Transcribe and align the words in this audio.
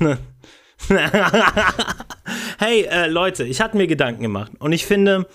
hey, 2.58 2.82
äh, 2.82 3.06
Leute, 3.06 3.44
ich 3.44 3.60
hatte 3.60 3.76
mir 3.76 3.86
Gedanken 3.86 4.22
gemacht 4.22 4.52
und 4.58 4.72
ich 4.72 4.86
finde, 4.86 5.26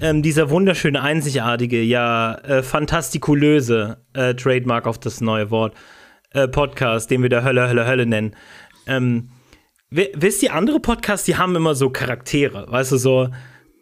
ähm, 0.00 0.22
dieser 0.22 0.50
wunderschöne, 0.50 1.02
einzigartige, 1.02 1.82
ja 1.82 2.34
äh, 2.36 2.62
fantastikulöse 2.62 4.04
äh, 4.12 4.34
Trademark 4.34 4.86
auf 4.86 4.98
das 4.98 5.20
neue 5.20 5.50
Wort, 5.50 5.74
äh, 6.32 6.48
Podcast, 6.48 7.10
den 7.10 7.22
wir 7.22 7.28
da 7.28 7.42
Hölle, 7.42 7.68
Hölle, 7.68 7.86
Hölle 7.86 8.06
nennen. 8.06 8.36
Ähm, 8.86 9.30
wisst 9.90 10.42
ihr, 10.42 10.54
andere 10.54 10.80
Podcasts, 10.80 11.26
die 11.26 11.36
haben 11.36 11.54
immer 11.56 11.74
so 11.74 11.90
Charaktere, 11.90 12.66
weißt 12.70 12.92
du, 12.92 12.96
so 12.96 13.28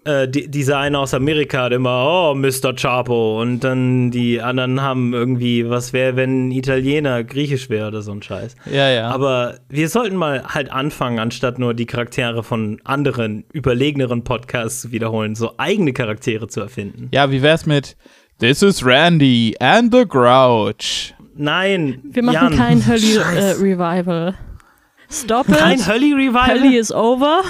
äh, 0.05 0.29
die, 0.29 0.51
dieser 0.51 0.79
eine 0.79 0.99
aus 0.99 1.15
Amerika 1.15 1.65
hat 1.65 1.73
immer, 1.73 2.33
oh, 2.33 2.35
Mr. 2.35 2.75
Chapo. 2.75 3.41
Und 3.41 3.61
dann 3.61 4.11
die 4.11 4.41
anderen 4.41 4.81
haben 4.81 5.13
irgendwie, 5.13 5.69
was 5.69 5.93
wäre, 5.93 6.17
wenn 6.17 6.49
ein 6.49 6.51
Italiener 6.53 7.23
griechisch 7.25 7.71
wäre 7.71 7.89
oder 7.89 8.03
so 8.03 8.13
ein 8.13 8.23
Scheiß. 8.23 8.57
Ja, 8.71 8.91
ja. 8.91 9.11
Aber 9.11 9.59
wir 9.69 9.89
sollten 9.89 10.17
mal 10.17 10.43
halt 10.45 10.73
anfangen, 10.73 11.19
anstatt 11.19 11.59
nur 11.59 11.75
die 11.75 11.87
Charaktere 11.87 12.43
von 12.43 12.81
anderen, 12.85 13.45
überlegeneren 13.53 14.25
Podcasts 14.25 14.83
zu 14.83 14.93
wiederholen, 14.93 15.35
so 15.35 15.53
eigene 15.59 15.93
Charaktere 15.93 16.49
zu 16.49 16.61
erfinden. 16.61 17.09
Ja, 17.13 17.31
wie 17.31 17.43
wär's 17.43 17.67
mit 17.67 17.97
This 18.39 18.63
is 18.63 18.85
Randy 18.85 19.55
and 19.61 19.95
the 19.95 20.05
Grouch? 20.07 21.15
Nein. 21.37 22.01
Wir 22.05 22.23
machen 22.23 22.35
Jan. 22.35 22.57
kein 22.57 22.87
Hölli-Revival. 22.87 24.29
Äh, 24.29 25.13
Stop 25.13 25.49
it. 25.49 25.59
Kein 25.59 25.79
Hölli-Revival? 25.79 26.49
Hölli 26.49 26.77
is 26.77 26.91
over. 26.91 27.43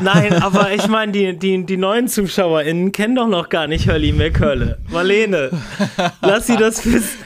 Nein, 0.00 0.42
aber 0.42 0.72
ich 0.72 0.86
meine, 0.88 1.12
die, 1.12 1.36
die, 1.36 1.64
die 1.64 1.76
neuen 1.76 2.08
ZuschauerInnen 2.08 2.92
kennen 2.92 3.16
doch 3.16 3.28
noch 3.28 3.48
gar 3.48 3.66
nicht 3.66 3.88
Hölli 3.88 4.12
McHölle. 4.12 4.78
Marlene, 4.90 5.50
lass 6.22 6.46
sie 6.46 6.56
das 6.56 6.80
fürs. 6.80 7.16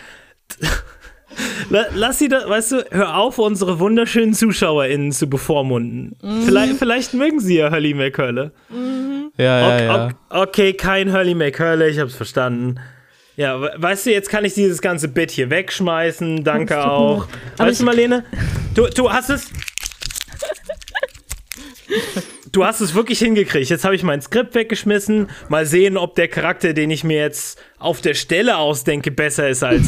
Lass 1.70 2.18
sie 2.18 2.28
das, 2.28 2.46
weißt 2.48 2.72
du, 2.72 2.84
hör 2.90 3.16
auf, 3.16 3.38
unsere 3.38 3.78
wunderschönen 3.78 4.34
ZuschauerInnen 4.34 5.12
zu 5.12 5.28
bevormunden. 5.28 6.16
Mhm. 6.22 6.42
Vielleicht, 6.42 6.74
vielleicht 6.74 7.14
mögen 7.14 7.40
sie 7.40 7.56
ja 7.56 7.70
Hölli 7.70 7.94
McHölle. 7.94 8.52
Mhm. 8.68 9.32
Ja, 9.38 9.60
ja, 9.60 9.74
okay, 9.74 9.86
ja. 9.86 10.42
Okay, 10.42 10.72
kein 10.74 11.12
Hölli 11.12 11.34
McHölle, 11.34 11.88
ich 11.88 11.98
hab's 11.98 12.14
verstanden. 12.14 12.78
Ja, 13.36 13.58
weißt 13.80 14.06
du, 14.06 14.12
jetzt 14.12 14.28
kann 14.28 14.44
ich 14.44 14.52
dieses 14.52 14.82
ganze 14.82 15.08
Bit 15.08 15.30
hier 15.30 15.48
wegschmeißen. 15.48 16.44
Danke 16.44 16.84
auch. 16.84 17.26
Weißt 17.56 17.80
du, 17.80 17.86
Marlene, 17.86 18.24
du, 18.74 18.88
du 18.88 19.10
hast 19.10 19.30
es 19.30 19.50
du 22.52 22.64
hast 22.64 22.80
es 22.80 22.94
wirklich 22.94 23.18
hingekriegt. 23.18 23.70
Jetzt 23.70 23.84
habe 23.84 23.94
ich 23.94 24.02
mein 24.02 24.20
Skript 24.20 24.54
weggeschmissen. 24.54 25.28
Mal 25.48 25.66
sehen, 25.66 25.96
ob 25.96 26.14
der 26.14 26.28
Charakter, 26.28 26.72
den 26.72 26.90
ich 26.90 27.04
mir 27.04 27.18
jetzt 27.18 27.60
auf 27.78 28.00
der 28.00 28.14
Stelle 28.14 28.56
ausdenke, 28.56 29.10
besser 29.10 29.48
ist 29.48 29.62
als 29.62 29.86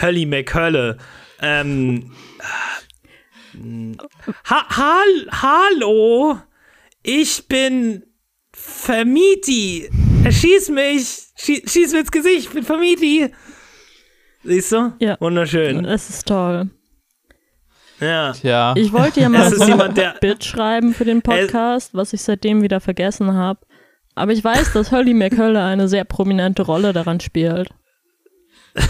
Hölli 0.00 0.26
McHölle. 0.26 0.98
Ähm, 1.40 2.12
ha 4.44 4.76
hall 4.76 5.28
hallo, 5.30 6.38
ich 7.02 7.46
bin 7.48 8.04
Vermieti. 8.52 9.88
Schieß 10.28 10.68
mich. 10.70 11.30
Schieß, 11.36 11.72
schieß 11.72 11.92
mir 11.92 12.00
ins 12.00 12.10
Gesicht. 12.10 12.46
Ich 12.46 12.50
bin 12.50 12.62
Vermieti. 12.62 13.32
Siehst 14.44 14.72
du? 14.72 14.92
Ja. 14.98 15.16
Wunderschön. 15.20 15.82
Das 15.82 16.10
ist 16.10 16.26
toll. 16.26 16.70
Ja. 18.00 18.32
Tja. 18.32 18.74
Ich 18.76 18.92
wollte 18.92 19.20
ja 19.20 19.28
mal 19.30 19.50
so 19.50 19.62
ein 19.62 19.94
Bit 20.20 20.44
schreiben 20.44 20.94
für 20.94 21.04
den 21.04 21.22
Podcast, 21.22 21.94
was 21.94 22.12
ich 22.12 22.22
seitdem 22.22 22.62
wieder 22.62 22.80
vergessen 22.80 23.34
habe. 23.34 23.60
Aber 24.14 24.32
ich 24.32 24.42
weiß, 24.42 24.72
dass 24.72 24.90
Hurley 24.90 25.14
McHölle 25.14 25.62
eine 25.62 25.88
sehr 25.88 26.04
prominente 26.04 26.62
Rolle 26.62 26.92
daran 26.92 27.20
spielt. 27.20 27.70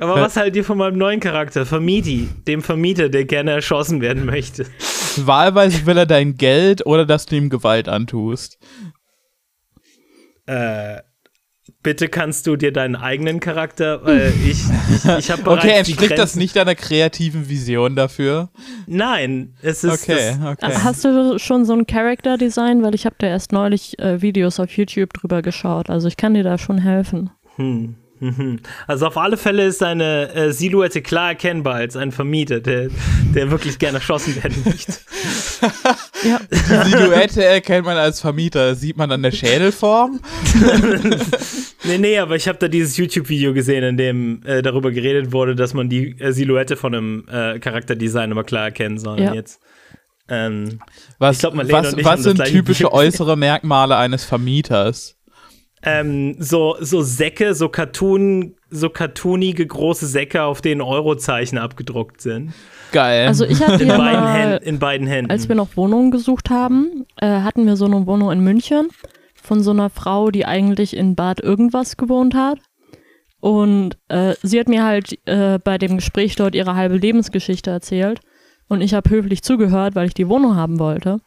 Aber 0.00 0.14
was 0.16 0.36
halt 0.36 0.54
dir 0.56 0.64
von 0.64 0.78
meinem 0.78 0.98
neuen 0.98 1.20
Charakter, 1.20 1.66
Vermieti, 1.66 2.28
dem 2.46 2.62
Vermieter, 2.62 3.08
der 3.08 3.24
gerne 3.24 3.50
erschossen 3.52 4.00
werden 4.00 4.24
möchte? 4.24 4.66
Wahlweise 5.16 5.84
will 5.86 5.98
er 5.98 6.06
dein 6.06 6.36
Geld 6.36 6.86
oder 6.86 7.04
dass 7.04 7.26
du 7.26 7.36
ihm 7.36 7.50
Gewalt 7.50 7.88
antust. 7.88 8.58
Äh, 10.46 11.00
bitte 11.82 12.08
kannst 12.08 12.46
du 12.46 12.56
dir 12.56 12.72
deinen 12.72 12.96
eigenen 12.96 13.40
Charakter, 13.40 14.04
weil 14.04 14.32
ich, 14.44 14.62
ich, 14.94 15.18
ich 15.18 15.30
habe 15.30 15.42
Okay, 15.50 15.70
entspricht 15.70 16.18
das 16.18 16.36
nicht 16.36 16.56
deiner 16.56 16.74
kreativen 16.74 17.48
Vision 17.48 17.96
dafür? 17.96 18.50
Nein, 18.86 19.54
es 19.62 19.84
ist. 19.84 20.02
Okay, 20.02 20.36
okay. 20.44 20.72
Hast 20.82 21.04
du 21.04 21.38
schon 21.38 21.64
so 21.64 21.74
ein 21.74 21.86
Character 21.86 22.36
Design? 22.36 22.82
Weil 22.82 22.94
ich 22.94 23.06
habe 23.06 23.16
da 23.18 23.26
erst 23.26 23.52
neulich 23.52 23.98
äh, 23.98 24.20
Videos 24.22 24.60
auf 24.60 24.70
YouTube 24.76 25.12
drüber 25.14 25.42
geschaut. 25.42 25.90
Also 25.90 26.08
ich 26.08 26.16
kann 26.16 26.34
dir 26.34 26.44
da 26.44 26.58
schon 26.58 26.78
helfen. 26.78 27.30
Hm. 27.56 27.96
Mhm. 28.20 28.60
Also 28.86 29.06
auf 29.06 29.16
alle 29.16 29.36
Fälle 29.36 29.66
ist 29.66 29.78
seine 29.78 30.32
äh, 30.34 30.52
Silhouette 30.52 31.00
klar 31.00 31.30
erkennbar 31.30 31.74
als 31.74 31.96
ein 31.96 32.12
Vermieter, 32.12 32.60
der, 32.60 32.88
der 33.34 33.50
wirklich 33.50 33.78
gerne 33.78 33.98
erschossen 33.98 34.36
werden 34.42 34.62
möchte. 34.64 34.92
ja. 36.24 36.38
Die 36.50 36.90
Silhouette 36.90 37.42
erkennt 37.42 37.86
man 37.86 37.96
als 37.96 38.20
Vermieter. 38.20 38.74
Sieht 38.74 38.96
man 38.96 39.10
an 39.10 39.22
der 39.22 39.32
Schädelform? 39.32 40.20
nee, 41.84 41.98
nee, 41.98 42.18
aber 42.18 42.36
ich 42.36 42.46
habe 42.46 42.58
da 42.58 42.68
dieses 42.68 42.96
YouTube-Video 42.98 43.54
gesehen, 43.54 43.82
in 43.82 43.96
dem 43.96 44.42
äh, 44.44 44.60
darüber 44.60 44.90
geredet 44.90 45.32
wurde, 45.32 45.56
dass 45.56 45.72
man 45.72 45.88
die 45.88 46.20
äh, 46.20 46.32
Silhouette 46.32 46.76
von 46.76 46.94
einem 46.94 47.24
äh, 47.30 47.58
Charakterdesign 47.58 48.30
immer 48.30 48.44
klar 48.44 48.64
erkennen 48.64 48.98
soll. 48.98 49.20
Ja. 49.20 49.32
Jetzt. 49.32 49.60
Ähm, 50.28 50.78
was, 51.18 51.40
glaub, 51.40 51.56
was, 51.56 51.96
was 52.04 52.22
sind 52.22 52.44
typische 52.44 52.92
äußere 52.92 53.36
Merkmale 53.36 53.96
eines 53.96 54.24
Vermieters? 54.24 55.16
Ähm, 55.82 56.36
so, 56.38 56.76
so 56.80 57.02
Säcke, 57.02 57.54
so 57.54 57.68
Cartoon, 57.68 58.54
so 58.70 58.90
cartoonige 58.90 59.66
große 59.66 60.06
Säcke, 60.06 60.42
auf 60.42 60.60
denen 60.60 60.82
Eurozeichen 60.82 61.58
abgedruckt 61.58 62.20
sind. 62.20 62.52
Geil. 62.92 63.26
Also 63.26 63.44
ich 63.44 63.60
hatte 63.60 63.82
in, 63.82 63.88
ja 63.88 63.96
beiden 63.96 64.20
mal, 64.20 64.32
Händen, 64.32 64.64
in 64.64 64.78
beiden 64.78 65.06
Händen. 65.06 65.30
Als 65.30 65.48
wir 65.48 65.56
noch 65.56 65.76
Wohnungen 65.76 66.10
gesucht 66.10 66.50
haben, 66.50 67.06
äh, 67.16 67.40
hatten 67.40 67.66
wir 67.66 67.76
so 67.76 67.86
eine 67.86 68.06
Wohnung 68.06 68.30
in 68.30 68.40
München 68.40 68.88
von 69.34 69.62
so 69.62 69.70
einer 69.70 69.90
Frau, 69.90 70.30
die 70.30 70.44
eigentlich 70.44 70.96
in 70.96 71.14
Bad 71.14 71.40
irgendwas 71.40 71.96
gewohnt 71.96 72.34
hat. 72.34 72.58
Und 73.40 73.96
äh, 74.08 74.34
sie 74.42 74.60
hat 74.60 74.68
mir 74.68 74.84
halt 74.84 75.18
äh, 75.26 75.58
bei 75.58 75.78
dem 75.78 75.96
Gespräch 75.96 76.36
dort 76.36 76.54
ihre 76.54 76.74
halbe 76.74 76.96
Lebensgeschichte 76.96 77.70
erzählt. 77.70 78.20
Und 78.68 78.82
ich 78.82 78.92
habe 78.92 79.08
höflich 79.08 79.42
zugehört, 79.42 79.94
weil 79.94 80.08
ich 80.08 80.14
die 80.14 80.28
Wohnung 80.28 80.56
haben 80.56 80.78
wollte. 80.78 81.20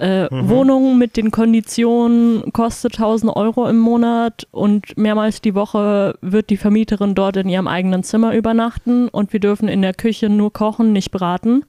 Äh, 0.00 0.34
mhm. 0.34 0.48
Wohnung 0.48 0.96
mit 0.96 1.18
den 1.18 1.30
Konditionen 1.30 2.54
kostet 2.54 2.94
1000 2.94 3.36
Euro 3.36 3.68
im 3.68 3.76
Monat 3.76 4.48
und 4.50 4.96
mehrmals 4.96 5.42
die 5.42 5.54
Woche 5.54 6.16
wird 6.22 6.48
die 6.48 6.56
Vermieterin 6.56 7.14
dort 7.14 7.36
in 7.36 7.50
ihrem 7.50 7.68
eigenen 7.68 8.02
Zimmer 8.02 8.34
übernachten 8.34 9.08
und 9.08 9.34
wir 9.34 9.40
dürfen 9.40 9.68
in 9.68 9.82
der 9.82 9.92
Küche 9.92 10.30
nur 10.30 10.54
kochen, 10.54 10.94
nicht 10.94 11.10
braten. 11.10 11.66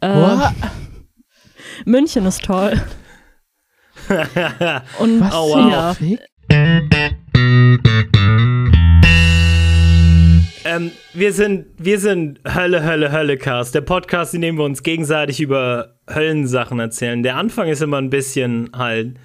Äh, 0.00 0.38
München 1.84 2.26
ist 2.26 2.42
toll. 2.42 2.82
und 4.98 5.20
Was 5.20 5.34
ja. 5.70 5.94
Ähm, 10.68 10.92
wir 11.14 11.32
sind, 11.32 11.66
wir 11.78 11.98
sind 11.98 12.40
Hölle, 12.46 12.84
Hölle, 12.84 13.10
Hölle-Cast. 13.10 13.74
Der 13.74 13.80
Podcast, 13.80 14.34
in 14.34 14.42
dem 14.42 14.58
wir 14.58 14.64
uns 14.64 14.82
gegenseitig 14.82 15.40
über 15.40 15.94
Höllensachen 16.12 16.78
erzählen. 16.78 17.22
Der 17.22 17.36
Anfang 17.36 17.68
ist 17.68 17.80
immer 17.80 17.96
ein 17.96 18.10
bisschen 18.10 18.70
halt. 18.76 19.16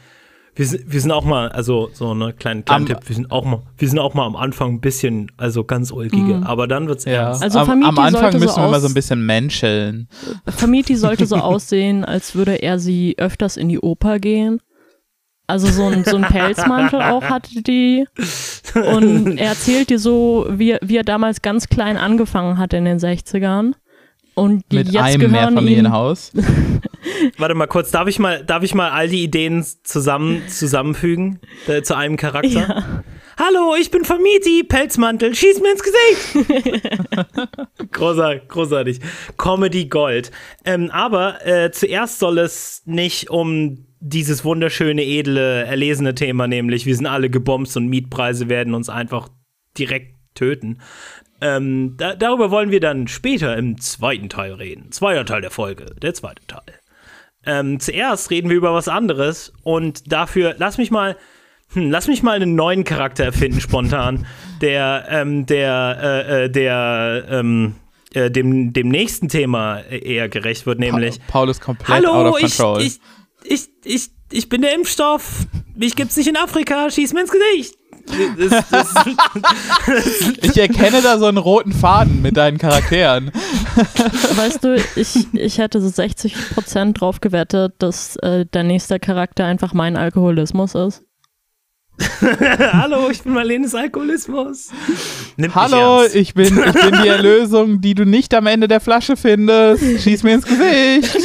Wir 0.55 0.67
sind, 0.67 0.83
wir 0.85 1.01
sind 1.01 1.11
auch 1.11 1.25
mal, 1.25 1.49
also 1.49 1.89
so 1.93 2.11
eine 2.11 2.31
kleine, 2.31 2.61
kleine 2.61 2.85
Tipp, 2.85 2.99
wir 3.07 3.15
sind 3.15 3.31
auch 3.31 3.43
mal, 3.43 3.63
wir 3.77 3.89
sind 3.89 3.97
auch 3.97 4.13
mal 4.13 4.25
am 4.25 4.35
Anfang 4.35 4.75
ein 4.75 4.81
bisschen, 4.81 5.31
also 5.35 5.63
ganz 5.63 5.91
ulkige, 5.91 6.35
mhm. 6.35 6.43
aber 6.43 6.67
dann 6.67 6.87
wird's 6.87 7.05
ja. 7.05 7.13
ernst. 7.13 7.41
Also 7.41 7.59
am, 7.59 7.83
am 7.83 7.97
Anfang 7.97 8.33
müssen 8.33 8.49
so 8.49 8.61
wir 8.61 8.69
mal 8.69 8.79
so 8.79 8.87
ein 8.87 8.93
bisschen 8.93 9.25
menscheln. 9.25 10.07
Famiti 10.47 10.95
sollte 10.95 11.25
so 11.25 11.35
aussehen, 11.37 12.05
als 12.05 12.35
würde 12.35 12.61
er 12.61 12.77
sie 12.77 13.15
öfters 13.17 13.57
in 13.57 13.67
die 13.67 13.79
Oper 13.79 14.19
gehen. 14.19 14.61
Also 15.45 15.67
so 15.67 15.87
ein, 15.87 16.05
so 16.05 16.15
ein 16.15 16.23
Pelzmantel 16.23 17.01
auch 17.01 17.23
hatte 17.23 17.61
die. 17.61 18.07
Und 18.75 19.37
er 19.37 19.49
erzählt 19.49 19.89
dir 19.89 19.99
so, 19.99 20.47
wie, 20.49 20.77
wie 20.81 20.97
er 20.97 21.03
damals 21.03 21.41
ganz 21.41 21.67
klein 21.67 21.97
angefangen 21.97 22.57
hat 22.57 22.73
in 22.73 22.85
den 22.85 22.97
60ern. 22.97 23.73
Und 24.35 24.63
die 24.71 24.77
Mit 24.77 24.87
jetzt 24.87 25.03
einem 25.03 25.19
gehören 25.19 25.53
Mehrfamilienhaus. 25.53 26.31
Warte 27.37 27.53
mal 27.53 27.67
kurz, 27.67 27.91
darf 27.91 28.07
ich 28.07 28.17
mal, 28.17 28.43
darf 28.43 28.63
ich 28.63 28.73
mal 28.73 28.89
all 28.89 29.07
die 29.07 29.23
Ideen 29.23 29.63
zusammen, 29.83 30.41
zusammenfügen 30.47 31.39
äh, 31.67 31.83
zu 31.83 31.95
einem 31.95 32.17
Charakter? 32.17 32.49
Ja. 32.49 33.03
Hallo, 33.37 33.75
ich 33.79 33.91
bin 33.91 34.05
Vermieti, 34.05 34.63
Pelzmantel, 34.63 35.35
schieß 35.35 35.61
mir 35.61 35.71
ins 35.71 35.83
Gesicht. 35.83 37.11
großartig, 37.91 38.47
großartig. 38.47 38.99
Comedy 39.37 39.85
Gold. 39.85 40.31
Ähm, 40.65 40.89
aber 40.91 41.45
äh, 41.45 41.71
zuerst 41.71 42.19
soll 42.19 42.37
es 42.39 42.83
nicht 42.85 43.29
um 43.29 43.85
dieses 44.05 44.43
wunderschöne, 44.43 45.01
edle, 45.01 45.63
erlesene 45.63 46.13
Thema, 46.13 46.45
nämlich 46.45 46.85
wir 46.85 46.95
sind 46.95 47.05
alle 47.05 47.29
gebombt 47.29 47.75
und 47.77 47.87
Mietpreise 47.87 48.49
werden 48.49 48.73
uns 48.73 48.89
einfach 48.89 49.29
direkt 49.77 50.15
töten. 50.35 50.79
Ähm, 51.39 51.95
da, 51.97 52.13
darüber 52.13 52.51
wollen 52.51 52.69
wir 52.69 52.81
dann 52.81 53.07
später 53.07 53.55
im 53.55 53.79
zweiten 53.79 54.27
Teil 54.27 54.53
reden. 54.53 54.91
Zweiter 54.91 55.25
Teil 55.25 55.41
der 55.41 55.51
Folge, 55.51 55.85
der 56.01 56.13
zweite 56.13 56.45
Teil. 56.47 56.61
Ähm, 57.45 57.79
zuerst 57.79 58.29
reden 58.29 58.49
wir 58.49 58.57
über 58.57 58.73
was 58.73 58.89
anderes 58.89 59.53
und 59.63 60.11
dafür 60.11 60.55
lass 60.57 60.77
mich 60.77 60.91
mal, 60.91 61.15
hm, 61.73 61.89
lass 61.89 62.07
mich 62.07 62.23
mal 62.23 62.35
einen 62.35 62.55
neuen 62.55 62.83
Charakter 62.83 63.23
erfinden 63.23 63.61
spontan, 63.61 64.25
der, 64.61 65.05
ähm, 65.09 65.45
der, 65.45 65.97
äh, 66.01 66.43
äh, 66.43 66.49
der, 66.49 67.25
ähm, 67.29 67.75
äh, 68.13 68.29
dem, 68.29 68.73
dem 68.73 68.89
nächsten 68.89 69.29
Thema 69.29 69.79
eher 69.79 70.27
gerecht 70.27 70.65
wird, 70.65 70.79
nämlich. 70.79 71.19
Pa 71.19 71.39
Paul 71.39 71.49
ist 71.49 71.61
komplett 71.61 72.05
out 72.05 72.13
Hallo, 72.13 72.29
of 72.29 72.41
ich, 72.41 72.57
control. 72.57 72.81
ich, 72.81 72.87
ich, 72.87 72.99
ich, 73.45 74.09
ich 74.31 74.49
bin 74.49 74.61
der 74.61 74.73
Impfstoff. 74.73 75.45
Mich 75.75 75.95
gibt's 75.95 76.17
nicht 76.17 76.27
in 76.27 76.37
Afrika. 76.37 76.89
Schieß 76.89 77.13
mir 77.13 77.21
ins 77.21 77.31
Gesicht. 77.31 77.75
Das, 78.37 78.69
das, 78.69 78.93
Ich 80.41 80.57
erkenne 80.57 81.01
da 81.01 81.17
so 81.17 81.25
einen 81.25 81.37
roten 81.37 81.71
Faden 81.71 82.21
mit 82.21 82.35
deinen 82.35 82.57
Charakteren. 82.57 83.31
Weißt 84.35 84.63
du, 84.63 84.75
ich, 84.95 85.33
ich 85.33 85.57
hätte 85.57 85.81
so 85.81 85.87
60% 85.87 86.93
drauf 86.93 87.21
gewettet, 87.21 87.75
dass 87.79 88.17
äh, 88.17 88.45
der 88.45 88.63
nächste 88.63 88.99
Charakter 88.99 89.45
einfach 89.45 89.73
mein 89.73 89.95
Alkoholismus 89.95 90.75
ist. 90.75 91.03
Hallo, 92.21 93.09
ich 93.11 93.21
bin 93.21 93.33
Marlenes 93.33 93.75
Alkoholismus. 93.75 94.69
Nimmt 95.37 95.53
Hallo, 95.53 96.03
ich 96.11 96.33
bin, 96.33 96.45
ich 96.45 96.73
bin 96.73 97.01
die 97.03 97.07
Erlösung, 97.07 97.81
die 97.81 97.93
du 97.93 98.03
nicht 98.03 98.33
am 98.33 98.47
Ende 98.47 98.67
der 98.67 98.79
Flasche 98.79 99.15
findest. 99.15 100.01
Schieß 100.01 100.23
mir 100.23 100.33
ins 100.33 100.45
Gesicht. 100.45 101.15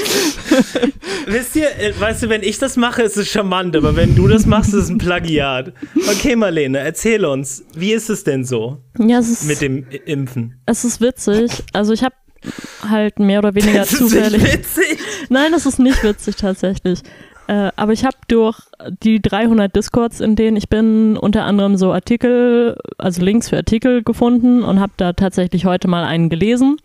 Wisst 1.27 1.57
ihr, 1.57 1.69
äh, 1.79 1.93
weißt 1.99 2.23
du, 2.25 2.29
wenn 2.29 2.43
ich 2.43 2.59
das 2.59 2.77
mache, 2.77 3.03
ist 3.03 3.17
es 3.17 3.29
charmant, 3.29 3.77
aber 3.77 3.97
wenn 3.97 4.15
du 4.15 4.27
das 4.29 4.47
machst, 4.47 4.71
ist 4.75 4.85
es 4.85 4.89
ein 4.91 4.99
Plagiat. 4.99 5.73
Okay, 6.11 6.37
Marlene, 6.37 6.79
erzähl 6.79 7.25
uns, 7.25 7.65
wie 7.75 7.93
ist 7.93 8.09
es 8.11 8.25
denn 8.25 8.45
so 8.45 8.79
Ja, 8.99 9.19
es 9.19 9.29
ist, 9.29 9.45
mit 9.45 9.61
dem 9.61 9.87
Impfen? 10.07 10.61
es 10.67 10.85
ist 10.85 11.01
witzig. 11.01 11.51
Also 11.73 11.93
ich 11.93 12.03
habe 12.03 12.15
halt 12.89 13.19
mehr 13.19 13.41
oder 13.41 13.55
weniger 13.55 13.79
Das 13.81 13.93
ist 13.93 13.99
zufällig. 13.99 14.43
witzig. 14.43 14.99
Nein, 15.29 15.53
das 15.53 15.67
ist 15.67 15.79
nicht 15.79 16.03
witzig 16.05 16.37
tatsächlich. 16.37 17.01
Äh, 17.49 17.71
aber 17.77 17.93
ich 17.93 18.05
habe 18.05 18.17
durch 18.29 18.59
die 19.03 19.21
300 19.23 19.75
Discords, 19.75 20.21
in 20.21 20.37
denen 20.37 20.57
ich 20.57 20.69
bin, 20.69 21.17
unter 21.17 21.45
anderem 21.45 21.77
so 21.77 21.93
Artikel, 21.93 22.77
also 22.99 23.23
Links 23.23 23.49
für 23.49 23.57
Artikel 23.57 24.03
gefunden 24.03 24.63
und 24.63 24.81
habe 24.81 24.93
da 24.99 25.15
tatsächlich 25.15 25.65
heute 25.65 25.89
mal 25.89 26.05
einen 26.05 26.29
gelesen. 26.29 26.77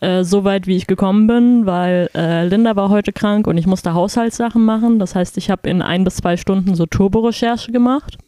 Äh, 0.00 0.24
Soweit 0.24 0.66
wie 0.66 0.76
ich 0.76 0.86
gekommen 0.86 1.26
bin, 1.26 1.66
weil 1.66 2.10
äh, 2.14 2.46
Linda 2.46 2.76
war 2.76 2.90
heute 2.90 3.12
krank 3.12 3.46
und 3.46 3.56
ich 3.56 3.66
musste 3.66 3.94
Haushaltssachen 3.94 4.64
machen. 4.64 4.98
Das 4.98 5.14
heißt, 5.14 5.38
ich 5.38 5.50
habe 5.50 5.68
in 5.70 5.80
ein 5.80 6.04
bis 6.04 6.16
zwei 6.16 6.36
Stunden 6.36 6.74
so 6.74 6.86
Turbo-Recherche 6.86 7.72
gemacht. 7.72 8.18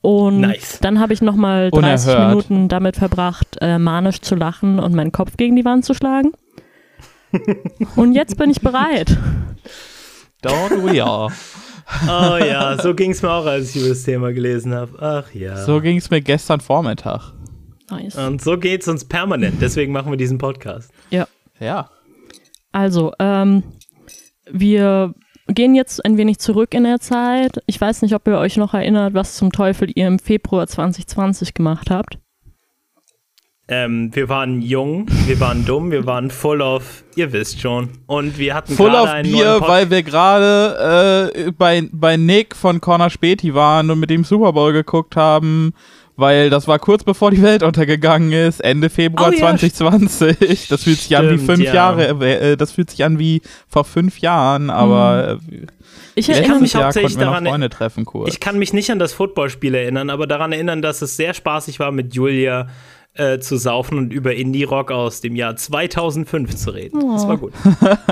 Und 0.00 0.40
Nice. 0.40 0.78
dann 0.80 1.00
habe 1.00 1.12
ich 1.12 1.20
nochmal 1.20 1.70
30 1.70 2.08
Unerhört. 2.08 2.28
Minuten 2.28 2.68
damit 2.68 2.96
verbracht, 2.96 3.58
äh, 3.60 3.78
manisch 3.78 4.20
zu 4.20 4.36
lachen 4.36 4.78
und 4.78 4.94
meinen 4.94 5.12
Kopf 5.12 5.36
gegen 5.36 5.56
die 5.56 5.64
Wand 5.64 5.84
zu 5.84 5.92
schlagen. 5.92 6.32
und 7.96 8.12
jetzt 8.12 8.38
bin 8.38 8.50
ich 8.50 8.60
bereit. 8.60 9.16
Don't 10.42 10.82
we 10.84 11.04
all. 11.04 11.30
Oh 12.06 12.36
ja, 12.36 12.78
so 12.80 12.94
ging 12.94 13.10
es 13.10 13.22
mir 13.22 13.30
auch, 13.30 13.46
als 13.46 13.70
ich 13.70 13.80
über 13.80 13.88
das 13.88 14.02
Thema 14.02 14.32
gelesen 14.32 14.74
habe. 14.74 14.92
Ach 15.00 15.34
ja. 15.34 15.56
So 15.56 15.80
ging 15.80 15.96
es 15.96 16.10
mir 16.10 16.20
gestern 16.20 16.60
Vormittag. 16.60 17.32
Nice. 17.90 18.16
Und 18.16 18.42
so 18.42 18.58
geht's 18.58 18.88
uns 18.88 19.04
permanent. 19.04 19.60
Deswegen 19.60 19.92
machen 19.92 20.12
wir 20.12 20.16
diesen 20.16 20.38
Podcast. 20.38 20.90
Ja. 21.10 21.26
Ja. 21.60 21.90
Also, 22.72 23.12
ähm, 23.18 23.62
wir 24.50 25.14
gehen 25.48 25.74
jetzt 25.74 26.04
ein 26.04 26.16
wenig 26.16 26.38
zurück 26.38 26.74
in 26.74 26.84
der 26.84 27.00
Zeit. 27.00 27.62
Ich 27.66 27.80
weiß 27.80 28.02
nicht, 28.02 28.14
ob 28.14 28.26
ihr 28.28 28.38
euch 28.38 28.56
noch 28.56 28.74
erinnert, 28.74 29.14
was 29.14 29.36
zum 29.36 29.50
Teufel 29.50 29.90
ihr 29.94 30.06
im 30.06 30.18
Februar 30.18 30.66
2020 30.66 31.54
gemacht 31.54 31.90
habt. 31.90 32.18
Ähm, 33.70 34.14
wir 34.14 34.30
waren 34.30 34.62
jung, 34.62 35.06
wir 35.26 35.40
waren 35.40 35.66
dumm, 35.66 35.90
wir 35.90 36.06
waren 36.06 36.30
full 36.30 36.62
of, 36.62 37.04
ihr 37.16 37.34
wisst 37.34 37.60
schon. 37.60 37.90
Und 38.06 38.38
wir 38.38 38.54
hatten 38.54 38.74
Full 38.74 38.88
gerade 38.88 39.02
of 39.02 39.08
einen 39.10 39.30
Bier, 39.30 39.60
weil 39.60 39.90
wir 39.90 40.02
gerade 40.02 41.32
äh, 41.34 41.50
bei, 41.52 41.86
bei 41.92 42.16
Nick 42.16 42.56
von 42.56 42.80
Corner 42.80 43.10
Späti 43.10 43.52
waren 43.54 43.90
und 43.90 44.00
mit 44.00 44.08
dem 44.08 44.24
Super 44.24 44.54
Bowl 44.54 44.72
geguckt 44.72 45.16
haben, 45.16 45.74
weil 46.18 46.50
das 46.50 46.66
war 46.66 46.80
kurz 46.80 47.04
bevor 47.04 47.30
die 47.30 47.40
Welt 47.42 47.62
untergegangen 47.62 48.32
ist, 48.32 48.60
Ende 48.60 48.90
Februar 48.90 49.28
Oh 49.30 49.32
ja, 49.32 49.38
2020. 49.38 50.66
Das 50.68 50.82
fühlt 50.82 50.98
sich 50.98 51.16
an 51.16 51.26
wie 51.30 51.34
Stimmt, 51.34 51.46
fünf 51.46 51.60
ja. 51.64 51.74
Jahre, 51.74 52.08
äh, 52.26 52.56
das 52.56 52.72
fühlt 52.72 52.90
sich 52.90 53.04
an 53.04 53.18
wie 53.20 53.40
vor 53.68 53.84
fünf 53.84 54.18
Jahren, 54.18 54.68
aber 54.68 55.38
Ich 56.16 56.28
äh, 56.28 56.32
erinnere 56.32 56.50
kann 56.52 56.62
mich, 56.62 56.72
Jahr 56.72 56.84
hauptsächlich 56.86 57.16
daran- 57.16 57.46
Freunde 57.46 57.68
treffen 57.70 58.04
kurz. 58.04 58.28
Ich 58.32 58.40
kann 58.40 58.58
mich 58.58 58.72
nicht 58.72 58.90
an 58.90 58.98
das 58.98 59.12
Footballspiel 59.12 59.74
erinnern, 59.76 60.10
aber 60.10 60.26
daran 60.26 60.50
erinnern, 60.52 60.82
dass 60.82 61.02
es 61.02 61.16
sehr 61.16 61.34
spaßig 61.34 61.78
war, 61.78 61.92
mit 61.92 62.14
Julia 62.14 62.66
äh, 63.14 63.38
zu 63.38 63.56
saufen 63.56 63.96
und 63.98 64.12
über 64.12 64.34
Indie-Rock 64.34 64.90
aus 64.90 65.20
dem 65.20 65.36
Jahr 65.36 65.54
2005 65.56 66.56
zu 66.56 66.70
reden. 66.70 67.00
Das 67.12 67.26
war 67.28 67.36
gut. 67.36 67.52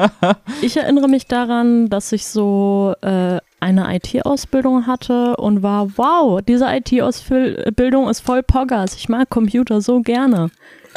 ich 0.63 0.77
erinnere 0.77 1.09
mich 1.09 1.27
daran, 1.27 1.89
dass 1.89 2.13
ich 2.13 2.27
so 2.27 2.95
äh, 3.03 3.39
eine 3.61 3.95
IT-Ausbildung 3.97 4.87
hatte 4.87 5.37
und 5.37 5.63
war, 5.63 5.97
wow, 5.97 6.41
diese 6.43 6.67
IT-Ausbildung 6.67 8.09
ist 8.09 8.21
voll 8.21 8.43
Poggers. 8.43 8.95
Ich 8.97 9.09
mag 9.09 9.31
Computer 9.31 9.81
so 9.81 10.01
gerne. 10.01 10.51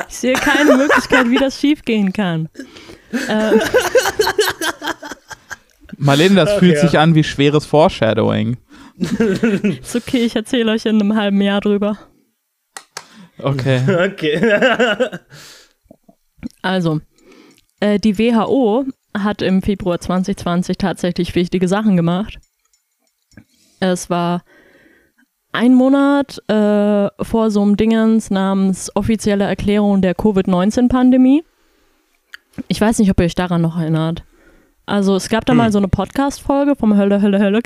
Ich 0.07 0.15
sehe 0.17 0.33
keine 0.33 0.75
Möglichkeit, 0.77 1.29
wie 1.29 1.37
das 1.37 1.59
schiefgehen 1.59 2.13
kann. 2.13 2.49
Äh, 3.27 3.53
Marlene, 5.97 6.35
das 6.35 6.51
Ach 6.51 6.59
fühlt 6.59 6.75
ja. 6.75 6.81
sich 6.81 6.99
an 6.99 7.15
wie 7.15 7.23
schweres 7.23 7.65
Foreshadowing. 7.65 8.57
ist 8.97 9.95
okay, 9.95 10.25
ich 10.25 10.35
erzähle 10.35 10.71
euch 10.71 10.85
in 10.85 11.01
einem 11.01 11.15
halben 11.15 11.41
Jahr 11.41 11.61
drüber. 11.61 11.97
Okay. 13.37 13.81
Okay. 14.13 15.19
Also, 16.61 17.01
äh, 17.79 17.99
die 17.99 18.17
WHO 18.17 18.85
hat 19.17 19.41
im 19.41 19.61
Februar 19.61 19.99
2020 19.99 20.77
tatsächlich 20.77 21.35
wichtige 21.35 21.67
Sachen 21.67 21.97
gemacht. 21.97 22.39
Es 23.79 24.09
war 24.09 24.43
ein 25.51 25.73
Monat 25.73 26.41
äh, 26.47 27.09
vor 27.23 27.51
so 27.51 27.61
einem 27.61 27.77
Dingens 27.77 28.29
namens 28.29 28.91
offizielle 28.95 29.45
Erklärung 29.45 30.01
der 30.01 30.13
Covid-19-Pandemie. 30.15 31.43
Ich 32.67 32.79
weiß 32.79 32.99
nicht, 32.99 33.09
ob 33.09 33.19
ihr 33.19 33.25
euch 33.25 33.35
daran 33.35 33.61
noch 33.61 33.79
erinnert. 33.79 34.23
Also 34.85 35.15
es 35.15 35.29
gab 35.29 35.45
da 35.45 35.53
mal 35.53 35.71
so 35.71 35.77
eine 35.77 35.87
Podcast-Folge 35.87 36.75
vom 36.75 36.97
Hölle, 36.97 37.21
Hölle, 37.21 37.39
Hölle. 37.39 37.61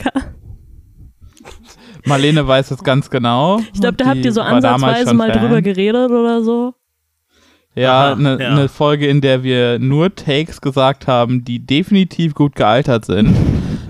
Marlene 2.05 2.45
weiß 2.45 2.71
es 2.71 2.83
ganz 2.83 3.09
genau. 3.09 3.59
Ich 3.73 3.79
glaube, 3.79 3.95
da 3.95 4.07
habt 4.07 4.25
ihr 4.25 4.33
so 4.33 4.41
ansatzweise 4.41 5.13
mal 5.13 5.31
Fan. 5.31 5.41
drüber 5.41 5.61
geredet 5.61 6.11
oder 6.11 6.43
so. 6.43 6.73
Ja, 7.75 8.13
eine 8.13 8.37
ja. 8.39 8.53
ne 8.53 8.69
Folge, 8.69 9.07
in 9.07 9.21
der 9.21 9.43
wir 9.43 9.79
nur 9.79 10.13
Takes 10.13 10.61
gesagt 10.61 11.07
haben, 11.07 11.43
die 11.43 11.65
definitiv 11.65 12.35
gut 12.35 12.55
gealtert 12.55 13.05
sind. 13.05 13.35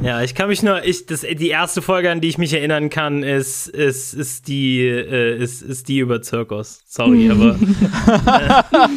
Ja, 0.03 0.21
ich 0.21 0.35
kann 0.35 0.49
mich 0.49 0.61
nur, 0.61 0.83
ich, 0.83 1.05
das, 1.05 1.21
die 1.21 1.47
erste 1.47 1.81
Folge, 1.81 2.11
an 2.11 2.19
die 2.19 2.27
ich 2.27 2.37
mich 2.37 2.53
erinnern 2.53 2.89
kann, 2.89 3.23
ist, 3.23 3.69
ist, 3.69 4.13
ist, 4.13 4.49
die, 4.49 4.81
äh, 4.81 5.37
ist, 5.37 5.61
ist 5.61 5.87
die 5.87 5.99
über 5.99 6.21
Zirkus. 6.21 6.83
Sorry, 6.85 7.31
aber 7.31 7.57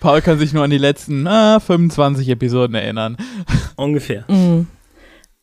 Paul 0.00 0.20
kann 0.20 0.38
sich 0.38 0.52
nur 0.52 0.64
an 0.64 0.70
die 0.70 0.78
letzten 0.78 1.26
ah, 1.26 1.60
25 1.60 2.28
Episoden 2.28 2.74
erinnern. 2.74 3.16
ungefähr. 3.76 4.26
Mhm. 4.28 4.66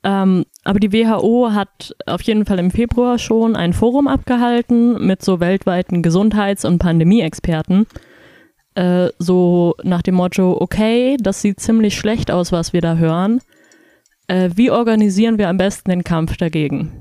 Ähm, 0.03 0.45
aber 0.63 0.79
die 0.79 0.93
WHO 0.93 1.49
hat 1.51 1.95
auf 2.05 2.21
jeden 2.21 2.45
Fall 2.45 2.59
im 2.59 2.69
Februar 2.69 3.17
schon 3.17 3.55
ein 3.55 3.73
Forum 3.73 4.07
abgehalten 4.07 5.03
mit 5.03 5.23
so 5.23 5.39
weltweiten 5.39 6.03
Gesundheits- 6.03 6.63
und 6.63 6.77
Pandemie-Experten. 6.77 7.87
Äh, 8.75 9.09
so 9.17 9.73
nach 9.83 10.03
dem 10.03 10.13
Motto, 10.15 10.61
okay, 10.61 11.17
das 11.19 11.41
sieht 11.41 11.59
ziemlich 11.59 11.97
schlecht 11.97 12.29
aus, 12.29 12.51
was 12.51 12.71
wir 12.71 12.81
da 12.81 12.95
hören. 12.95 13.41
Äh, 14.29 14.51
wie 14.55 14.69
organisieren 14.69 15.39
wir 15.39 15.49
am 15.49 15.57
besten 15.57 15.89
den 15.89 16.03
Kampf 16.03 16.37
dagegen? 16.37 16.91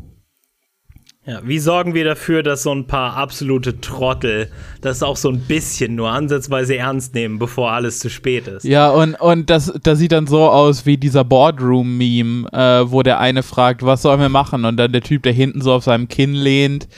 Ja, 1.26 1.40
wie 1.44 1.58
sorgen 1.58 1.92
wir 1.92 2.06
dafür, 2.06 2.42
dass 2.42 2.62
so 2.62 2.72
ein 2.72 2.86
paar 2.86 3.14
absolute 3.18 3.82
Trottel 3.82 4.50
das 4.80 5.02
auch 5.02 5.16
so 5.16 5.28
ein 5.28 5.40
bisschen 5.40 5.94
nur 5.94 6.08
ansatzweise 6.08 6.78
ernst 6.78 7.14
nehmen, 7.14 7.38
bevor 7.38 7.72
alles 7.72 7.98
zu 7.98 8.08
spät 8.08 8.48
ist? 8.48 8.64
Ja, 8.64 8.88
und, 8.88 9.14
und 9.20 9.50
das, 9.50 9.70
das 9.82 9.98
sieht 9.98 10.12
dann 10.12 10.26
so 10.26 10.48
aus 10.48 10.86
wie 10.86 10.96
dieser 10.96 11.24
Boardroom-Meme, 11.24 12.48
äh, 12.50 12.90
wo 12.90 13.02
der 13.02 13.20
eine 13.20 13.42
fragt, 13.42 13.84
was 13.84 14.00
sollen 14.00 14.20
wir 14.20 14.30
machen? 14.30 14.64
Und 14.64 14.78
dann 14.78 14.90
der 14.90 15.02
Typ, 15.02 15.22
der 15.22 15.34
hinten 15.34 15.60
so 15.60 15.74
auf 15.74 15.84
seinem 15.84 16.08
Kinn 16.08 16.32
lehnt, 16.32 16.88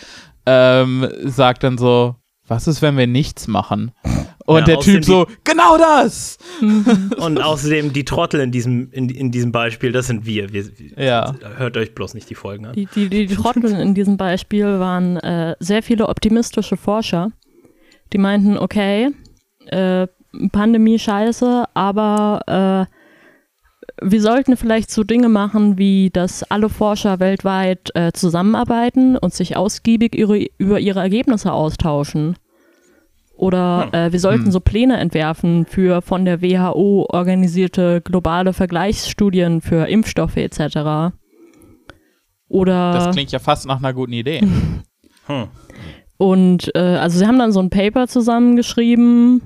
ähm, 0.46 1.08
sagt 1.24 1.64
dann 1.64 1.76
so, 1.76 2.14
was 2.50 2.66
ist, 2.66 2.82
wenn 2.82 2.98
wir 2.98 3.06
nichts 3.06 3.46
machen? 3.46 3.92
Und 4.44 4.58
Ja, 4.58 4.64
der 4.64 4.80
Typ 4.80 5.04
so, 5.04 5.26
genau 5.44 5.78
das! 5.78 6.36
Und 7.18 7.40
außerdem 7.40 7.92
die 7.92 8.04
Trottel 8.04 8.40
in 8.40 8.50
diesem, 8.50 8.90
in, 8.90 9.08
in 9.08 9.30
diesem 9.30 9.52
Beispiel, 9.52 9.92
das 9.92 10.08
sind 10.08 10.26
wir. 10.26 10.52
wir, 10.52 10.66
wir 10.76 11.04
Ja. 11.04 11.34
Hört 11.56 11.76
euch 11.76 11.94
bloß 11.94 12.14
nicht 12.14 12.28
die 12.28 12.34
Folgen 12.34 12.66
an. 12.66 12.72
Die, 12.72 12.86
die, 12.86 13.08
die 13.08 13.26
Trottel 13.28 13.70
in 13.78 13.94
diesem 13.94 14.16
Beispiel 14.16 14.80
waren 14.80 15.16
äh, 15.18 15.54
sehr 15.60 15.84
viele 15.84 16.08
optimistische 16.08 16.76
Forscher, 16.76 17.30
die 18.12 18.18
meinten, 18.18 18.58
okay, 18.58 19.10
äh, 19.66 20.08
Pandemie 20.50 20.98
scheiße, 20.98 21.64
aber 21.74 22.88
äh, 22.88 22.99
wir 24.02 24.20
sollten 24.20 24.56
vielleicht 24.56 24.90
so 24.90 25.04
Dinge 25.04 25.28
machen, 25.28 25.78
wie 25.78 26.10
dass 26.10 26.42
alle 26.44 26.68
Forscher 26.68 27.20
weltweit 27.20 27.90
äh, 27.94 28.12
zusammenarbeiten 28.12 29.16
und 29.16 29.34
sich 29.34 29.56
ausgiebig 29.56 30.16
ihre, 30.16 30.46
über 30.58 30.80
ihre 30.80 31.00
Ergebnisse 31.00 31.52
austauschen. 31.52 32.36
Oder 33.36 33.88
äh, 33.92 34.12
wir 34.12 34.20
sollten 34.20 34.46
Hm. 34.46 34.50
so 34.52 34.60
Pläne 34.60 34.98
entwerfen 34.98 35.64
für 35.64 36.02
von 36.02 36.26
der 36.26 36.42
WHO 36.42 37.06
organisierte 37.08 38.02
globale 38.02 38.52
Vergleichsstudien 38.52 39.62
für 39.62 39.88
Impfstoffe 39.88 40.36
etc. 40.36 41.14
Oder 42.48 42.92
Das 42.92 43.14
klingt 43.14 43.32
ja 43.32 43.38
fast 43.38 43.66
nach 43.66 43.78
einer 43.78 43.94
guten 43.94 44.12
Idee. 44.12 44.42
Hm. 45.26 45.46
und 46.16 46.74
äh, 46.74 46.78
also 46.80 47.18
sie 47.18 47.26
haben 47.26 47.38
dann 47.38 47.52
so 47.52 47.60
ein 47.60 47.70
Paper 47.70 48.08
zusammengeschrieben 48.08 49.42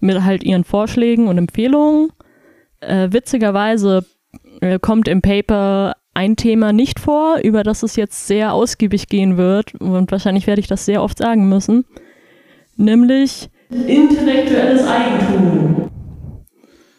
mit 0.00 0.22
halt 0.22 0.44
ihren 0.44 0.64
Vorschlägen 0.64 1.26
und 1.28 1.38
Empfehlungen. 1.38 2.10
Äh, 2.86 3.12
witzigerweise 3.12 4.04
äh, 4.60 4.78
kommt 4.78 5.08
im 5.08 5.22
Paper 5.22 5.94
ein 6.14 6.36
Thema 6.36 6.72
nicht 6.72 7.00
vor, 7.00 7.38
über 7.42 7.62
das 7.62 7.82
es 7.82 7.96
jetzt 7.96 8.26
sehr 8.26 8.52
ausgiebig 8.52 9.08
gehen 9.08 9.36
wird 9.36 9.74
und 9.74 10.10
wahrscheinlich 10.12 10.46
werde 10.46 10.60
ich 10.60 10.66
das 10.66 10.86
sehr 10.86 11.02
oft 11.02 11.18
sagen 11.18 11.48
müssen, 11.48 11.84
nämlich 12.76 13.50
intellektuelles 13.70 14.86
Eigentum. 14.86 15.90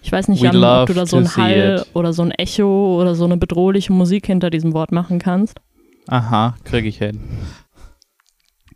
Ich 0.03 0.11
weiß 0.11 0.27
nicht, 0.27 0.41
Jan, 0.41 0.63
ob 0.63 0.87
du 0.87 0.93
da 0.93 1.05
so 1.05 1.17
ein 1.17 1.35
Hall 1.35 1.79
it. 1.81 1.95
oder 1.95 2.13
so 2.13 2.21
ein 2.21 2.31
Echo 2.31 3.01
oder 3.01 3.15
so 3.15 3.25
eine 3.25 3.37
bedrohliche 3.37 3.91
Musik 3.91 4.27
hinter 4.27 4.49
diesem 4.49 4.73
Wort 4.73 4.91
machen 4.91 5.19
kannst. 5.19 5.59
Aha, 6.07 6.55
krieg 6.63 6.85
ich 6.85 6.97
hin. 6.97 7.19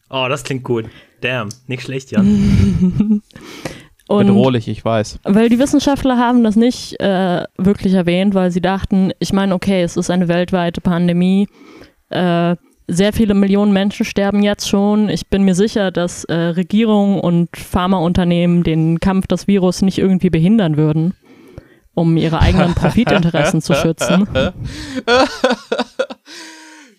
Oh, 0.10 0.25
das 0.27 0.44
klingt 0.44 0.63
gut. 0.63 0.86
Damn, 1.22 1.50
nicht 1.68 1.84
schlecht, 1.84 2.12
Jan. 2.12 3.22
Und 4.12 4.27
Bedrohlich, 4.27 4.68
ich 4.68 4.84
weiß. 4.84 5.20
Weil 5.24 5.48
die 5.50 5.58
Wissenschaftler 5.60 6.18
haben 6.18 6.44
das 6.44 6.56
nicht 6.58 7.00
äh, 7.00 7.46
wirklich 7.58 7.94
erwähnt, 7.94 8.34
weil 8.34 8.51
sie 8.51 8.62
dachten, 8.62 9.12
ich 9.20 9.32
meine, 9.32 9.56
okay, 9.56 9.84
es 9.84 9.96
ist 9.96 10.10
eine 10.10 10.27
weltweite 10.27 10.82
Pandemie. 10.82 11.48
Äh, 12.10 12.56
sehr 12.88 13.13
viele 13.13 13.34
Millionen 13.34 13.72
Menschen 13.72 14.06
sterben 14.06 14.44
jetzt 14.44 14.68
schon. 14.68 15.08
Ich 15.08 15.27
bin 15.27 15.44
mir 15.44 15.56
sicher, 15.56 15.91
dass 15.91 16.25
äh, 16.25 16.34
Regierungen 16.34 17.22
und 17.22 17.56
Pharmaunternehmen 17.56 18.63
den 18.63 19.00
Kampf 19.00 19.27
des 19.27 19.48
Virus 19.48 19.82
nicht 19.82 19.98
irgendwie 19.98 20.30
behindern 20.30 20.75
würden, 20.75 21.13
um 21.94 22.18
ihre 22.18 22.41
eigenen 22.41 22.75
Profitinteressen 22.75 23.62
zu 23.62 23.75
schützen. 23.75 24.27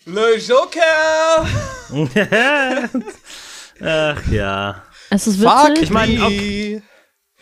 Le 0.06 0.38
Joker! 0.38 1.46
Ach 3.84 4.26
ja. 4.30 4.82
Es 5.10 5.26
ist 5.26 5.42
Fuck 5.42 5.68
witzig. 5.68 5.82
Ich 5.84 5.90
meine, 5.90 6.14
me. 6.14 6.82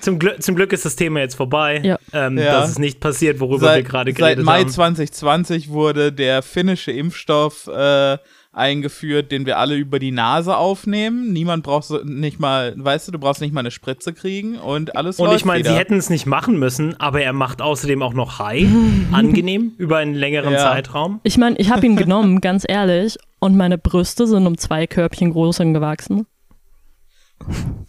Zum, 0.00 0.18
Glück, 0.18 0.42
zum 0.42 0.54
Glück 0.56 0.72
ist 0.72 0.84
das 0.84 0.96
Thema 0.96 1.20
jetzt 1.20 1.34
vorbei. 1.34 1.80
Ja. 1.84 1.98
Ähm, 2.12 2.38
Ja. 2.38 2.60
Das 2.60 2.70
ist 2.70 2.78
nicht 2.78 3.00
passiert, 3.00 3.40
worüber 3.40 3.62
wir 3.62 3.68
Seit, 3.68 3.84
gerade 3.84 4.10
seit 4.12 4.18
geredet 4.18 4.44
Mai 4.44 4.60
haben. 4.60 4.68
2020 4.68 5.68
wurde 5.70 6.12
der 6.12 6.42
finnische 6.42 6.90
Impfstoff 6.92 7.66
äh, 7.68 8.18
eingeführt, 8.52 9.30
den 9.30 9.46
wir 9.46 9.58
alle 9.58 9.76
über 9.76 9.98
die 10.00 10.10
Nase 10.10 10.56
aufnehmen. 10.56 11.32
Niemand 11.32 11.62
braucht 11.62 11.84
so 11.84 11.98
nicht 12.02 12.40
mal, 12.40 12.74
weißt 12.76 13.06
du, 13.08 13.12
du 13.12 13.18
brauchst 13.20 13.40
nicht 13.40 13.52
mal 13.54 13.60
eine 13.60 13.70
Spritze 13.70 14.12
kriegen 14.12 14.58
und 14.58 14.96
alles 14.96 15.20
Und 15.20 15.26
läuft 15.26 15.38
ich 15.38 15.44
meine, 15.44 15.62
sie 15.64 15.74
hätten 15.74 15.94
es 15.98 16.10
nicht 16.10 16.26
machen 16.26 16.58
müssen, 16.58 16.98
aber 16.98 17.22
er 17.22 17.32
macht 17.32 17.62
außerdem 17.62 18.02
auch 18.02 18.12
noch 18.12 18.40
High, 18.40 18.66
angenehm, 19.12 19.72
über 19.78 19.98
einen 19.98 20.14
längeren 20.14 20.52
Ja. 20.54 20.58
Zeitraum. 20.58 21.20
Ich 21.22 21.38
meine, 21.38 21.56
ich 21.58 21.70
habe 21.70 21.86
ihn 21.86 21.94
genommen, 21.94 22.40
ganz 22.40 22.64
ehrlich, 22.66 23.18
und 23.38 23.56
meine 23.56 23.78
Brüste 23.78 24.26
sind 24.26 24.46
um 24.46 24.58
zwei 24.58 24.86
Körbchen 24.88 25.30
größer 25.30 25.64
gewachsen. 25.66 26.26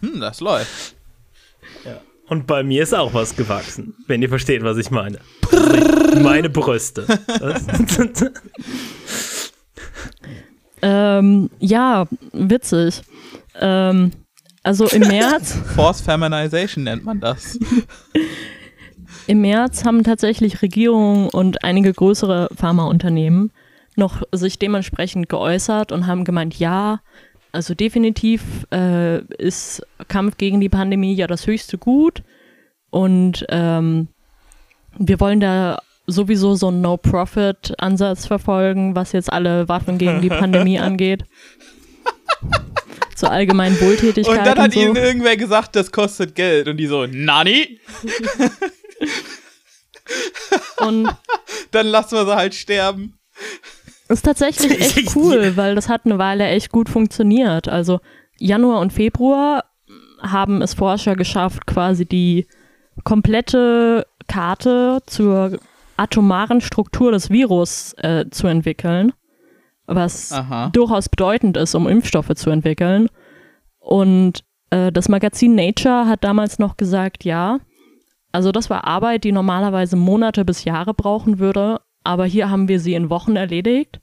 Hm, 0.02 0.20
das 0.20 0.40
läuft. 0.42 0.96
Und 2.28 2.48
bei 2.48 2.64
mir 2.64 2.84
ist 2.84 2.94
auch 2.94 3.14
was 3.14 3.36
gewachsen, 3.36 3.94
wenn 4.08 4.22
ihr 4.22 4.30
versteht, 4.30 4.64
was 4.64 4.78
ich 4.78 4.90
meine. 4.90 5.20
Meine 6.22 6.50
Brüste. 6.50 7.06
Ähm, 10.82 11.50
ja, 11.60 12.08
witzig. 12.34 13.02
Ähm, 13.60 14.12
also 14.64 14.88
im 14.88 15.02
März, 15.02 15.54
Force 15.76 16.02
Feminization 16.02 16.84
nennt 16.84 17.04
man 17.04 17.20
das. 17.20 17.60
im 19.28 19.42
März 19.42 19.86
haben 19.86 20.04
tatsächlich 20.04 20.62
Regierungen 20.62 21.30
und 21.30 21.64
einige 21.64 21.94
größere 21.94 22.50
Pharmaunternehmen 22.56 23.52
noch 23.96 24.22
sich 24.32 24.58
dementsprechend 24.58 25.30
geäußert 25.30 25.92
und 25.92 26.08
haben 26.08 26.24
gemeint, 26.24 26.58
ja, 26.58 27.02
also 27.52 27.74
definitiv 27.74 28.42
äh, 28.72 29.24
ist 29.36 29.86
Kampf 30.08 30.38
gegen 30.38 30.60
die 30.60 30.70
Pandemie 30.70 31.14
ja 31.14 31.28
das 31.28 31.48
höchste 31.48 31.78
Gut 31.78 32.24
und 32.90 33.46
ähm, 33.50 34.08
wir 34.98 35.20
wollen 35.20 35.40
da 35.40 35.80
sowieso 36.08 36.56
so 36.56 36.68
einen 36.68 36.82
No-Profit-Ansatz 36.82 38.26
verfolgen, 38.26 38.96
was 38.96 39.14
jetzt 39.14 39.32
alle 39.32 39.70
Waffen 39.70 39.98
gegen 39.98 40.22
die 40.22 40.30
Pandemie 40.30 40.80
angeht. 40.80 41.24
Zur 43.16 43.32
allgemeinen 43.32 43.80
Wohltätigkeit 43.80 44.40
Und 44.40 44.46
dann 44.46 44.60
hat 44.60 44.74
so. 44.74 44.80
ihnen 44.80 44.96
irgendwer 44.96 45.38
gesagt, 45.38 45.76
das 45.76 45.92
kostet 45.92 46.36
Geld. 46.36 46.68
Und 46.68 46.78
die 46.78 46.88
so, 46.88 47.06
Nani? 47.06 47.80
Und 50.80 51.08
Dann 51.72 51.88
lassen 51.88 52.16
wir 52.16 52.26
sie 52.26 52.36
halt 52.36 52.54
sterben. 52.54 53.18
Ist 54.12 54.24
tatsächlich 54.24 54.80
echt 54.98 55.16
cool, 55.16 55.54
weil 55.56 55.76
das 55.76 55.90
hat 55.90 56.06
eine 56.06 56.18
Weile 56.18 56.46
echt 56.46 56.72
gut 56.72 56.90
funktioniert. 56.90 57.68
Also 57.68 58.00
Januar 58.38 58.80
und 58.80 58.94
Februar 58.94 59.66
haben 60.22 60.62
es 60.62 60.74
Forscher 60.74 61.16
geschafft, 61.16 61.66
quasi 61.66 62.06
die 62.06 62.48
komplette 63.04 64.06
Karte 64.28 65.00
zur 65.06 65.60
atomaren 65.98 66.62
Struktur 66.62 67.12
des 67.12 67.30
Virus 67.30 67.94
äh, 67.98 68.26
zu 68.30 68.48
entwickeln, 68.48 69.14
was 69.86 70.32
Aha. 70.32 70.70
durchaus 70.70 71.10
bedeutend 71.10 71.58
ist, 71.58 71.76
um 71.76 71.88
Impfstoffe 71.88 72.34
zu 72.36 72.50
entwickeln. 72.50 73.08
Und 73.80 74.44
äh, 74.70 74.92
das 74.92 75.10
Magazin 75.10 75.56
Nature 75.56 76.08
hat 76.08 76.24
damals 76.24 76.60
noch 76.60 76.78
gesagt, 76.78 77.24
ja, 77.24 77.60
also 78.32 78.52
das 78.52 78.70
war 78.70 78.86
Arbeit, 78.86 79.24
die 79.24 79.32
normalerweise 79.32 79.96
Monate 79.96 80.46
bis 80.46 80.64
Jahre 80.64 80.94
brauchen 80.94 81.40
würde, 81.40 81.82
aber 82.04 82.26
hier 82.26 82.50
haben 82.50 82.68
wir 82.68 82.80
sie 82.80 82.94
in 82.94 83.10
Wochen 83.10 83.36
erledigt. 83.36 84.00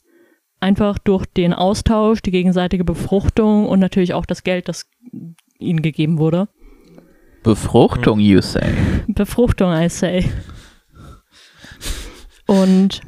Einfach 0.60 0.98
durch 0.98 1.24
den 1.26 1.52
Austausch, 1.52 2.20
die 2.20 2.32
gegenseitige 2.32 2.84
Befruchtung 2.84 3.66
und 3.66 3.78
natürlich 3.78 4.14
auch 4.14 4.26
das 4.26 4.42
Geld, 4.42 4.68
das 4.68 4.90
ihnen 5.58 5.82
gegeben 5.82 6.18
wurde. 6.18 6.48
Befruchtung, 7.42 8.18
you 8.18 8.40
say. 8.40 8.74
Befruchtung, 9.06 9.72
I 9.72 9.88
say. 9.88 10.24
Und 12.46 13.02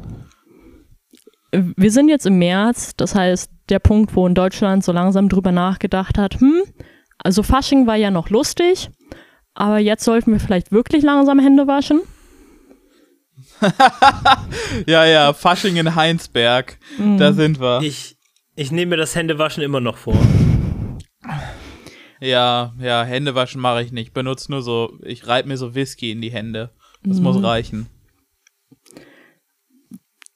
wir 1.53 1.91
sind 1.91 2.09
jetzt 2.09 2.27
im 2.27 2.39
März, 2.39 2.95
das 2.97 3.15
heißt, 3.15 3.51
der 3.69 3.81
Punkt, 3.81 4.15
wo 4.15 4.27
in 4.27 4.35
Deutschland 4.35 4.85
so 4.85 4.93
langsam 4.93 5.29
drüber 5.29 5.53
nachgedacht 5.53 6.19
hat, 6.19 6.41
hm, 6.41 6.63
also 7.19 7.43
Fasching 7.43 7.87
war 7.87 7.97
ja 7.97 8.11
noch 8.11 8.31
lustig, 8.31 8.91
aber 9.55 9.79
jetzt 9.79 10.05
sollten 10.05 10.33
wir 10.33 10.41
vielleicht 10.41 10.73
wirklich 10.73 11.03
langsam 11.03 11.39
Hände 11.39 11.67
waschen. 11.67 12.01
Ja, 14.87 15.05
ja, 15.05 15.33
Fasching 15.33 15.77
in 15.77 15.95
Heinsberg. 15.95 16.79
Mhm. 16.99 17.19
Da 17.19 17.33
sind 17.33 17.61
wir. 17.61 17.81
Ich, 17.83 18.17
ich 18.57 18.71
nehme 18.73 18.91
mir 18.91 18.97
das 18.97 19.15
Händewaschen 19.15 19.63
immer 19.63 19.81
noch 19.81 19.97
vor. 19.97 20.17
Ja, 22.21 22.75
ja, 22.79 23.03
Hände 23.05 23.35
waschen 23.35 23.61
mache 23.61 23.83
ich 23.83 23.93
nicht. 23.93 24.13
Benutze 24.13 24.51
nur 24.53 24.63
so, 24.63 24.99
ich 25.03 25.27
reibe 25.27 25.49
mir 25.49 25.57
so 25.57 25.75
Whisky 25.75 26.11
in 26.13 26.21
die 26.21 26.31
Hände. 26.31 26.71
Das 27.03 27.19
Mhm. 27.19 27.23
muss 27.25 27.43
reichen. 27.43 27.87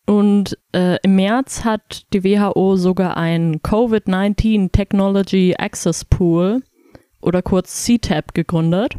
Und 0.07 0.59
äh, 0.73 0.99
im 1.03 1.17
März 1.17 1.65
hat 1.65 2.07
die 2.13 2.25
WHO 2.25 2.77
sogar 2.77 3.17
ein 3.17 3.61
Covid-19 3.61 4.71
Technology 4.71 5.55
Access 5.59 6.05
Pool 6.05 6.63
oder 7.23 7.41
kurz 7.41 7.85
CTAP 7.87 8.35
gegründet. 8.35 8.97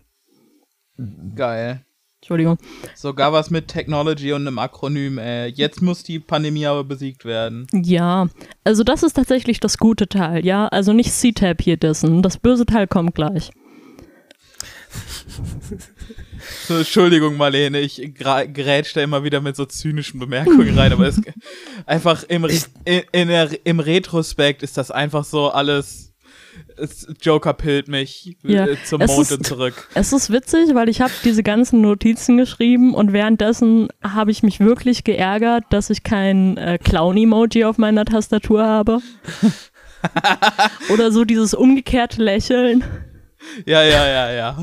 Geil. 1.36 1.86
Entschuldigung. 2.25 2.58
Sogar 2.96 3.34
was 3.34 3.51
mit 3.51 3.67
Technology 3.67 4.34
und 4.34 4.48
einem 4.48 4.58
Akronym, 4.58 5.20
ey. 5.20 5.48
Jetzt 5.51 5.84
muss 5.84 6.01
die 6.01 6.17
Pandemie 6.17 6.65
aber 6.65 6.84
besiegt 6.84 7.24
werden. 7.24 7.67
Ja, 7.72 8.29
also 8.63 8.84
das 8.84 9.03
ist 9.03 9.13
tatsächlich 9.13 9.60
das 9.60 9.77
gute 9.77 10.08
Teil, 10.10 10.44
ja. 10.44 10.67
Also 10.70 10.91
nicht 10.91 11.12
CTAP 11.12 11.62
hier 11.62 11.77
dessen. 11.77 12.24
Das 12.24 12.39
böse 12.39 12.65
Teil 12.65 12.88
kommt 12.88 13.13
gleich. 13.13 13.51
So, 16.67 16.77
Entschuldigung, 16.77 17.38
Marlene, 17.38 17.79
ich 17.79 18.00
gra- 18.00 18.48
grätsch 18.51 18.96
da 18.96 19.01
immer 19.01 19.24
wieder 19.24 19.39
mit 19.41 19.55
so 19.55 19.65
zynischen 19.65 20.20
Bemerkungen 20.20 20.75
rein, 20.79 20.94
aber 20.94 21.08
es 21.08 21.22
einfach 21.86 22.24
im, 22.24 22.46
in, 22.86 23.03
in 23.12 23.27
der, 23.27 23.50
im 23.67 23.79
Retrospekt 23.79 24.63
ist 24.63 24.77
das 24.77 24.89
einfach 24.89 25.25
so 25.25 25.50
alles. 25.51 26.13
Es, 26.77 27.08
Joker 27.22 27.53
pillt 27.53 27.88
mich 27.88 28.38
Ja, 28.44 28.65
äh, 28.65 28.77
zum 28.84 29.01
es 29.01 29.12
Mond 29.12 29.22
ist- 29.22 29.32
und 29.32 29.46
zurück. 29.46 29.89
Es 29.94 30.13
ist 30.13 30.32
witzig, 30.32 30.74
weil 30.74 30.89
ich 30.89 31.01
habe 31.01 31.12
diese 31.24 31.44
ganzen 31.44 31.82
Notizen 31.82 32.38
geschrieben 32.38 32.94
und 32.94 33.13
währenddessen 33.13 33.88
habe 34.03 34.32
ich 34.32 34.44
mich 34.44 34.60
wirklich 34.60 35.03
geärgert, 35.03 35.63
dass 35.70 35.89
ich 35.89 36.03
kein 36.03 36.58
äh, 36.58 36.77
Clown-Emoji 36.77 37.65
auf 37.65 37.77
meiner 37.77 38.05
Tastatur 38.05 38.65
habe. 38.65 39.00
Oder 40.94 41.12
so 41.12 41.24
dieses 41.24 41.53
umgekehrte 41.53 42.22
Lächeln. 42.22 42.84
Ja, 43.65 43.84
ja, 43.84 44.08
ja, 44.08 44.32
ja. 44.32 44.58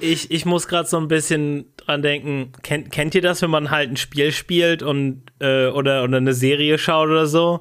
Ich, 0.00 0.30
ich 0.30 0.46
muss 0.46 0.66
gerade 0.66 0.88
so 0.88 0.96
ein 0.96 1.08
bisschen 1.08 1.66
dran 1.76 2.02
denken, 2.02 2.52
kennt, 2.62 2.90
kennt 2.90 3.14
ihr 3.14 3.22
das, 3.22 3.42
wenn 3.42 3.50
man 3.50 3.70
halt 3.70 3.90
ein 3.90 3.96
Spiel 3.96 4.32
spielt 4.32 4.82
und 4.82 5.22
äh, 5.40 5.66
oder, 5.66 6.04
oder 6.04 6.16
eine 6.16 6.32
Serie 6.32 6.78
schaut 6.78 7.08
oder 7.08 7.26
so 7.26 7.60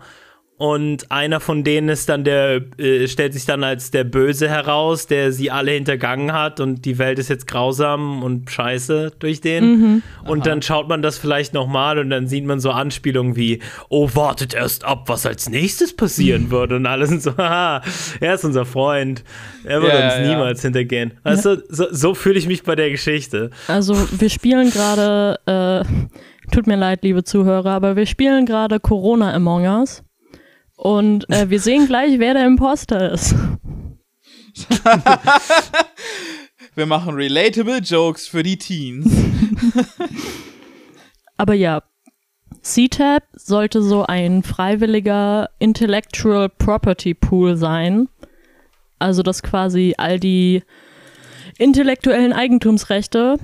und 0.59 1.09
einer 1.09 1.39
von 1.39 1.63
denen 1.63 1.87
ist 1.87 2.09
dann 2.09 2.25
der, 2.25 2.61
äh, 2.77 3.07
stellt 3.07 3.31
sich 3.31 3.45
dann 3.45 3.63
als 3.63 3.91
der 3.91 4.03
Böse 4.03 4.49
heraus, 4.49 5.07
der 5.07 5.31
sie 5.31 5.51
alle 5.51 5.71
hintergangen 5.71 6.33
hat 6.33 6.59
und 6.59 6.83
die 6.83 6.97
Welt 6.97 7.17
ist 7.17 7.29
jetzt 7.29 7.47
grausam 7.47 8.21
und 8.23 8.51
scheiße 8.51 9.13
durch 9.19 9.39
den. 9.39 10.03
Und 10.25 10.45
dann 10.45 10.61
schaut 10.61 10.89
man 10.89 11.01
das 11.01 11.17
vielleicht 11.17 11.53
nochmal 11.53 11.97
und 11.97 12.09
dann 12.09 12.27
sieht 12.27 12.43
man 12.43 12.59
so 12.59 12.71
Anspielungen 12.71 13.37
wie, 13.37 13.61
oh, 13.87 14.09
wartet 14.15 14.53
erst 14.53 14.83
ab, 14.83 15.03
was 15.07 15.25
als 15.25 15.47
nächstes 15.47 15.95
passieren 15.95 16.51
wird. 16.51 16.73
Und 16.73 16.85
alle 16.85 17.07
sind 17.07 17.21
so, 17.21 17.31
haha, 17.37 17.81
er 18.19 18.33
ist 18.33 18.43
unser 18.43 18.65
Freund. 18.65 19.23
Er 19.63 19.81
wird 19.81 19.93
Ja, 19.93 20.03
uns 20.03 20.13
ja, 20.15 20.21
ja. 20.23 20.27
niemals 20.29 20.61
hintergehen. 20.61 21.13
Also, 21.23 21.55
so, 21.69 21.85
so 21.89 22.13
fühle 22.13 22.37
ich 22.37 22.47
mich 22.47 22.63
bei 22.63 22.75
der 22.75 22.89
Geschichte. 22.89 23.49
Also 23.69 23.95
wir 24.11 24.29
spielen 24.29 24.71
gerade, 24.71 25.39
äh, 25.45 26.53
tut 26.53 26.67
mir 26.67 26.75
leid, 26.75 27.03
liebe 27.03 27.23
Zuhörer, 27.23 27.71
aber 27.71 27.95
wir 27.95 28.05
spielen 28.05 28.45
gerade 28.45 28.81
Corona 28.81 29.33
Among 29.33 29.63
Us. 29.63 30.03
Und 30.79 31.29
äh, 31.29 31.49
wir 31.49 31.59
sehen 31.59 31.87
gleich, 31.87 32.19
wer 32.19 32.33
der 32.35 32.45
Imposter 32.45 33.11
ist. 33.11 33.35
Wir 36.73 36.85
machen 36.85 37.15
relatable 37.15 37.79
Jokes 37.79 38.29
für 38.29 38.43
die 38.43 38.57
Teens. 38.57 39.11
Aber 41.37 41.53
ja, 41.53 41.83
CTAP 42.61 43.23
sollte 43.33 43.81
so 43.81 44.05
ein 44.05 44.41
freiwilliger 44.41 45.49
Intellectual 45.59 46.47
Property 46.47 47.13
Pool 47.13 47.57
sein. 47.57 48.07
Also, 48.99 49.21
dass 49.21 49.43
quasi 49.43 49.95
all 49.97 50.17
die 50.17 50.63
intellektuellen 51.57 52.31
Eigentumsrechte 52.31 53.35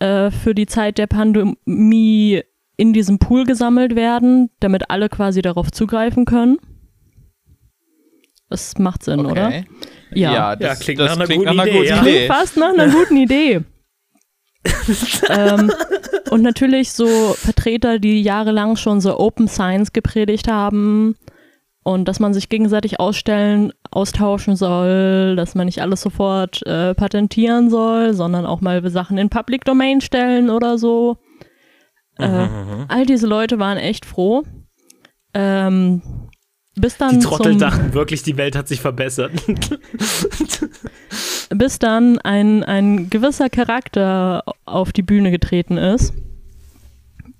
äh, 0.00 0.30
für 0.30 0.54
die 0.54 0.66
Zeit 0.66 0.98
der 0.98 1.06
Pandemie 1.06 2.42
in 2.76 2.92
diesem 2.92 3.18
Pool 3.18 3.44
gesammelt 3.44 3.96
werden, 3.96 4.50
damit 4.60 4.90
alle 4.90 5.08
quasi 5.08 5.40
darauf 5.40 5.72
zugreifen 5.72 6.26
können. 6.26 6.58
Das 8.48 8.78
macht 8.78 9.02
Sinn, 9.02 9.24
oder? 9.26 9.46
Okay. 9.48 9.66
Ja. 10.12 10.56
das, 10.56 10.68
Ja, 10.68 10.74
klingt 10.76 11.00
das 11.00 11.08
nach 11.10 11.16
einer 11.16 11.26
klingt 11.26 11.44
guten 11.44 11.56
nach 11.56 11.64
einer 11.64 11.70
Idee, 11.72 11.78
guten 11.78 11.88
ja. 11.88 12.02
Idee. 12.02 12.26
Fast 12.26 12.56
nach 12.56 12.72
einer 12.72 12.88
guten 12.88 13.16
Idee. 13.16 13.60
ähm, 15.28 15.72
und 16.30 16.42
natürlich 16.42 16.92
so 16.92 17.06
Vertreter, 17.34 17.98
die 17.98 18.22
jahrelang 18.22 18.76
schon 18.76 19.00
so 19.00 19.18
Open 19.18 19.48
Science 19.48 19.92
gepredigt 19.92 20.48
haben 20.48 21.16
und 21.82 22.08
dass 22.08 22.18
man 22.18 22.32
sich 22.32 22.48
gegenseitig 22.48 22.98
ausstellen, 22.98 23.72
austauschen 23.90 24.56
soll, 24.56 25.36
dass 25.36 25.54
man 25.54 25.66
nicht 25.66 25.82
alles 25.82 26.00
sofort 26.00 26.66
äh, 26.66 26.94
patentieren 26.94 27.68
soll, 27.68 28.14
sondern 28.14 28.46
auch 28.46 28.62
mal 28.62 28.88
Sachen 28.88 29.18
in 29.18 29.28
Public 29.28 29.64
Domain 29.64 30.00
stellen 30.00 30.48
oder 30.48 30.78
so. 30.78 31.18
Äh, 32.16 32.48
all 32.88 33.04
diese 33.06 33.26
Leute 33.26 33.58
waren 33.58 33.76
echt 33.76 34.06
froh. 34.06 34.44
Ähm, 35.34 36.00
bis 36.76 36.96
dann 36.96 37.20
Die 37.20 37.24
Trottel 37.24 37.52
zum, 37.52 37.60
dachten 37.60 37.94
wirklich, 37.94 38.22
die 38.22 38.36
Welt 38.36 38.56
hat 38.56 38.68
sich 38.68 38.80
verbessert. 38.80 39.32
bis 41.50 41.78
dann 41.78 42.18
ein, 42.18 42.64
ein 42.64 43.10
gewisser 43.10 43.48
Charakter 43.48 44.42
auf 44.64 44.92
die 44.92 45.02
Bühne 45.02 45.30
getreten 45.30 45.76
ist. 45.76 46.12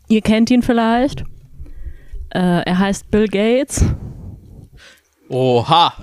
Ihr 0.09 0.21
kennt 0.21 0.51
ihn 0.51 0.63
vielleicht. 0.63 1.25
Äh, 2.31 2.63
er 2.65 2.79
heißt 2.79 3.11
Bill 3.11 3.27
Gates. 3.29 3.85
Oha. 5.29 5.95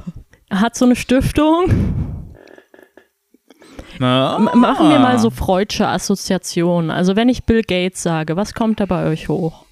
Er 0.50 0.60
hat 0.60 0.76
so 0.76 0.86
eine 0.86 0.96
Stiftung. 0.96 1.66
Na? 4.00 4.40
Machen 4.40 4.90
wir 4.90 5.00
mal 5.00 5.20
so 5.20 5.30
freudsche 5.30 5.88
Assoziationen. 5.88 6.90
Also 6.90 7.16
wenn 7.16 7.30
ich 7.30 7.44
Bill 7.44 7.62
Gates 7.62 8.02
sage, 8.02 8.36
was 8.36 8.54
kommt 8.54 8.80
da 8.80 8.86
bei 8.86 9.06
euch 9.06 9.30
hoch? 9.30 9.66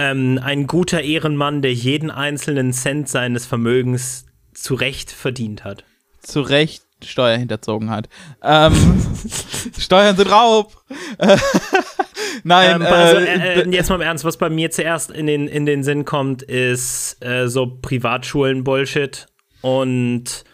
Ähm, 0.00 0.40
ein 0.42 0.66
guter 0.66 1.02
Ehrenmann, 1.02 1.60
der 1.60 1.74
jeden 1.74 2.10
einzelnen 2.10 2.72
Cent 2.72 3.08
seines 3.08 3.44
Vermögens 3.44 4.24
zu 4.54 4.74
Recht 4.74 5.10
verdient 5.10 5.64
hat. 5.64 5.84
zu 6.22 6.40
Recht 6.40 6.82
Steuer 7.04 7.36
hinterzogen 7.36 7.90
hat. 7.90 8.08
Ähm, 8.42 8.72
Steuern 9.78 10.16
sind 10.16 10.30
Raub. 10.30 10.72
Nein, 12.44 12.76
Ähm, 12.76 12.86
also, 12.86 13.16
äh, 13.20 13.62
äh, 13.62 13.68
jetzt 13.70 13.88
mal 13.88 13.96
im 13.96 14.00
Ernst, 14.02 14.24
was 14.24 14.36
bei 14.36 14.50
mir 14.50 14.70
zuerst 14.70 15.10
in 15.10 15.26
den, 15.26 15.48
in 15.48 15.66
den 15.66 15.82
Sinn 15.82 16.04
kommt, 16.04 16.42
ist 16.42 17.22
äh, 17.24 17.48
so 17.48 17.66
Privatschulen-Bullshit 17.66 19.26
und 19.62 20.44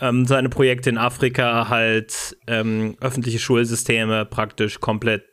ähm, 0.00 0.26
seine 0.26 0.48
Projekte 0.48 0.90
in 0.90 0.98
Afrika 0.98 1.68
halt 1.68 2.36
ähm, 2.46 2.96
öffentliche 3.00 3.38
Schulsysteme 3.38 4.24
praktisch 4.24 4.80
komplett 4.80 5.24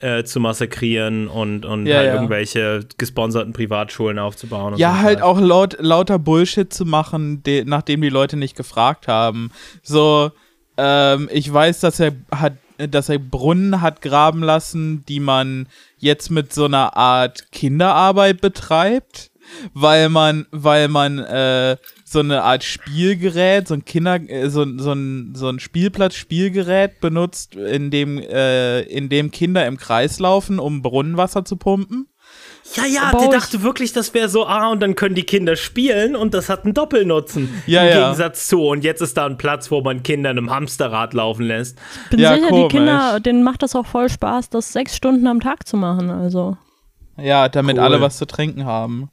äh, 0.00 0.22
zu 0.24 0.40
massakrieren 0.40 1.28
und, 1.28 1.64
und 1.64 1.86
Ja, 1.86 1.96
halt 1.96 2.06
ja. 2.06 2.14
irgendwelche 2.14 2.80
gesponserten 2.98 3.52
Privatschulen 3.52 4.18
aufzubauen. 4.18 4.76
Ja, 4.76 4.92
so 4.92 4.98
halt 4.98 5.22
auch 5.22 5.40
laut, 5.40 5.76
lauter 5.80 6.18
Bullshit 6.18 6.72
zu 6.72 6.84
machen, 6.84 7.42
de, 7.42 7.64
nachdem 7.64 8.00
die 8.02 8.08
Leute 8.08 8.36
nicht 8.36 8.56
gefragt 8.56 9.08
haben. 9.08 9.50
So, 9.82 10.30
ähm, 10.76 11.28
ich 11.32 11.52
weiß, 11.52 11.80
dass 11.80 11.98
er 11.98 12.12
hat, 12.30 12.54
dass 12.78 13.08
er 13.08 13.18
Brunnen 13.18 13.80
hat 13.80 14.00
graben 14.02 14.42
lassen, 14.42 15.04
die 15.08 15.18
man 15.18 15.66
jetzt 15.98 16.30
mit 16.30 16.52
so 16.52 16.66
einer 16.66 16.96
Art 16.96 17.50
Kinderarbeit 17.50 18.40
betreibt, 18.40 19.32
weil 19.74 20.08
man, 20.08 20.46
weil 20.50 20.88
man 20.88 21.18
äh, 21.18 21.76
so 22.04 22.20
eine 22.20 22.42
Art 22.42 22.64
Spielgerät, 22.64 23.68
so 23.68 23.74
ein 23.74 23.84
Kinder, 23.84 24.16
äh, 24.28 24.48
so, 24.50 24.64
so 24.78 24.92
ein, 24.92 25.34
so 25.34 25.48
ein 25.48 25.60
Spielplatz-Spielgerät 25.60 27.00
benutzt, 27.00 27.54
in 27.56 27.90
dem, 27.90 28.18
äh, 28.18 28.80
in 28.82 29.08
dem 29.08 29.30
Kinder 29.30 29.66
im 29.66 29.76
Kreis 29.76 30.18
laufen, 30.18 30.58
um 30.58 30.82
Brunnenwasser 30.82 31.44
zu 31.44 31.56
pumpen. 31.56 32.08
Ja, 32.74 32.84
ja, 32.84 33.10
der 33.12 33.22
ich- 33.22 33.30
dachte 33.30 33.62
wirklich, 33.62 33.94
das 33.94 34.12
wäre 34.12 34.28
so, 34.28 34.46
ah, 34.46 34.68
und 34.68 34.80
dann 34.80 34.94
können 34.94 35.14
die 35.14 35.22
Kinder 35.22 35.56
spielen 35.56 36.14
und 36.14 36.34
das 36.34 36.50
hat 36.50 36.64
einen 36.64 36.74
Doppelnutzen. 36.74 37.48
Ja, 37.66 37.82
Im 37.82 37.88
ja. 37.88 37.94
Gegensatz 38.02 38.46
zu, 38.46 38.62
und 38.66 38.84
jetzt 38.84 39.00
ist 39.00 39.16
da 39.16 39.24
ein 39.24 39.38
Platz, 39.38 39.70
wo 39.70 39.80
man 39.80 40.02
Kinder 40.02 40.30
in 40.30 40.36
einem 40.38 40.50
Hamsterrad 40.50 41.14
laufen 41.14 41.44
lässt. 41.46 41.78
Bin 42.10 42.20
Ja, 42.20 42.34
sicher, 42.34 42.48
komisch. 42.48 42.68
die 42.72 42.76
Kinder, 42.76 43.20
denen 43.20 43.42
macht 43.42 43.62
das 43.62 43.74
auch 43.74 43.86
voll 43.86 44.10
Spaß, 44.10 44.50
das 44.50 44.70
sechs 44.72 44.94
Stunden 44.94 45.26
am 45.26 45.40
Tag 45.40 45.66
zu 45.66 45.78
machen. 45.78 46.10
Also. 46.10 46.58
Ja, 47.16 47.48
damit 47.48 47.78
Cool. 47.78 47.84
alle 47.84 48.00
was 48.02 48.18
zu 48.18 48.26
trinken 48.26 48.66
haben. 48.66 49.10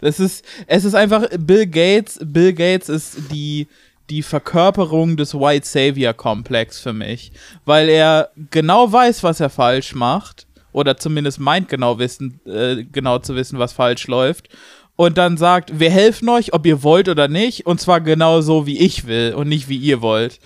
Das 0.00 0.20
ist, 0.20 0.44
es 0.66 0.84
ist 0.84 0.94
einfach, 0.94 1.26
Bill 1.38 1.66
Gates, 1.66 2.18
Bill 2.22 2.52
Gates 2.52 2.88
ist 2.88 3.16
die, 3.30 3.66
die 4.08 4.22
Verkörperung 4.22 5.16
des 5.16 5.34
White 5.34 5.66
Savior 5.66 6.14
Komplex 6.14 6.80
für 6.80 6.92
mich. 6.92 7.32
Weil 7.64 7.88
er 7.88 8.30
genau 8.50 8.92
weiß, 8.92 9.22
was 9.22 9.40
er 9.40 9.50
falsch 9.50 9.94
macht. 9.94 10.46
Oder 10.72 10.96
zumindest 10.96 11.40
meint 11.40 11.68
genau 11.68 11.98
wissen, 11.98 12.40
äh, 12.46 12.84
genau 12.84 13.18
zu 13.18 13.34
wissen, 13.34 13.58
was 13.58 13.72
falsch 13.72 14.06
läuft. 14.06 14.48
Und 14.94 15.18
dann 15.18 15.36
sagt, 15.36 15.80
wir 15.80 15.90
helfen 15.90 16.28
euch, 16.28 16.52
ob 16.52 16.66
ihr 16.66 16.82
wollt 16.82 17.08
oder 17.08 17.26
nicht. 17.26 17.66
Und 17.66 17.80
zwar 17.80 18.00
genau 18.00 18.40
so, 18.40 18.66
wie 18.66 18.78
ich 18.78 19.06
will 19.06 19.34
und 19.34 19.48
nicht 19.48 19.68
wie 19.68 19.78
ihr 19.78 20.02
wollt. 20.02 20.38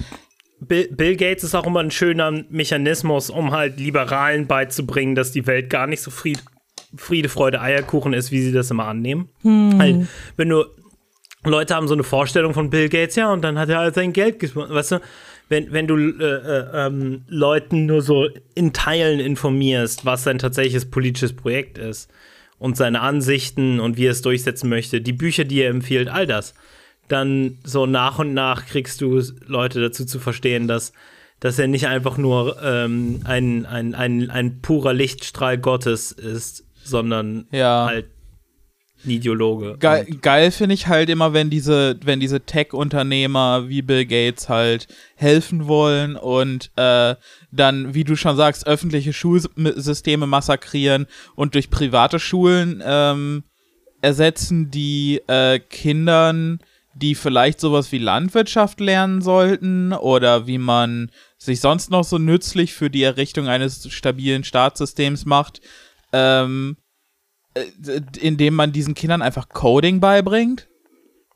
Bill, 0.60 0.88
Bill 0.90 1.16
Gates 1.16 1.44
ist 1.44 1.54
auch 1.54 1.66
immer 1.66 1.80
ein 1.80 1.90
schöner 1.90 2.30
Mechanismus, 2.48 3.30
um 3.30 3.50
halt 3.50 3.78
Liberalen 3.78 4.46
beizubringen, 4.46 5.14
dass 5.14 5.32
die 5.32 5.46
Welt 5.46 5.70
gar 5.70 5.86
nicht 5.86 6.00
so 6.00 6.10
Fried, 6.10 6.42
Friede, 6.96 7.28
Freude, 7.28 7.60
Eierkuchen 7.60 8.12
ist, 8.12 8.30
wie 8.30 8.42
sie 8.42 8.52
das 8.52 8.70
immer 8.70 8.86
annehmen. 8.86 9.28
Halt, 9.78 10.06
wenn 10.36 10.48
du 10.48 10.64
Leute 11.44 11.74
haben 11.74 11.88
so 11.88 11.94
eine 11.94 12.04
Vorstellung 12.04 12.54
von 12.54 12.70
Bill 12.70 12.88
Gates, 12.88 13.16
ja, 13.16 13.32
und 13.32 13.42
dann 13.42 13.58
hat 13.58 13.68
er 13.68 13.78
halt 13.78 13.94
sein 13.94 14.12
Geld 14.12 14.38
gespart. 14.38 14.70
Weißt 14.70 14.92
du, 14.92 15.00
wenn, 15.48 15.72
wenn 15.72 15.86
du 15.86 15.96
äh, 15.96 16.24
äh, 16.24 16.86
ähm, 16.86 17.22
Leuten 17.28 17.86
nur 17.86 18.02
so 18.02 18.28
in 18.54 18.72
Teilen 18.72 19.20
informierst, 19.20 20.06
was 20.06 20.24
sein 20.24 20.38
tatsächliches 20.38 20.90
politisches 20.90 21.34
Projekt 21.34 21.76
ist 21.78 22.10
und 22.58 22.76
seine 22.76 23.00
Ansichten 23.00 23.78
und 23.78 23.96
wie 23.96 24.06
er 24.06 24.12
es 24.12 24.22
durchsetzen 24.22 24.70
möchte, 24.70 25.00
die 25.00 25.12
Bücher, 25.12 25.44
die 25.44 25.60
er 25.60 25.70
empfiehlt, 25.70 26.08
all 26.08 26.26
das, 26.26 26.54
dann 27.08 27.58
so 27.62 27.84
nach 27.84 28.18
und 28.18 28.32
nach 28.32 28.64
kriegst 28.64 29.00
du 29.02 29.20
Leute 29.46 29.80
dazu 29.80 30.06
zu 30.06 30.18
verstehen, 30.18 30.66
dass, 30.66 30.92
dass 31.40 31.58
er 31.58 31.66
nicht 31.66 31.88
einfach 31.88 32.16
nur 32.16 32.62
ähm, 32.62 33.20
ein, 33.24 33.66
ein, 33.66 33.94
ein, 33.94 34.30
ein 34.30 34.62
purer 34.62 34.94
Lichtstrahl 34.94 35.58
Gottes 35.58 36.12
ist, 36.12 36.63
sondern 36.84 37.46
Ja. 37.50 37.86
halt 37.86 38.10
ein 39.04 39.10
Ideologe. 39.10 39.76
Geil, 39.78 40.06
geil 40.22 40.50
finde 40.50 40.74
ich 40.74 40.86
halt 40.86 41.10
immer, 41.10 41.32
wenn 41.34 41.50
diese, 41.50 41.98
wenn 42.04 42.20
diese 42.20 42.40
Tech-Unternehmer 42.40 43.68
wie 43.68 43.82
Bill 43.82 44.06
Gates 44.06 44.48
halt 44.48 44.86
helfen 45.16 45.66
wollen 45.66 46.16
und 46.16 46.70
äh, 46.76 47.14
dann, 47.52 47.94
wie 47.94 48.04
du 48.04 48.16
schon 48.16 48.36
sagst, 48.36 48.66
öffentliche 48.66 49.12
Schulsysteme 49.12 50.26
massakrieren 50.26 51.06
und 51.34 51.54
durch 51.54 51.70
private 51.70 52.18
Schulen 52.18 52.82
ähm, 52.84 53.44
ersetzen, 54.00 54.70
die 54.70 55.20
äh, 55.26 55.58
Kindern, 55.58 56.60
die 56.94 57.14
vielleicht 57.14 57.60
sowas 57.60 57.90
wie 57.92 57.98
Landwirtschaft 57.98 58.80
lernen 58.80 59.20
sollten 59.20 59.92
oder 59.92 60.46
wie 60.46 60.58
man 60.58 61.10
sich 61.38 61.60
sonst 61.60 61.90
noch 61.90 62.04
so 62.04 62.18
nützlich 62.18 62.72
für 62.72 62.88
die 62.88 63.02
Errichtung 63.02 63.48
eines 63.48 63.92
stabilen 63.92 64.44
Staatssystems 64.44 65.26
macht, 65.26 65.60
ähm, 66.14 66.76
indem 68.20 68.54
man 68.54 68.72
diesen 68.72 68.94
Kindern 68.94 69.20
einfach 69.20 69.48
Coding 69.48 70.00
beibringt, 70.00 70.68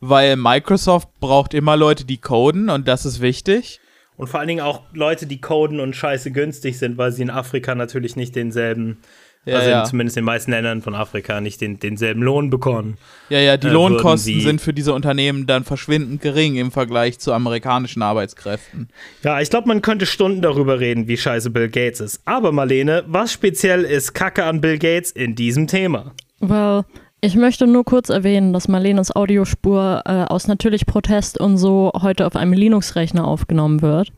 weil 0.00 0.36
Microsoft 0.36 1.08
braucht 1.20 1.52
immer 1.52 1.76
Leute, 1.76 2.04
die 2.04 2.18
coden 2.18 2.70
und 2.70 2.86
das 2.86 3.04
ist 3.04 3.20
wichtig. 3.20 3.80
Und 4.16 4.28
vor 4.28 4.40
allen 4.40 4.48
Dingen 4.48 4.60
auch 4.60 4.82
Leute, 4.92 5.26
die 5.26 5.40
coden 5.40 5.80
und 5.80 5.94
scheiße 5.94 6.32
günstig 6.32 6.78
sind, 6.78 6.98
weil 6.98 7.12
sie 7.12 7.22
in 7.22 7.30
Afrika 7.30 7.74
natürlich 7.74 8.16
nicht 8.16 8.34
denselben 8.34 8.98
Ja, 9.44 9.56
also 9.58 9.70
ja. 9.70 9.80
In, 9.80 9.86
zumindest 9.86 10.16
in 10.16 10.22
den 10.22 10.26
meisten 10.26 10.50
Ländern 10.50 10.82
von 10.82 10.94
Afrika 10.94 11.40
nicht 11.40 11.60
den, 11.60 11.78
denselben 11.78 12.22
Lohn 12.22 12.50
bekommen. 12.50 12.98
Ja, 13.30 13.38
ja, 13.38 13.56
die 13.56 13.68
äh, 13.68 13.70
Lohnkosten 13.70 14.40
sind 14.40 14.60
für 14.60 14.74
diese 14.74 14.92
Unternehmen 14.92 15.46
dann 15.46 15.64
verschwindend 15.64 16.20
gering 16.20 16.56
im 16.56 16.70
Vergleich 16.70 17.18
zu 17.18 17.32
amerikanischen 17.32 18.02
Arbeitskräften. 18.02 18.88
Ja, 19.22 19.40
ich 19.40 19.48
glaube, 19.48 19.68
man 19.68 19.80
könnte 19.80 20.06
Stunden 20.06 20.42
darüber 20.42 20.80
reden, 20.80 21.08
wie 21.08 21.16
scheiße 21.16 21.50
Bill 21.50 21.68
Gates 21.68 22.00
ist. 22.00 22.20
Aber 22.24 22.52
Marlene, 22.52 23.04
was 23.06 23.32
speziell 23.32 23.84
ist 23.84 24.12
Kacke 24.12 24.44
an 24.44 24.60
Bill 24.60 24.78
Gates 24.78 25.12
in 25.12 25.34
diesem 25.34 25.66
Thema? 25.66 26.12
Well, 26.40 26.84
ich 27.20 27.34
möchte 27.34 27.66
nur 27.66 27.84
kurz 27.84 28.10
erwähnen, 28.10 28.52
dass 28.52 28.68
Marlenes 28.68 29.14
Audiospur 29.14 30.02
äh, 30.04 30.24
aus 30.24 30.46
natürlich 30.46 30.86
Protest 30.86 31.40
und 31.40 31.56
so 31.56 31.90
heute 32.00 32.26
auf 32.26 32.36
einem 32.36 32.52
Linux-Rechner 32.52 33.26
aufgenommen 33.26 33.82
wird. 33.82 34.12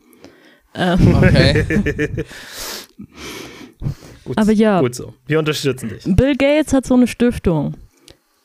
Ähm, 0.75 1.17
Okay. 1.17 1.65
Gut, 4.25 4.38
Aber 4.38 4.53
ja. 4.53 4.81
Gut 4.81 4.95
so. 4.95 5.14
Wir 5.27 5.38
unterstützen 5.38 5.88
dich. 5.88 6.05
Bill 6.07 6.37
Gates 6.37 6.73
hat 6.73 6.87
so 6.87 6.95
eine 6.95 7.07
Stiftung. 7.07 7.75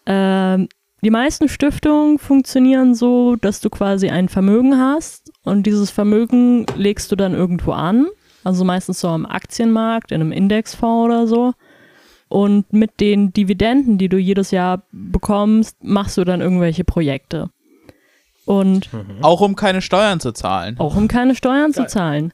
Ähm, 0.05 0.67
die 1.01 1.09
meisten 1.11 1.47
Stiftungen 1.49 2.17
funktionieren 2.17 2.95
so, 2.95 3.35
dass 3.35 3.61
du 3.61 3.69
quasi 3.69 4.09
ein 4.09 4.29
Vermögen 4.29 4.79
hast 4.79 5.31
und 5.43 5.63
dieses 5.67 5.91
Vermögen 5.91 6.65
legst 6.75 7.11
du 7.11 7.15
dann 7.15 7.33
irgendwo 7.33 7.71
an. 7.73 8.07
Also 8.43 8.63
meistens 8.63 8.99
so 9.01 9.07
am 9.07 9.25
Aktienmarkt, 9.25 10.11
in 10.11 10.21
einem 10.21 10.31
Indexfonds 10.31 11.05
oder 11.05 11.27
so. 11.27 11.53
Und 12.27 12.73
mit 12.73 12.99
den 12.99 13.33
Dividenden, 13.33 13.97
die 13.97 14.09
du 14.09 14.17
jedes 14.17 14.51
Jahr 14.51 14.83
bekommst, 14.91 15.83
machst 15.83 16.17
du 16.17 16.23
dann 16.23 16.41
irgendwelche 16.41 16.83
Projekte. 16.83 17.49
Und 18.45 18.89
Auch 19.21 19.41
um 19.41 19.55
keine 19.55 19.81
Steuern 19.81 20.19
zu 20.19 20.31
zahlen. 20.31 20.79
auch 20.79 20.95
um 20.95 21.07
keine 21.07 21.35
Steuern 21.35 21.71
Geil. 21.71 21.87
zu 21.87 21.87
zahlen. 21.87 22.33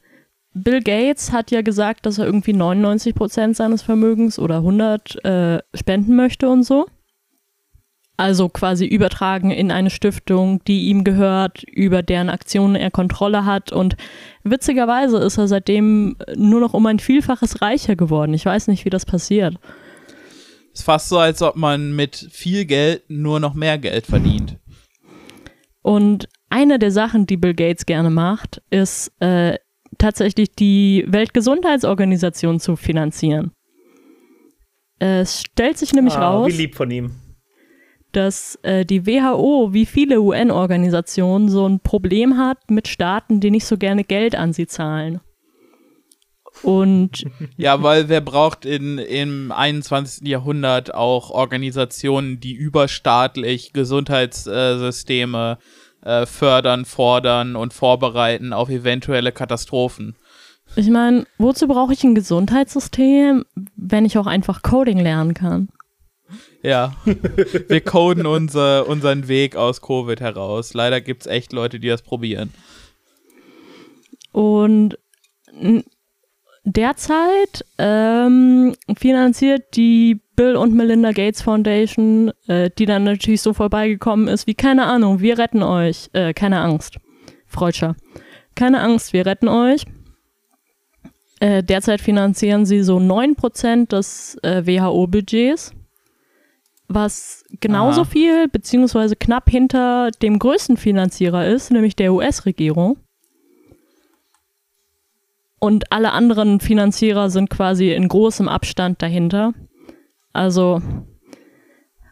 Bill 0.54 0.82
Gates 0.82 1.32
hat 1.32 1.50
ja 1.50 1.62
gesagt, 1.62 2.04
dass 2.04 2.18
er 2.18 2.26
irgendwie 2.26 2.52
99 2.52 3.14
Prozent 3.14 3.56
seines 3.56 3.82
Vermögens 3.82 4.38
oder 4.38 4.56
100 4.56 5.24
äh, 5.24 5.58
spenden 5.74 6.16
möchte 6.16 6.48
und 6.48 6.62
so. 6.64 6.86
Also 8.18 8.50
quasi 8.50 8.84
übertragen 8.84 9.50
in 9.50 9.72
eine 9.72 9.88
Stiftung, 9.88 10.62
die 10.64 10.88
ihm 10.88 11.02
gehört, 11.02 11.62
über 11.64 12.02
deren 12.02 12.28
Aktionen 12.28 12.76
er 12.76 12.90
Kontrolle 12.90 13.46
hat. 13.46 13.72
Und 13.72 13.96
witzigerweise 14.44 15.16
ist 15.18 15.38
er 15.38 15.48
seitdem 15.48 16.16
nur 16.36 16.60
noch 16.60 16.74
um 16.74 16.84
ein 16.86 16.98
Vielfaches 16.98 17.62
reicher 17.62 17.96
geworden. 17.96 18.34
Ich 18.34 18.44
weiß 18.44 18.68
nicht, 18.68 18.84
wie 18.84 18.90
das 18.90 19.06
passiert. 19.06 19.58
Ist 20.74 20.84
fast 20.84 21.08
so, 21.08 21.18
als 21.18 21.42
ob 21.42 21.56
man 21.56 21.96
mit 21.96 22.16
viel 22.30 22.66
Geld 22.66 23.02
nur 23.08 23.40
noch 23.40 23.54
mehr 23.54 23.78
Geld 23.78 24.06
verdient. 24.06 24.58
Und 25.80 26.28
eine 26.50 26.78
der 26.78 26.92
Sachen, 26.92 27.26
die 27.26 27.38
Bill 27.38 27.54
Gates 27.54 27.86
gerne 27.86 28.10
macht, 28.10 28.62
ist 28.70 29.10
äh, 29.20 29.58
tatsächlich 30.02 30.50
die 30.54 31.04
Weltgesundheitsorganisation 31.08 32.60
zu 32.60 32.76
finanzieren. 32.76 33.52
Es 34.98 35.40
stellt 35.42 35.78
sich 35.78 35.92
nämlich 35.94 36.14
Ah, 36.14 36.30
raus, 36.30 36.48
wie 36.52 36.56
lieb 36.56 36.74
von 36.74 36.90
ihm. 36.90 37.12
dass 38.12 38.56
äh, 38.62 38.84
die 38.84 39.06
WHO, 39.06 39.72
wie 39.72 39.86
viele 39.86 40.20
UN-Organisationen, 40.20 41.48
so 41.48 41.66
ein 41.68 41.80
Problem 41.80 42.36
hat 42.36 42.70
mit 42.70 42.86
Staaten, 42.88 43.40
die 43.40 43.50
nicht 43.50 43.64
so 43.64 43.78
gerne 43.78 44.04
Geld 44.04 44.34
an 44.36 44.52
sie 44.52 44.66
zahlen. 44.66 45.20
Und 46.62 47.24
Ja, 47.56 47.82
weil 47.82 48.08
wer 48.08 48.20
braucht 48.20 48.64
in, 48.66 48.98
im 48.98 49.50
21. 49.50 50.28
Jahrhundert 50.28 50.94
auch 50.94 51.30
Organisationen, 51.30 52.38
die 52.40 52.52
überstaatlich 52.54 53.72
Gesundheitssysteme 53.72 55.58
äh, 55.58 55.64
fördern, 56.26 56.84
fordern 56.84 57.56
und 57.56 57.72
vorbereiten 57.72 58.52
auf 58.52 58.68
eventuelle 58.68 59.32
Katastrophen. 59.32 60.16
ich 60.76 60.90
meine, 60.90 61.26
wozu 61.38 61.68
brauche 61.68 61.92
ich 61.92 62.02
ein 62.04 62.14
Gesundheitssystem, 62.14 63.44
wenn 63.76 64.04
ich 64.04 64.18
auch 64.18 64.26
einfach 64.26 64.62
Coding 64.62 64.98
lernen 64.98 65.34
kann? 65.34 65.68
Ja, 66.62 66.94
wir 67.04 67.80
coden 67.80 68.26
unser, 68.26 68.88
unseren 68.88 69.28
Weg 69.28 69.56
aus 69.56 69.80
Covid 69.82 70.20
heraus. 70.20 70.74
Leider 70.74 71.00
gibt 71.00 71.22
es 71.22 71.26
echt 71.26 71.52
Leute, 71.52 71.80
die 71.80 71.88
das 71.88 72.02
probieren. 72.02 72.52
Und 74.32 74.98
derzeit 76.64 77.64
ähm, 77.78 78.74
finanziert 78.96 79.76
die 79.76 80.20
Bill 80.34 80.56
und 80.56 80.74
Melinda 80.74 81.12
Gates 81.12 81.42
Foundation, 81.42 82.32
äh, 82.46 82.70
die 82.78 82.86
dann 82.86 83.04
natürlich 83.04 83.42
so 83.42 83.52
vorbeigekommen 83.52 84.28
ist, 84.28 84.46
wie 84.46 84.54
keine 84.54 84.84
Ahnung, 84.84 85.20
wir 85.20 85.38
retten 85.38 85.62
euch. 85.62 86.08
Äh, 86.12 86.32
keine 86.32 86.60
Angst. 86.60 86.98
Freudscher. 87.46 87.96
Keine 88.54 88.80
Angst, 88.80 89.12
wir 89.12 89.26
retten 89.26 89.48
euch. 89.48 89.84
Äh, 91.40 91.62
derzeit 91.62 92.00
finanzieren 92.00 92.66
sie 92.66 92.82
so 92.82 92.98
9% 92.98 93.88
des 93.88 94.38
äh, 94.42 94.64
WHO-Budgets, 94.64 95.74
was 96.86 97.44
genauso 97.60 98.02
Aha. 98.02 98.10
viel, 98.10 98.48
beziehungsweise 98.48 99.16
knapp 99.16 99.50
hinter 99.50 100.10
dem 100.22 100.38
größten 100.38 100.76
Finanzierer 100.76 101.46
ist, 101.46 101.72
nämlich 101.72 101.96
der 101.96 102.12
US-Regierung. 102.12 102.96
Und 105.58 105.92
alle 105.92 106.12
anderen 106.12 106.60
Finanzierer 106.60 107.28
sind 107.28 107.50
quasi 107.50 107.92
in 107.92 108.08
großem 108.08 108.48
Abstand 108.48 109.02
dahinter. 109.02 109.52
Also 110.32 110.80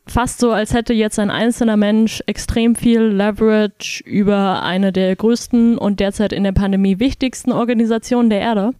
fast 0.07 0.41
so, 0.41 0.53
als 0.53 0.75
hätte 0.75 0.93
jetzt 0.93 1.19
ein 1.19 1.31
einzelner 1.31 1.77
Mensch 1.77 2.23
extrem 2.27 2.75
viel 2.75 3.01
Leverage 3.03 4.03
über 4.05 4.63
eine 4.63 4.93
der 4.93 5.15
größten 5.17 5.79
und 5.79 6.01
derzeit 6.01 6.33
in 6.33 6.45
der 6.45 6.53
Pandemie 6.53 6.99
wichtigsten 6.99 7.53
Organisationen 7.53 8.31
der 8.31 8.41
Erde. 8.41 8.73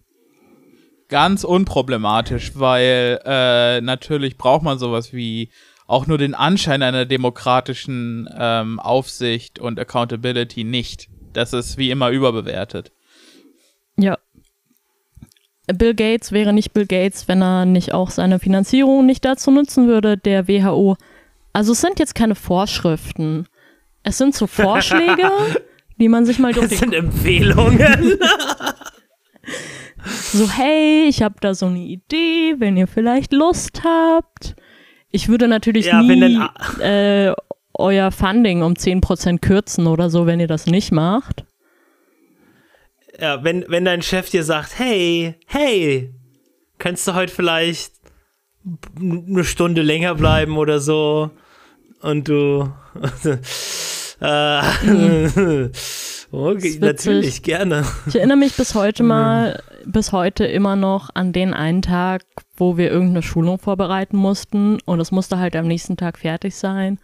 Ganz 1.07 1.43
unproblematisch, 1.43 2.53
weil 2.55 3.19
äh, 3.25 3.81
natürlich 3.81 4.37
braucht 4.37 4.63
man 4.63 4.79
sowas 4.79 5.13
wie 5.13 5.49
auch 5.87 6.07
nur 6.07 6.17
den 6.17 6.35
Anschein 6.35 6.83
einer 6.83 7.05
demokratischen 7.05 8.29
ähm, 8.37 8.79
Aufsicht 8.79 9.59
und 9.59 9.77
Accountability 9.77 10.63
nicht. 10.63 11.09
Das 11.33 11.51
ist 11.51 11.77
wie 11.77 11.91
immer 11.91 12.11
überbewertet. 12.11 12.93
Ja. 13.97 14.17
Bill 15.67 15.93
Gates 15.93 16.31
wäre 16.31 16.53
nicht 16.53 16.73
Bill 16.73 16.85
Gates, 16.85 17.27
wenn 17.27 17.41
er 17.41 17.65
nicht 17.65 17.93
auch 17.93 18.09
seine 18.09 18.39
Finanzierung 18.39 19.05
nicht 19.05 19.23
dazu 19.23 19.51
nutzen 19.51 19.87
würde, 19.87 20.17
der 20.17 20.47
WHO. 20.47 20.97
Also 21.53 21.73
es 21.73 21.81
sind 21.81 21.99
jetzt 21.99 22.15
keine 22.15 22.35
Vorschriften. 22.35 23.47
Es 24.03 24.17
sind 24.17 24.35
so 24.35 24.47
Vorschläge, 24.47 25.29
die 25.99 26.09
man 26.09 26.25
sich 26.25 26.39
mal 26.39 26.53
durch 26.53 26.69
Das 26.69 26.79
sind 26.79 26.93
Empfehlungen. 26.93 28.19
So, 30.03 30.49
hey, 30.49 31.05
ich 31.07 31.21
habe 31.21 31.35
da 31.41 31.53
so 31.53 31.67
eine 31.67 31.79
Idee, 31.79 32.55
wenn 32.57 32.77
ihr 32.77 32.87
vielleicht 32.87 33.33
Lust 33.33 33.83
habt. 33.83 34.55
Ich 35.11 35.29
würde 35.29 35.47
natürlich 35.47 35.87
Ja, 35.87 36.01
nie 36.01 36.39
äh, 36.79 37.33
euer 37.73 38.11
Funding 38.11 38.63
um 38.63 38.73
10% 38.73 39.39
kürzen 39.39 39.87
oder 39.87 40.09
so, 40.09 40.25
wenn 40.25 40.39
ihr 40.39 40.47
das 40.47 40.65
nicht 40.65 40.91
macht. 40.91 41.45
Ja, 43.21 43.43
wenn, 43.43 43.63
wenn 43.67 43.85
dein 43.85 44.01
Chef 44.01 44.29
dir 44.31 44.43
sagt, 44.43 44.79
hey, 44.79 45.35
hey, 45.45 46.13
kannst 46.79 47.07
du 47.07 47.13
heute 47.13 47.31
vielleicht 47.31 47.93
eine 48.99 49.43
Stunde 49.43 49.83
länger 49.83 50.15
bleiben 50.15 50.57
oder 50.57 50.79
so? 50.79 51.29
Und 52.01 52.27
du. 52.27 52.73
äh, 54.21 54.61
okay, 56.31 56.77
natürlich, 56.79 57.43
gerne. 57.43 57.85
Ich 58.07 58.15
erinnere 58.15 58.37
mich 58.37 58.55
bis 58.55 58.73
heute 58.73 59.03
mal, 59.03 59.61
bis 59.85 60.11
heute 60.11 60.45
immer 60.45 60.75
noch 60.75 61.11
an 61.13 61.31
den 61.31 61.53
einen 61.53 61.83
Tag, 61.83 62.23
wo 62.57 62.75
wir 62.75 62.89
irgendeine 62.89 63.21
Schulung 63.21 63.59
vorbereiten 63.59 64.17
mussten 64.17 64.79
und 64.85 64.99
es 64.99 65.11
musste 65.11 65.37
halt 65.37 65.55
am 65.55 65.67
nächsten 65.67 65.95
Tag 65.95 66.17
fertig 66.17 66.55
sein. 66.55 66.99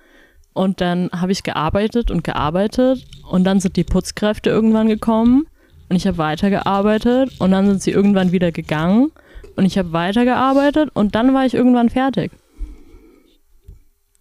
Und 0.54 0.82
dann 0.82 1.12
habe 1.12 1.32
ich 1.32 1.44
gearbeitet 1.44 2.10
und 2.10 2.24
gearbeitet 2.24 3.06
und 3.30 3.44
dann 3.44 3.60
sind 3.60 3.76
die 3.76 3.84
Putzkräfte 3.84 4.50
irgendwann 4.50 4.88
gekommen 4.88 5.46
und 5.90 5.96
ich 5.96 6.08
habe 6.08 6.18
weitergearbeitet 6.18 7.40
und 7.40 7.52
dann 7.52 7.66
sind 7.68 7.82
sie 7.82 7.92
irgendwann 7.92 8.32
wieder 8.32 8.52
gegangen 8.52 9.12
und 9.56 9.66
ich 9.66 9.78
habe 9.78 9.94
weitergearbeitet 9.94 10.90
und 10.94 11.16
dann 11.16 11.34
war 11.34 11.46
ich 11.46 11.54
irgendwann 11.54 11.90
fertig. 11.90 12.32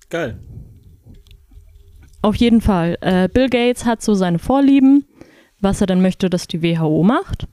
Geil. 0.09 0.38
Auf 2.22 2.37
jeden 2.37 2.61
Fall. 2.61 2.96
Äh, 3.00 3.29
Bill 3.29 3.48
Gates 3.48 3.85
hat 3.85 4.02
so 4.02 4.14
seine 4.14 4.38
Vorlieben, 4.38 5.05
was 5.61 5.81
er 5.81 5.87
dann 5.87 6.02
möchte, 6.02 6.31
dass 6.31 6.46
die 6.46 6.62
WHO 6.62 7.02
macht. 7.02 7.46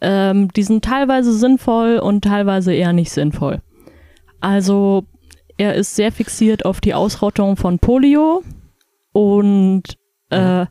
Ähm, 0.00 0.48
die 0.52 0.62
sind 0.62 0.84
teilweise 0.84 1.32
sinnvoll 1.32 1.98
und 1.98 2.22
teilweise 2.24 2.74
eher 2.74 2.92
nicht 2.92 3.10
sinnvoll. 3.10 3.62
Also 4.40 5.04
er 5.56 5.74
ist 5.74 5.96
sehr 5.96 6.12
fixiert 6.12 6.64
auf 6.64 6.80
die 6.80 6.94
Ausrottung 6.94 7.56
von 7.56 7.78
Polio 7.78 8.42
und 9.12 9.82
äh, 10.30 10.66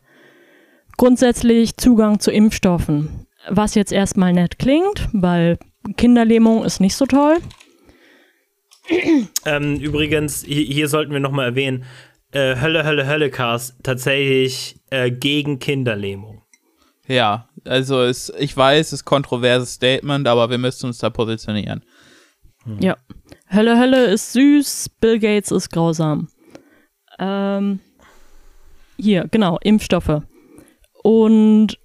grundsätzlich 0.98 1.78
Zugang 1.78 2.20
zu 2.20 2.32
Impfstoffen. 2.32 3.28
Was 3.50 3.76
jetzt 3.76 3.92
erstmal 3.92 4.34
nett 4.34 4.58
klingt, 4.58 5.10
weil 5.12 5.60
Kinderlähmung 5.98 6.64
ist 6.64 6.80
nicht 6.80 6.96
so 6.96 7.06
toll. 7.06 7.38
Ähm, 9.46 9.80
übrigens, 9.80 10.44
hier, 10.44 10.64
hier 10.64 10.88
sollten 10.88 11.12
wir 11.14 11.20
nochmal 11.20 11.48
erwähnen, 11.48 11.86
äh, 12.32 12.60
Hölle, 12.60 12.84
Hölle, 12.84 13.08
Hölle 13.08 13.30
Cast 13.30 13.76
tatsächlich 13.84 14.80
äh, 14.90 15.12
gegen 15.12 15.60
Kinderlähmung. 15.60 16.42
Ja, 17.08 17.50
also 17.66 18.02
es, 18.02 18.32
ich 18.40 18.56
weiß, 18.56 18.88
es 18.88 18.94
ist 18.94 19.06
kontroverses 19.06 19.74
Statement, 19.74 20.28
aber 20.28 20.50
wir 20.50 20.58
müssen 20.58 20.88
uns 20.88 21.00
da 21.00 21.10
positionieren. 21.10 21.84
Ja. 22.80 22.98
Hölle, 23.52 23.78
Hölle 23.78 24.06
ist 24.06 24.34
süß, 24.34 24.90
Bill 25.02 25.20
Gates 25.20 25.52
ist 25.52 25.70
grausam. 25.70 26.30
Ähm, 27.20 27.80
hier, 28.98 29.28
genau, 29.30 29.60
Impfstoffe. 29.62 30.22
Und 31.04 31.78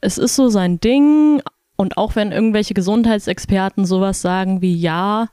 es 0.00 0.18
ist 0.18 0.34
so 0.34 0.48
sein 0.48 0.80
Ding, 0.80 1.40
und 1.76 1.98
auch 1.98 2.16
wenn 2.16 2.32
irgendwelche 2.32 2.74
Gesundheitsexperten 2.74 3.84
sowas 3.84 4.22
sagen 4.22 4.62
wie, 4.62 4.74
ja, 4.74 5.28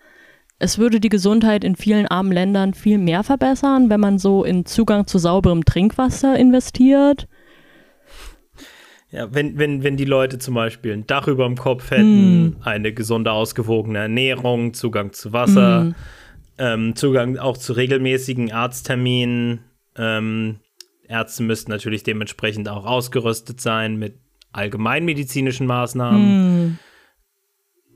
es 0.60 0.78
würde 0.78 1.00
die 1.00 1.10
Gesundheit 1.10 1.64
in 1.64 1.76
vielen 1.76 2.06
armen 2.08 2.32
Ländern 2.32 2.74
viel 2.74 2.98
mehr 2.98 3.24
verbessern, 3.24 3.90
wenn 3.90 4.00
man 4.00 4.20
so 4.20 4.44
in 4.44 4.66
Zugang 4.66 5.08
zu 5.08 5.18
sauberem 5.18 5.66
Trinkwasser 5.66 6.38
investiert. 6.38 7.28
Ja, 9.10 9.34
wenn, 9.34 9.58
wenn, 9.58 9.84
wenn 9.84 9.96
die 9.96 10.06
Leute 10.06 10.40
zum 10.40 10.56
Beispiel 10.56 10.94
ein 10.94 11.08
Dach 11.08 11.28
über 11.28 11.46
dem 11.46 11.56
Kopf 11.58 11.92
hätten, 11.92 12.46
mm. 12.46 12.56
eine 12.64 12.94
gesunde, 12.94 13.32
ausgewogene 13.32 14.00
Ernährung, 14.00 14.74
Zugang 14.74 15.14
zu 15.14 15.34
Wasser, 15.34 15.84
mm. 15.84 15.96
ähm, 16.58 16.96
Zugang 16.96 17.38
auch 17.38 17.58
zu 17.58 17.74
regelmäßigen 17.74 18.52
Arztterminen. 18.52 19.60
Ähm, 19.96 20.60
Ärzte 21.13 21.43
müssten 21.43 21.71
natürlich 21.71 22.04
dementsprechend 22.04 22.67
auch 22.67 22.86
ausgerüstet 22.86 23.62
sein 23.62 23.95
mit 23.97 24.15
allgemeinmedizinischen 24.52 25.67
Maßnahmen. 25.67 26.67
Mm. 26.67 26.80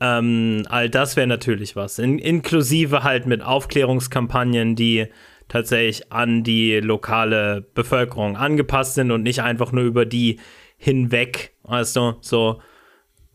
Ähm, 0.00 0.62
all 0.68 0.88
das 0.88 1.16
wäre 1.16 1.26
natürlich 1.26 1.76
was. 1.76 1.98
In, 1.98 2.18
inklusive 2.18 3.02
halt 3.02 3.26
mit 3.26 3.42
Aufklärungskampagnen, 3.42 4.76
die 4.76 5.06
tatsächlich 5.48 6.12
an 6.12 6.44
die 6.44 6.78
lokale 6.80 7.66
Bevölkerung 7.74 8.36
angepasst 8.36 8.94
sind 8.94 9.10
und 9.10 9.22
nicht 9.22 9.42
einfach 9.42 9.72
nur 9.72 9.84
über 9.84 10.04
die 10.04 10.38
hinweg, 10.76 11.54
weißt 11.62 11.96
du, 11.96 12.16
so 12.20 12.60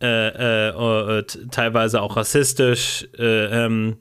äh, 0.01 0.27
äh, 0.27 0.69
äh, 1.19 1.23
teilweise 1.51 2.01
auch 2.01 2.17
rassistisch, 2.17 3.07
äh, 3.17 3.65
ähm, 3.65 3.97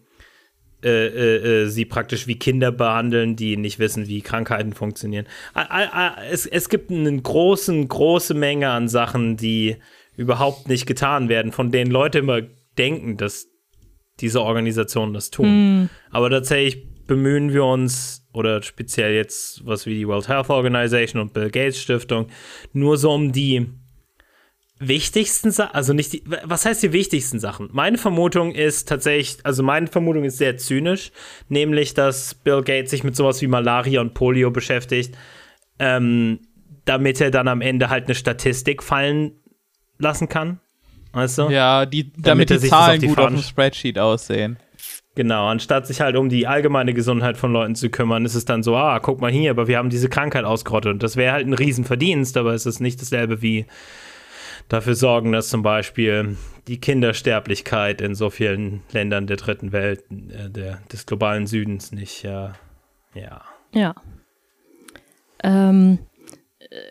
äh, 0.84 1.62
äh, 1.62 1.66
sie 1.66 1.84
praktisch 1.84 2.26
wie 2.26 2.38
Kinder 2.38 2.72
behandeln, 2.72 3.36
die 3.36 3.56
nicht 3.56 3.78
wissen, 3.78 4.08
wie 4.08 4.20
Krankheiten 4.20 4.72
funktionieren. 4.72 5.26
Es, 6.30 6.46
es 6.46 6.68
gibt 6.68 6.90
eine 6.90 7.20
großen, 7.20 7.86
große 7.88 8.34
Menge 8.34 8.70
an 8.70 8.88
Sachen, 8.88 9.36
die 9.36 9.76
überhaupt 10.16 10.68
nicht 10.68 10.86
getan 10.86 11.28
werden, 11.28 11.52
von 11.52 11.70
denen 11.70 11.90
Leute 11.90 12.18
immer 12.18 12.40
denken, 12.76 13.16
dass 13.16 13.48
diese 14.20 14.42
Organisationen 14.42 15.14
das 15.14 15.30
tun. 15.30 15.82
Mm. 15.82 15.90
Aber 16.10 16.30
tatsächlich 16.30 16.86
bemühen 17.06 17.52
wir 17.52 17.64
uns, 17.64 18.26
oder 18.32 18.62
speziell 18.62 19.14
jetzt 19.14 19.66
was 19.66 19.86
wie 19.86 19.94
die 19.94 20.06
World 20.06 20.28
Health 20.28 20.50
Organization 20.50 21.20
und 21.20 21.32
Bill 21.32 21.50
Gates 21.50 21.80
Stiftung, 21.80 22.26
nur 22.72 22.98
so 22.98 23.12
um 23.12 23.32
die 23.32 23.66
wichtigsten 24.88 25.50
Sachen, 25.50 25.74
also 25.74 25.92
nicht 25.92 26.12
die, 26.12 26.24
was 26.44 26.66
heißt 26.66 26.82
die 26.82 26.92
wichtigsten 26.92 27.38
Sachen? 27.38 27.68
Meine 27.72 27.98
Vermutung 27.98 28.52
ist 28.52 28.88
tatsächlich, 28.88 29.44
also 29.44 29.62
meine 29.62 29.86
Vermutung 29.86 30.24
ist 30.24 30.38
sehr 30.38 30.56
zynisch, 30.56 31.12
nämlich, 31.48 31.94
dass 31.94 32.34
Bill 32.34 32.62
Gates 32.62 32.90
sich 32.90 33.04
mit 33.04 33.16
sowas 33.16 33.40
wie 33.42 33.46
Malaria 33.46 34.00
und 34.00 34.14
Polio 34.14 34.50
beschäftigt, 34.50 35.16
ähm, 35.78 36.40
damit 36.84 37.20
er 37.20 37.30
dann 37.30 37.48
am 37.48 37.60
Ende 37.60 37.90
halt 37.90 38.06
eine 38.06 38.14
Statistik 38.14 38.82
fallen 38.82 39.32
lassen 39.98 40.28
kann. 40.28 40.60
Weißt 41.12 41.38
du? 41.38 41.50
Ja, 41.50 41.86
die, 41.86 42.12
damit, 42.12 42.50
damit 42.50 42.62
die 42.62 42.68
Zahlen 42.68 42.96
auf 42.96 43.00
die 43.00 43.06
gut 43.06 43.18
auf 43.18 43.28
dem 43.28 43.38
Spreadsheet 43.38 43.98
aussehen. 43.98 44.58
Genau, 45.14 45.46
anstatt 45.46 45.86
sich 45.86 46.00
halt 46.00 46.16
um 46.16 46.30
die 46.30 46.46
allgemeine 46.46 46.94
Gesundheit 46.94 47.36
von 47.36 47.52
Leuten 47.52 47.74
zu 47.74 47.90
kümmern, 47.90 48.24
ist 48.24 48.34
es 48.34 48.46
dann 48.46 48.62
so, 48.62 48.76
ah, 48.76 48.98
guck 48.98 49.20
mal 49.20 49.30
hier, 49.30 49.50
aber 49.50 49.68
wir 49.68 49.76
haben 49.76 49.90
diese 49.90 50.08
Krankheit 50.08 50.44
ausgerottet. 50.44 50.92
Und 50.92 51.02
das 51.02 51.16
wäre 51.16 51.34
halt 51.34 51.46
ein 51.46 51.52
Riesenverdienst, 51.52 52.36
aber 52.38 52.54
es 52.54 52.64
ist 52.64 52.80
nicht 52.80 53.00
dasselbe 53.00 53.42
wie 53.42 53.66
dafür 54.68 54.94
sorgen, 54.94 55.32
dass 55.32 55.48
zum 55.48 55.62
Beispiel 55.62 56.36
die 56.68 56.80
Kindersterblichkeit 56.80 58.00
in 58.00 58.14
so 58.14 58.30
vielen 58.30 58.82
Ländern 58.92 59.26
der 59.26 59.36
dritten 59.36 59.72
Welt, 59.72 60.04
äh, 60.10 60.50
der, 60.50 60.78
des 60.92 61.06
globalen 61.06 61.46
Südens 61.46 61.92
nicht, 61.92 62.22
ja. 62.22 62.54
Ja. 63.14 63.42
ja. 63.72 63.94
Ähm, 65.42 65.98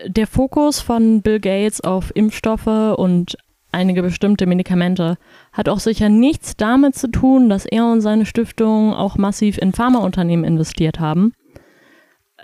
der 0.06 0.28
Fokus 0.28 0.82
von 0.82 1.22
Bill 1.22 1.40
Gates 1.40 1.82
auf 1.82 2.12
Impfstoffe 2.16 2.68
und 2.98 3.38
einige 3.72 4.04
bestimmte 4.04 4.46
Medikamente 4.46 5.18
hat 5.54 5.70
auch 5.70 5.80
sicher 5.80 6.10
nichts 6.10 6.56
damit 6.58 6.96
zu 6.96 7.10
tun, 7.10 7.50
dass 7.50 7.66
er 7.66 7.86
und 7.86 8.02
seine 8.02 8.26
Stiftung 8.26 8.94
auch 8.94 9.18
massiv 9.18 9.58
in 9.58 9.72
Pharmaunternehmen 9.72 10.46
investiert 10.46 11.00
haben. 11.00 11.34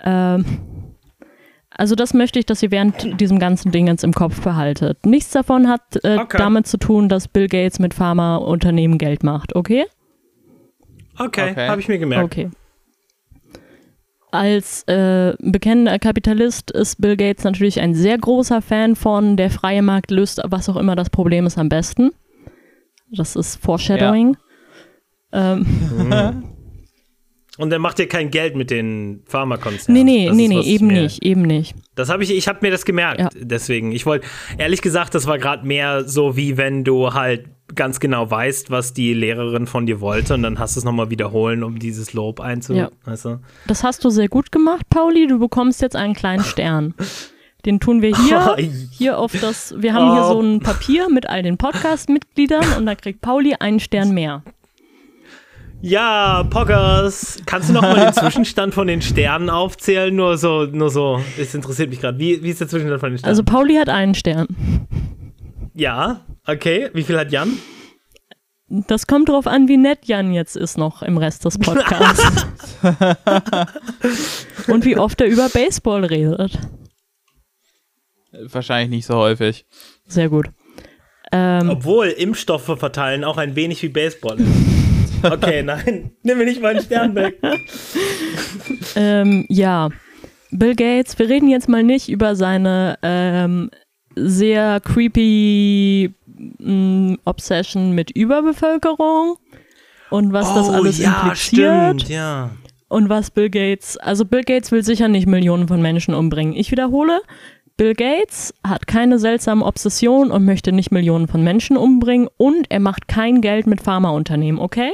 Ähm, 0.02 0.44
also 1.78 1.94
das 1.94 2.12
möchte 2.12 2.40
ich, 2.40 2.46
dass 2.46 2.60
ihr 2.62 2.72
während 2.72 3.20
diesem 3.20 3.38
ganzen 3.38 3.70
Ding 3.70 3.86
jetzt 3.86 4.02
im 4.02 4.12
Kopf 4.12 4.40
behaltet. 4.42 5.06
Nichts 5.06 5.30
davon 5.30 5.68
hat 5.68 5.80
äh, 6.02 6.18
okay. 6.18 6.36
damit 6.36 6.66
zu 6.66 6.76
tun, 6.76 7.08
dass 7.08 7.28
Bill 7.28 7.46
Gates 7.46 7.78
mit 7.78 7.94
Pharmaunternehmen 7.94 8.98
Geld 8.98 9.22
macht, 9.22 9.54
okay? 9.54 9.86
Okay, 11.16 11.52
okay. 11.52 11.68
habe 11.68 11.80
ich 11.80 11.86
mir 11.86 11.98
gemerkt. 11.98 12.24
Okay. 12.24 12.50
Als 14.32 14.82
äh, 14.88 15.34
bekennender 15.38 16.00
Kapitalist 16.00 16.72
ist 16.72 17.00
Bill 17.00 17.16
Gates 17.16 17.44
natürlich 17.44 17.80
ein 17.80 17.94
sehr 17.94 18.18
großer 18.18 18.60
Fan 18.60 18.96
von 18.96 19.36
der 19.36 19.50
freie 19.50 19.80
Markt 19.80 20.10
löst, 20.10 20.42
was 20.44 20.68
auch 20.68 20.76
immer 20.76 20.96
das 20.96 21.10
Problem 21.10 21.46
ist, 21.46 21.58
am 21.58 21.68
besten. 21.68 22.10
Das 23.10 23.36
ist 23.36 23.56
Foreshadowing. 23.56 24.36
Ja. 25.32 25.52
Ähm. 25.54 26.42
Und 27.58 27.72
er 27.72 27.80
macht 27.80 27.98
ja 27.98 28.06
kein 28.06 28.30
Geld 28.30 28.54
mit 28.54 28.70
den 28.70 29.22
Pharmakonzernen. 29.26 30.04
Nee, 30.04 30.18
nee, 30.18 30.26
das 30.28 30.36
nee, 30.36 30.48
nee, 30.48 30.60
eben 30.60 30.86
mehr, 30.86 31.02
nicht, 31.02 31.24
eben 31.24 31.42
nicht. 31.42 31.74
Das 31.96 32.08
habe 32.08 32.22
ich, 32.22 32.30
ich 32.30 32.46
habe 32.46 32.60
mir 32.62 32.70
das 32.70 32.84
gemerkt, 32.84 33.20
ja. 33.20 33.28
deswegen. 33.34 33.90
Ich 33.90 34.06
wollte, 34.06 34.26
ehrlich 34.58 34.80
gesagt, 34.80 35.14
das 35.16 35.26
war 35.26 35.38
gerade 35.38 35.66
mehr 35.66 36.08
so, 36.08 36.36
wie 36.36 36.56
wenn 36.56 36.84
du 36.84 37.12
halt 37.12 37.46
ganz 37.74 37.98
genau 38.00 38.30
weißt, 38.30 38.70
was 38.70 38.94
die 38.94 39.12
Lehrerin 39.12 39.66
von 39.66 39.86
dir 39.86 40.00
wollte 40.00 40.34
und 40.34 40.42
dann 40.42 40.58
hast 40.58 40.76
du 40.76 40.80
es 40.80 40.84
nochmal 40.84 41.10
wiederholen, 41.10 41.64
um 41.64 41.78
dieses 41.78 42.12
Lob 42.12 42.40
einzu... 42.40 42.74
Ja. 42.74 42.90
Weißt 43.04 43.24
du? 43.24 43.40
Das 43.66 43.82
hast 43.82 44.04
du 44.04 44.10
sehr 44.10 44.28
gut 44.28 44.52
gemacht, 44.52 44.88
Pauli. 44.88 45.26
Du 45.26 45.38
bekommst 45.38 45.82
jetzt 45.82 45.96
einen 45.96 46.14
kleinen 46.14 46.44
Stern. 46.44 46.94
Den 47.66 47.80
tun 47.80 48.02
wir 48.02 48.16
hier, 48.16 48.56
hier 48.92 49.18
auf 49.18 49.32
das, 49.32 49.74
wir 49.76 49.92
haben 49.92 50.12
hier 50.12 50.24
so 50.24 50.40
ein 50.40 50.60
Papier 50.60 51.08
mit 51.10 51.28
all 51.28 51.42
den 51.42 51.58
Podcast-Mitgliedern 51.58 52.64
und 52.78 52.86
da 52.86 52.94
kriegt 52.94 53.20
Pauli 53.20 53.54
einen 53.58 53.80
Stern 53.80 54.12
mehr. 54.12 54.42
Ja, 55.80 56.42
Poggers, 56.50 57.38
kannst 57.46 57.68
du 57.68 57.72
noch 57.72 57.82
mal 57.82 57.94
den 57.94 58.12
Zwischenstand 58.12 58.74
von 58.74 58.88
den 58.88 59.00
Sternen 59.00 59.48
aufzählen? 59.48 60.14
Nur 60.14 60.36
so, 60.36 60.64
nur 60.64 60.90
so, 60.90 61.20
es 61.38 61.54
interessiert 61.54 61.90
mich 61.90 62.00
gerade. 62.00 62.18
Wie, 62.18 62.42
wie 62.42 62.50
ist 62.50 62.60
der 62.60 62.68
Zwischenstand 62.68 63.00
von 63.00 63.10
den 63.10 63.18
Sternen? 63.18 63.30
Also 63.30 63.44
Pauli 63.44 63.76
hat 63.76 63.88
einen 63.88 64.16
Stern. 64.16 64.48
Ja, 65.74 66.22
okay. 66.46 66.90
Wie 66.94 67.04
viel 67.04 67.16
hat 67.16 67.30
Jan? 67.30 67.58
Das 68.68 69.06
kommt 69.06 69.28
drauf 69.28 69.46
an, 69.46 69.68
wie 69.68 69.76
nett 69.76 70.06
Jan 70.06 70.32
jetzt 70.32 70.56
ist 70.56 70.76
noch 70.76 71.02
im 71.02 71.16
Rest 71.16 71.44
des 71.44 71.58
Podcasts. 71.58 72.46
Und 74.66 74.84
wie 74.84 74.98
oft 74.98 75.20
er 75.20 75.28
über 75.28 75.48
Baseball 75.48 76.04
redet. 76.04 76.58
Wahrscheinlich 78.32 78.90
nicht 78.90 79.06
so 79.06 79.14
häufig. 79.14 79.64
Sehr 80.06 80.28
gut. 80.28 80.50
Ähm, 81.30 81.70
Obwohl 81.70 82.08
Impfstoffe 82.08 82.78
verteilen 82.78 83.22
auch 83.22 83.38
ein 83.38 83.54
wenig 83.54 83.82
wie 83.82 83.88
Baseball 83.88 84.38
ist. 84.40 84.77
Okay, 85.22 85.62
nein, 85.64 86.10
nimm 86.22 86.38
mir 86.38 86.44
nicht 86.44 86.62
meinen 86.62 86.82
Stern 86.82 87.14
weg. 87.14 87.40
ähm, 88.96 89.46
ja, 89.48 89.88
Bill 90.50 90.74
Gates, 90.74 91.18
wir 91.18 91.28
reden 91.28 91.48
jetzt 91.48 91.68
mal 91.68 91.82
nicht 91.82 92.08
über 92.08 92.36
seine 92.36 92.98
ähm, 93.02 93.70
sehr 94.14 94.80
creepy 94.80 96.14
mh, 96.58 96.72
mm, 96.72 97.18
Obsession 97.24 97.92
mit 97.92 98.10
Überbevölkerung 98.10 99.36
und 100.10 100.32
was 100.32 100.50
oh, 100.50 100.54
das 100.54 100.68
alles 100.68 100.98
ja, 100.98 101.22
impliziert. 101.22 102.00
Stimmt, 102.00 102.08
ja. 102.08 102.50
Und 102.88 103.10
was 103.10 103.30
Bill 103.30 103.50
Gates, 103.50 103.98
also 103.98 104.24
Bill 104.24 104.42
Gates 104.42 104.72
will 104.72 104.82
sicher 104.82 105.08
nicht 105.08 105.26
Millionen 105.26 105.68
von 105.68 105.82
Menschen 105.82 106.14
umbringen. 106.14 106.54
Ich 106.56 106.70
wiederhole, 106.70 107.20
Bill 107.76 107.94
Gates 107.94 108.54
hat 108.66 108.86
keine 108.86 109.18
seltsame 109.18 109.64
Obsession 109.64 110.30
und 110.30 110.44
möchte 110.44 110.72
nicht 110.72 110.90
Millionen 110.90 111.28
von 111.28 111.44
Menschen 111.44 111.76
umbringen 111.76 112.28
und 112.38 112.66
er 112.70 112.80
macht 112.80 113.06
kein 113.06 113.42
Geld 113.42 113.66
mit 113.66 113.82
Pharmaunternehmen, 113.82 114.60
okay? 114.60 114.92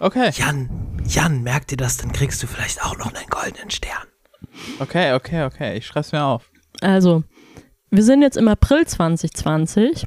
Okay. 0.00 0.30
Jan, 0.34 0.68
Jan, 1.06 1.42
merk 1.42 1.66
dir 1.66 1.76
das, 1.76 1.96
dann 1.96 2.12
kriegst 2.12 2.42
du 2.42 2.46
vielleicht 2.46 2.84
auch 2.84 2.96
noch 2.98 3.12
einen 3.12 3.28
goldenen 3.28 3.70
Stern. 3.70 4.06
Okay, 4.78 5.14
okay, 5.14 5.44
okay. 5.44 5.76
Ich 5.76 5.86
schreib's 5.86 6.12
mir 6.12 6.24
auf. 6.24 6.50
Also, 6.80 7.24
wir 7.90 8.02
sind 8.02 8.22
jetzt 8.22 8.36
im 8.36 8.48
April 8.48 8.86
2020 8.86 10.06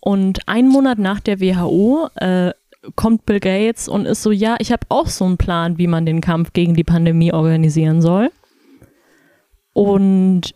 und 0.00 0.46
einen 0.46 0.68
Monat 0.68 0.98
nach 0.98 1.20
der 1.20 1.40
WHO 1.40 2.08
äh, 2.14 2.52
kommt 2.94 3.26
Bill 3.26 3.40
Gates 3.40 3.88
und 3.88 4.06
ist 4.06 4.22
so, 4.22 4.30
ja, 4.30 4.56
ich 4.60 4.70
habe 4.70 4.86
auch 4.88 5.08
so 5.08 5.24
einen 5.24 5.36
Plan, 5.36 5.78
wie 5.78 5.86
man 5.86 6.06
den 6.06 6.20
Kampf 6.20 6.52
gegen 6.52 6.74
die 6.74 6.84
Pandemie 6.84 7.32
organisieren 7.32 8.00
soll. 8.00 8.30
Und 9.72 10.54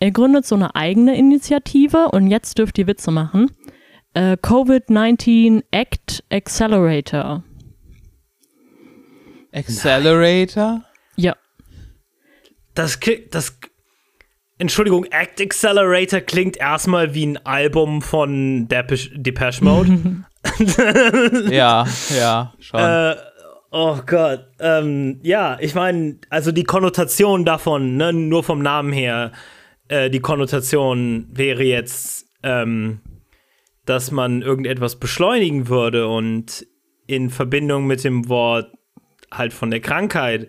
er 0.00 0.10
gründet 0.10 0.46
so 0.46 0.54
eine 0.54 0.74
eigene 0.74 1.16
Initiative 1.16 2.08
und 2.10 2.28
jetzt 2.28 2.58
dürft 2.58 2.78
ihr 2.78 2.86
Witze 2.86 3.10
machen. 3.10 3.50
Äh, 4.14 4.36
Covid-19 4.40 5.62
Act 5.70 6.24
Accelerator. 6.30 7.44
Accelerator? 9.54 10.82
Ja. 11.16 11.36
Das, 12.74 12.98
das, 13.30 13.56
Entschuldigung, 14.58 15.04
Act 15.06 15.40
Accelerator 15.40 16.20
klingt 16.20 16.56
erstmal 16.56 17.14
wie 17.14 17.26
ein 17.26 17.46
Album 17.46 18.02
von 18.02 18.68
Depeche, 18.68 19.10
Depeche 19.18 19.64
Mode. 19.64 20.24
ja, 21.50 21.86
ja, 22.16 22.54
schon. 22.58 22.80
Äh, 22.80 23.16
oh 23.70 23.98
Gott. 24.06 24.46
Ähm, 24.58 25.20
ja, 25.22 25.56
ich 25.60 25.74
meine, 25.74 26.18
also 26.30 26.52
die 26.52 26.64
Konnotation 26.64 27.44
davon, 27.44 27.96
ne, 27.96 28.12
nur 28.12 28.44
vom 28.44 28.60
Namen 28.60 28.92
her, 28.92 29.32
äh, 29.88 30.10
die 30.10 30.20
Konnotation 30.20 31.28
wäre 31.30 31.62
jetzt, 31.62 32.26
ähm, 32.42 33.00
dass 33.86 34.10
man 34.10 34.42
irgendetwas 34.42 34.96
beschleunigen 34.96 35.68
würde 35.68 36.08
und 36.08 36.66
in 37.06 37.30
Verbindung 37.30 37.86
mit 37.86 38.02
dem 38.04 38.28
Wort 38.28 38.72
halt 39.36 39.52
von 39.52 39.70
der 39.70 39.80
Krankheit 39.80 40.48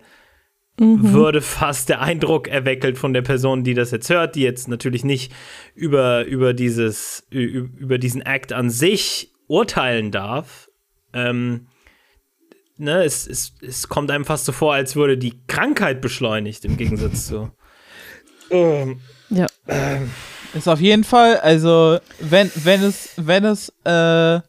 würde 0.77 1.41
fast 1.41 1.87
der 1.87 2.01
Eindruck 2.01 2.49
erweckelt 2.49 2.97
von 2.97 3.13
der 3.13 3.21
Person, 3.21 3.63
die 3.63 3.73
das 3.73 3.91
jetzt 3.91 4.09
hört, 4.09 4.35
die 4.35 4.41
jetzt 4.41 4.67
natürlich 4.67 5.05
nicht 5.05 5.31
über, 5.73 6.25
über, 6.25 6.53
dieses, 6.53 7.25
über 7.29 7.97
diesen 7.97 8.21
Act 8.21 8.51
an 8.51 8.69
sich 8.69 9.31
urteilen 9.47 10.11
darf. 10.11 10.69
Ähm, 11.13 11.67
ne, 12.77 13.05
es, 13.05 13.25
es, 13.25 13.53
es 13.61 13.87
kommt 13.87 14.11
einem 14.11 14.25
fast 14.25 14.43
so 14.43 14.51
vor, 14.51 14.73
als 14.73 14.97
würde 14.97 15.17
die 15.17 15.39
Krankheit 15.47 16.01
beschleunigt 16.01 16.65
im 16.65 16.75
Gegensatz 16.75 17.27
zu. 17.27 17.51
Ähm, 18.49 18.99
Ja. 19.29 19.47
Ist 20.53 20.67
auf 20.67 20.79
jeden 20.79 21.03
Fall, 21.03 21.37
also 21.39 21.99
wenn, 22.19 22.51
wenn 22.55 22.83
es, 22.83 23.13
wenn 23.17 23.43
es 23.43 23.69
äh, 23.83 24.39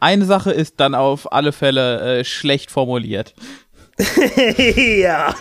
eine 0.00 0.24
Sache 0.24 0.52
ist, 0.52 0.78
dann 0.80 0.94
auf 0.94 1.32
alle 1.32 1.52
Fälle 1.52 2.20
äh, 2.20 2.24
schlecht 2.24 2.70
formuliert. 2.70 3.34
ja. 5.00 5.34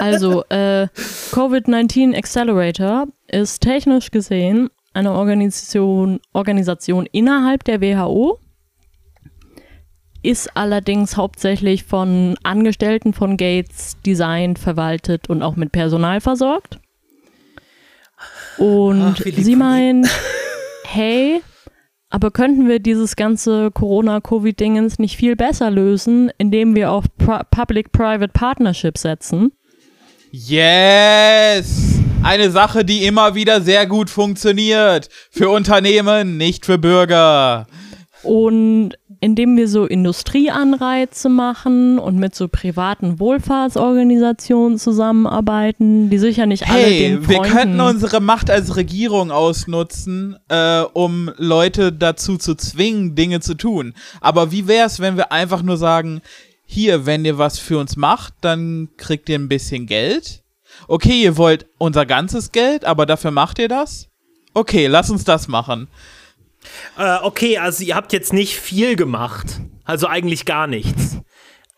Also, 0.00 0.44
äh, 0.50 0.88
Covid-19 1.32 2.16
Accelerator 2.16 3.06
ist 3.26 3.60
technisch 3.60 4.10
gesehen 4.10 4.70
eine 4.94 5.12
Organisation, 5.12 6.20
Organisation 6.32 7.06
innerhalb 7.12 7.64
der 7.64 7.80
WHO, 7.80 8.38
ist 10.22 10.56
allerdings 10.56 11.16
hauptsächlich 11.16 11.84
von 11.84 12.36
Angestellten 12.42 13.12
von 13.12 13.36
Gates 13.36 13.96
designt, 14.04 14.58
verwaltet 14.58 15.30
und 15.30 15.42
auch 15.42 15.56
mit 15.56 15.70
Personal 15.72 16.20
versorgt. 16.20 16.80
Und 18.58 19.02
Ach, 19.02 19.16
sie 19.16 19.54
meint, 19.54 20.08
hey, 20.84 21.42
aber 22.10 22.30
könnten 22.30 22.68
wir 22.68 22.78
dieses 22.78 23.16
ganze 23.16 23.70
Corona-Covid-Dingens 23.70 24.98
nicht 24.98 25.16
viel 25.16 25.36
besser 25.36 25.70
lösen, 25.70 26.30
indem 26.38 26.74
wir 26.74 26.90
auf 26.90 27.04
Public-Private 27.16 28.32
Partnership 28.32 28.96
setzen? 28.96 29.52
Yes! 30.30 32.00
Eine 32.22 32.50
Sache, 32.50 32.84
die 32.84 33.04
immer 33.04 33.34
wieder 33.34 33.60
sehr 33.60 33.86
gut 33.86 34.10
funktioniert. 34.10 35.08
Für 35.30 35.50
Unternehmen, 35.50 36.36
nicht 36.36 36.66
für 36.66 36.78
Bürger. 36.78 37.66
Und 38.22 38.98
indem 39.20 39.56
wir 39.56 39.68
so 39.68 39.84
Industrieanreize 39.84 41.28
machen 41.28 41.98
und 41.98 42.18
mit 42.18 42.34
so 42.34 42.48
privaten 42.48 43.18
Wohlfahrtsorganisationen 43.18 44.78
zusammenarbeiten, 44.78 46.08
die 46.08 46.18
sicher 46.18 46.46
nicht 46.46 46.68
alle 46.68 46.78
Hey, 46.78 46.98
den 46.98 47.28
wir 47.28 47.42
könnten 47.42 47.80
unsere 47.80 48.20
Macht 48.20 48.50
als 48.50 48.76
Regierung 48.76 49.30
ausnutzen, 49.30 50.36
äh, 50.48 50.82
um 50.92 51.30
Leute 51.36 51.92
dazu 51.92 52.36
zu 52.36 52.54
zwingen, 52.54 53.14
Dinge 53.16 53.40
zu 53.40 53.54
tun. 53.54 53.94
Aber 54.20 54.52
wie 54.52 54.68
wär's, 54.68 55.00
wenn 55.00 55.16
wir 55.16 55.32
einfach 55.32 55.62
nur 55.62 55.76
sagen, 55.76 56.20
hier, 56.64 57.06
wenn 57.06 57.24
ihr 57.24 57.38
was 57.38 57.58
für 57.58 57.78
uns 57.78 57.96
macht, 57.96 58.34
dann 58.42 58.90
kriegt 58.96 59.28
ihr 59.28 59.38
ein 59.38 59.48
bisschen 59.48 59.86
Geld. 59.86 60.42
Okay, 60.86 61.22
ihr 61.22 61.36
wollt 61.36 61.66
unser 61.78 62.06
ganzes 62.06 62.52
Geld, 62.52 62.84
aber 62.84 63.06
dafür 63.06 63.30
macht 63.30 63.58
ihr 63.58 63.68
das? 63.68 64.08
Okay, 64.54 64.86
lass 64.86 65.10
uns 65.10 65.24
das 65.24 65.48
machen. 65.48 65.88
Äh, 66.98 67.16
okay, 67.22 67.58
also 67.58 67.84
ihr 67.84 67.94
habt 67.94 68.12
jetzt 68.12 68.32
nicht 68.32 68.56
viel 68.58 68.96
gemacht. 68.96 69.60
Also 69.84 70.06
eigentlich 70.06 70.44
gar 70.44 70.66
nichts. 70.66 71.18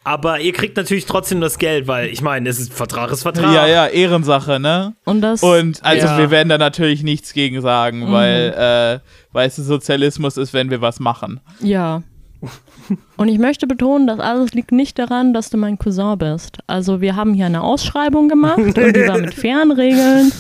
Aber 0.03 0.41
ihr 0.41 0.53
kriegt 0.55 0.77
natürlich 0.79 1.05
trotzdem 1.05 1.43
das 1.43 1.59
Geld, 1.59 1.87
weil 1.87 2.09
ich 2.09 2.23
meine, 2.23 2.49
es 2.49 2.59
ist 2.59 2.73
Vertrag 2.73 3.11
ist 3.13 3.23
Vertrag. 3.23 3.53
Ja, 3.55 3.67
ja, 3.67 3.87
Ehrensache, 3.87 4.59
ne? 4.59 4.95
und 5.05 5.21
das 5.21 5.43
Und 5.43 5.85
also 5.85 6.07
Ja. 6.07 6.19
wir 6.19 6.31
werden 6.31 6.49
da 6.49 6.57
natürlich 6.57 7.03
nichts 7.03 7.35
gegen 7.35 7.61
sagen, 7.61 8.11
weil 8.11 9.01
äh, 9.03 9.35
weißt 9.35 9.59
du, 9.59 9.63
Sozialismus 9.63 10.39
ist, 10.39 10.55
wenn 10.55 10.71
wir 10.71 10.81
was 10.81 11.01
machen. 11.01 11.41
ja. 11.61 12.03
Und 13.19 13.29
ich 13.29 13.39
möchte 13.39 13.67
betonen, 13.67 14.07
das 14.07 14.19
alles 14.19 14.53
liegt 14.55 14.73
nicht 14.73 14.99
daran, 14.99 15.35
dass 15.35 15.51
du 15.51 15.59
mein 15.59 15.77
Cousin 15.79 16.17
bist. 16.17 16.59
Also 16.67 17.03
wir 17.03 17.15
haben 17.15 17.35
hier 17.35 17.45
eine 17.45 17.61
Ausschreibung 17.63 18.31
gemacht 18.31 18.57
und 18.57 18.77
die 18.79 19.07
war 19.07 19.19
mit 19.19 19.35
fairen 19.43 19.71
Regeln. 19.71 20.33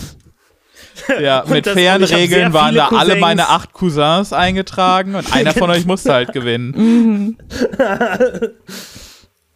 Ja, 1.20 1.40
Und 1.40 1.50
mit 1.50 1.66
das- 1.66 1.74
fairen 1.74 2.03
Regeln 2.05 2.53
waren 2.53 2.74
da 2.74 2.88
alle 2.88 2.98
Cousins. 3.11 3.20
meine 3.20 3.48
acht 3.48 3.72
Cousins 3.72 4.33
eingetragen 4.33 5.14
und 5.14 5.33
einer 5.35 5.53
von 5.53 5.70
euch 5.70 5.87
musste 5.87 6.12
halt 6.12 6.33
gewinnen. 6.33 7.37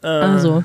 Also 0.03 0.64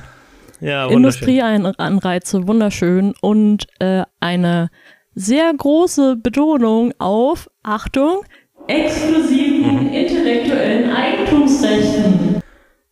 Ja, 0.59 0.89
wunderschön. 0.89 1.29
Industrieanreize, 1.29 2.47
wunderschön 2.47 3.13
und 3.21 3.67
äh, 3.79 4.03
eine 4.19 4.69
sehr 5.15 5.53
große 5.55 6.17
Betonung 6.17 6.93
auf, 6.99 7.49
Achtung, 7.63 8.23
exklusiven 8.67 9.93
intellektuellen 9.93 10.91
Eigentumsrechten. 10.93 12.41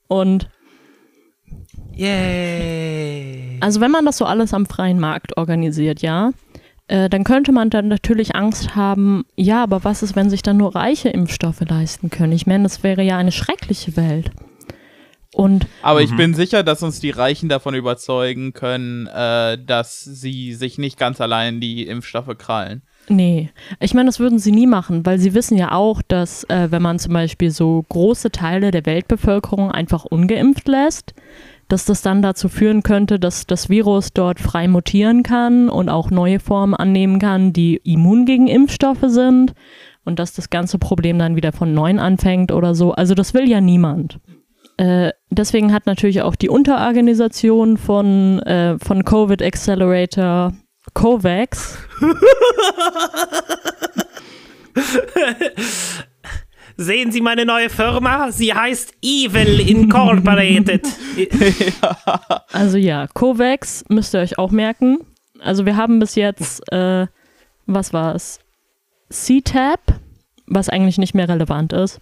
Und 0.08 0.48
Yay. 1.94 3.58
also 3.60 3.82
wenn 3.82 3.92
man 3.92 4.06
das 4.06 4.18
so 4.18 4.26
alles 4.26 4.54
am 4.54 4.66
freien 4.66 5.00
Markt 5.00 5.36
organisiert, 5.38 6.02
ja, 6.02 6.32
äh, 6.88 7.10
dann 7.10 7.24
könnte 7.24 7.52
man 7.52 7.70
dann 7.70 7.88
natürlich 7.88 8.36
Angst 8.36 8.76
haben, 8.76 9.26
ja, 9.36 9.64
aber 9.64 9.84
was 9.84 10.04
ist, 10.04 10.16
wenn 10.16 10.30
sich 10.30 10.42
dann 10.42 10.58
nur 10.58 10.76
Reiche 10.76 11.10
Impfstoffe 11.10 11.62
leisten 11.62 12.10
können? 12.10 12.32
Ich 12.32 12.48
meine, 12.48 12.64
das 12.64 12.84
wäre 12.84 13.02
ja 13.04 13.18
eine 13.18 13.32
schreckliche 13.32 13.98
Welt. 13.98 14.32
Und 15.34 15.68
Aber 15.84 16.02
ich 16.02 16.16
bin 16.16 16.34
sicher, 16.34 16.64
dass 16.64 16.82
uns 16.82 17.00
die 17.00 17.12
Reichen 17.12 17.48
davon 17.48 17.76
überzeugen 17.76 18.54
können, 18.54 19.06
äh, 19.08 19.58
dass 19.64 20.04
sie 20.04 20.54
sich 20.54 20.80
nicht 20.80 20.98
ganz 20.98 21.22
allein 21.22 21.60
die 21.60 21.86
Impfstoffe 21.86 22.36
krallen. 22.40 22.82
Nee, 23.10 23.52
ich 23.80 23.94
meine, 23.94 24.08
das 24.08 24.20
würden 24.20 24.40
sie 24.40 24.52
nie 24.52 24.66
machen, 24.66 25.06
weil 25.06 25.20
sie 25.20 25.34
wissen 25.34 25.58
ja 25.58 25.74
auch, 25.74 26.02
dass 26.02 26.44
äh, 26.46 26.72
wenn 26.72 26.82
man 26.82 26.98
zum 27.00 27.14
Beispiel 27.14 27.52
so 27.52 27.86
große 27.88 28.32
Teile 28.32 28.72
der 28.72 28.86
Weltbevölkerung 28.86 29.72
einfach 29.72 30.06
ungeimpft 30.06 30.68
lässt, 30.68 31.14
dass 31.68 31.86
das 31.86 32.02
dann 32.02 32.22
dazu 32.22 32.50
führen 32.50 32.84
könnte, 32.84 33.20
dass 33.20 33.46
das 33.46 33.70
Virus 33.70 34.14
dort 34.14 34.40
frei 34.40 34.68
mutieren 34.68 35.24
kann 35.24 35.70
und 35.70 35.90
auch 35.90 36.10
neue 36.12 36.40
Formen 36.40 36.74
annehmen 36.74 37.20
kann, 37.20 37.54
die 37.54 37.82
immun 37.84 38.26
gegen 38.26 38.48
Impfstoffe 38.48 39.04
sind 39.08 39.54
und 40.06 40.20
dass 40.20 40.34
das 40.34 40.50
ganze 40.50 40.80
Problem 40.80 41.20
dann 41.20 41.36
wieder 41.36 41.52
von 41.52 41.74
neuem 41.74 42.00
anfängt 42.00 42.52
oder 42.52 42.74
so. 42.76 42.94
Also 42.94 43.14
das 43.14 43.34
will 43.34 43.50
ja 43.50 43.60
niemand. 43.62 44.20
Äh, 44.78 45.12
deswegen 45.30 45.74
hat 45.74 45.86
natürlich 45.86 46.22
auch 46.22 46.36
die 46.36 46.50
Unterorganisation 46.50 47.78
von, 47.78 48.40
äh, 48.40 48.78
von 48.80 49.04
Covid 49.04 49.42
Accelerator 49.42 50.54
COVAX 50.94 51.78
Sehen 56.80 57.12
Sie 57.12 57.22
meine 57.22 57.44
neue 57.44 57.70
Firma? 57.70 58.32
Sie 58.32 58.54
heißt 58.54 58.94
Evil 59.02 59.60
Incorporated. 59.60 60.88
Also 62.54 62.78
ja, 62.78 63.08
COVAX 63.08 63.86
müsst 63.90 64.14
ihr 64.14 64.20
euch 64.20 64.38
auch 64.38 64.52
merken. 64.52 65.00
Also 65.40 65.66
wir 65.66 65.76
haben 65.76 66.00
bis 66.00 66.16
jetzt, 66.16 66.62
äh, 66.72 67.08
was 67.66 67.94
war 67.94 68.16
es? 68.16 68.40
CTAP, 69.10 69.80
was 70.46 70.70
eigentlich 70.70 70.98
nicht 70.98 71.14
mehr 71.14 71.28
relevant 71.30 71.74
ist. 71.74 72.00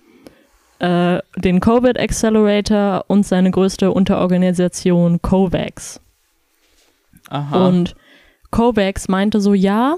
Äh, 0.80 1.20
den 1.38 1.62
Covid 1.62 1.98
Accelerator 1.98 3.06
und 3.08 3.26
seine 3.26 3.52
größte 3.52 3.92
Unterorganisation 3.92 5.22
COVAX. 5.22 6.02
Aha. 7.30 7.68
Und 7.68 7.96
COVAX 8.52 9.08
meinte 9.08 9.40
so, 9.40 9.54
ja, 9.54 9.96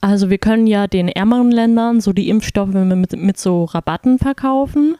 also 0.00 0.30
wir 0.30 0.38
können 0.38 0.66
ja 0.66 0.86
den 0.86 1.08
ärmeren 1.08 1.50
Ländern 1.50 2.00
so 2.00 2.12
die 2.12 2.28
Impfstoffe 2.28 2.72
mit, 2.72 3.12
mit 3.12 3.38
so 3.38 3.64
Rabatten 3.64 4.18
verkaufen. 4.18 4.96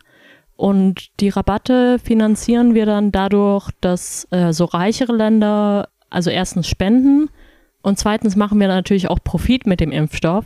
Und 0.57 1.09
die 1.21 1.31
Rabatte 1.31 1.99
finanzieren 1.99 2.75
wir 2.75 2.85
dann 2.85 3.13
dadurch, 3.13 3.71
dass 3.81 4.29
äh, 4.31 4.53
so 4.53 4.67
reichere 4.67 5.15
Länder 5.15 5.89
also 6.11 6.29
erstens 6.29 6.69
spenden 6.69 7.31
und 7.83 7.99
zweitens 7.99 8.37
machen 8.37 8.61
wir 8.61 8.69
natürlich 8.69 9.09
auch 9.09 9.21
Profit 9.23 9.67
mit 9.67 9.81
dem 9.81 9.93
Impfstoff. 9.93 10.45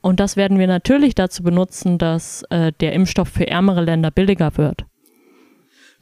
Und 0.00 0.20
das 0.20 0.36
werden 0.36 0.58
wir 0.58 0.66
natürlich 0.66 1.14
dazu 1.14 1.42
benutzen, 1.42 1.98
dass 1.98 2.44
äh, 2.50 2.72
der 2.80 2.92
Impfstoff 2.92 3.28
für 3.28 3.46
ärmere 3.46 3.82
Länder 3.82 4.10
billiger 4.10 4.56
wird. 4.56 4.84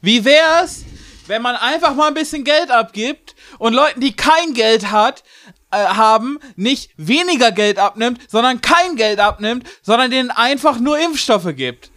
Wie 0.01 0.25
wär's, 0.25 0.85
wenn 1.27 1.41
man 1.41 1.55
einfach 1.55 1.95
mal 1.95 2.07
ein 2.07 2.15
bisschen 2.15 2.43
Geld 2.43 2.71
abgibt 2.71 3.35
und 3.59 3.73
Leuten, 3.73 4.01
die 4.01 4.13
kein 4.13 4.53
Geld 4.53 4.91
hat, 4.91 5.23
äh, 5.71 5.77
haben, 5.77 6.39
nicht 6.55 6.91
weniger 6.97 7.51
Geld 7.51 7.79
abnimmt, 7.79 8.19
sondern 8.29 8.61
kein 8.61 8.95
Geld 8.95 9.19
abnimmt, 9.19 9.67
sondern 9.81 10.11
denen 10.11 10.31
einfach 10.31 10.79
nur 10.79 10.99
Impfstoffe 10.99 11.55
gibt. 11.55 11.91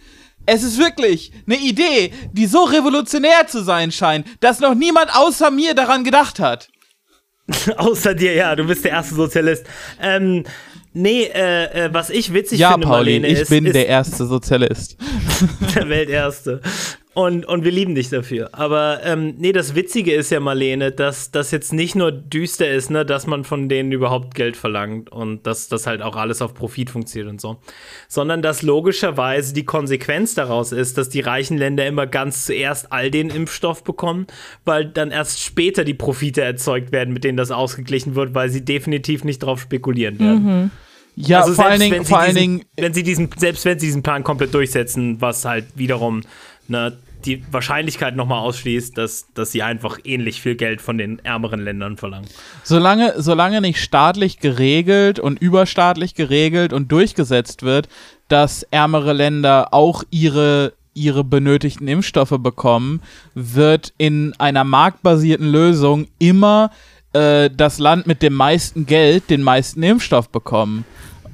Es 0.45 0.63
ist 0.63 0.77
wirklich 0.77 1.31
eine 1.47 1.57
Idee, 1.57 2.13
die 2.31 2.45
so 2.45 2.63
revolutionär 2.63 3.47
zu 3.47 3.63
sein 3.63 3.91
scheint, 3.91 4.27
dass 4.41 4.59
noch 4.59 4.75
niemand 4.75 5.15
außer 5.15 5.49
mir 5.51 5.73
daran 5.73 6.03
gedacht 6.03 6.39
hat. 6.39 6.69
Außer 7.77 8.15
dir, 8.15 8.33
ja, 8.33 8.55
du 8.55 8.65
bist 8.65 8.83
der 8.85 8.91
erste 8.91 9.13
Sozialist. 9.13 9.65
Ähm, 10.01 10.45
nee, 10.93 11.25
äh, 11.25 11.85
äh, 11.85 11.93
was 11.93 12.09
ich 12.09 12.33
witzig 12.33 12.59
Ja, 12.59 12.71
finde, 12.71 12.87
Pauli, 12.87 13.19
Marlene, 13.19 13.27
ich 13.27 13.41
ist, 13.41 13.49
bin 13.49 13.67
ist, 13.67 13.75
der 13.75 13.87
erste 13.87 14.25
Sozialist. 14.25 14.97
der 15.75 15.87
Welterste. 15.87 16.61
Und, 17.15 17.45
und 17.45 17.63
wir 17.63 17.71
lieben 17.71 17.95
dich 17.95 18.09
dafür. 18.09 18.49
Aber 18.51 18.99
ähm, 19.05 19.35
nee, 19.37 19.53
das 19.53 19.73
Witzige 19.73 20.13
ist 20.13 20.31
ja, 20.31 20.41
Marlene, 20.41 20.91
dass 20.91 21.31
das 21.31 21.49
jetzt 21.51 21.71
nicht 21.71 21.95
nur 21.95 22.11
düster 22.11 22.69
ist, 22.69 22.91
ne, 22.91 23.05
dass 23.05 23.25
man 23.25 23.45
von 23.45 23.69
denen 23.69 23.93
überhaupt 23.93 24.35
Geld 24.35 24.57
verlangt 24.57 25.13
und 25.13 25.47
dass 25.47 25.69
das 25.69 25.87
halt 25.87 26.01
auch 26.01 26.17
alles 26.17 26.41
auf 26.41 26.53
Profit 26.53 26.89
funktioniert 26.89 27.31
und 27.31 27.39
so. 27.39 27.55
Sondern 28.09 28.41
dass 28.41 28.63
logischerweise 28.63 29.53
die 29.53 29.63
Konsequenz 29.63 30.33
daraus 30.33 30.73
ist, 30.73 30.97
dass 30.97 31.07
die 31.07 31.21
reichen 31.21 31.57
Länder 31.57 31.87
immer 31.87 32.05
ganz 32.05 32.45
zuerst 32.47 32.91
all 32.91 33.09
den 33.09 33.29
Impfstoff 33.29 33.85
bekommen, 33.85 34.27
weil 34.65 34.83
dann 34.83 35.11
erst 35.11 35.41
später 35.41 35.85
die 35.85 35.93
Profite 35.93 36.41
erzeugt 36.41 36.91
werden, 36.91 37.13
mit 37.13 37.23
denen 37.23 37.37
das 37.37 37.49
ausgeglichen 37.49 38.15
wird, 38.15 38.35
weil 38.35 38.49
sie 38.49 38.65
definitiv 38.65 39.23
nicht 39.23 39.39
drauf 39.39 39.61
spekulieren 39.61 40.19
werden. 40.19 40.43
Mhm. 40.43 40.71
Ja, 41.15 41.43
Also 41.43 41.53
vor 41.53 41.67
allen 41.67 41.79
Dingen, 41.79 41.95
wenn 41.95 42.03
sie 42.03 42.09
vor 42.09 42.19
allen 42.19 42.35
diesen, 42.35 42.41
Dingen, 42.41 42.65
wenn 42.75 42.93
sie 42.93 43.03
diesen, 43.03 43.29
selbst 43.37 43.63
wenn 43.63 43.79
sie 43.79 43.85
diesen 43.85 44.03
Plan 44.03 44.25
komplett 44.25 44.53
durchsetzen, 44.53 45.21
was 45.21 45.45
halt 45.45 45.65
wiederum 45.75 46.23
ne, 46.67 46.97
die 47.25 47.43
Wahrscheinlichkeit 47.51 48.15
nochmal 48.15 48.39
ausschließt, 48.39 48.97
dass, 48.97 49.27
dass 49.33 49.51
sie 49.51 49.63
einfach 49.63 49.99
ähnlich 50.03 50.41
viel 50.41 50.55
Geld 50.55 50.81
von 50.81 50.97
den 50.97 51.19
ärmeren 51.23 51.61
Ländern 51.61 51.97
verlangen. 51.97 52.27
solange, 52.63 53.13
solange 53.17 53.61
nicht 53.61 53.81
staatlich 53.81 54.39
geregelt 54.39 55.19
und 55.19 55.39
überstaatlich 55.41 56.15
geregelt 56.15 56.73
und 56.73 56.91
durchgesetzt 56.91 57.63
wird, 57.63 57.89
dass 58.27 58.63
ärmere 58.63 59.13
Länder 59.13 59.73
auch 59.73 60.03
ihre 60.09 60.73
ihre 60.97 61.25
benötigten 61.25 61.89
Impfstoffe 61.89 62.37
bekommen, 62.39 63.01
wird 63.33 63.93
in 63.97 64.33
einer 64.39 64.63
marktbasierten 64.63 65.51
Lösung 65.51 66.07
immer 66.19 66.71
äh, 67.11 67.49
das 67.49 67.79
Land 67.79 68.07
mit 68.07 68.21
dem 68.21 68.33
meisten 68.33 68.85
Geld 68.85 69.29
den 69.29 69.43
meisten 69.43 69.83
Impfstoff 69.83 70.29
bekommen. 70.29 70.85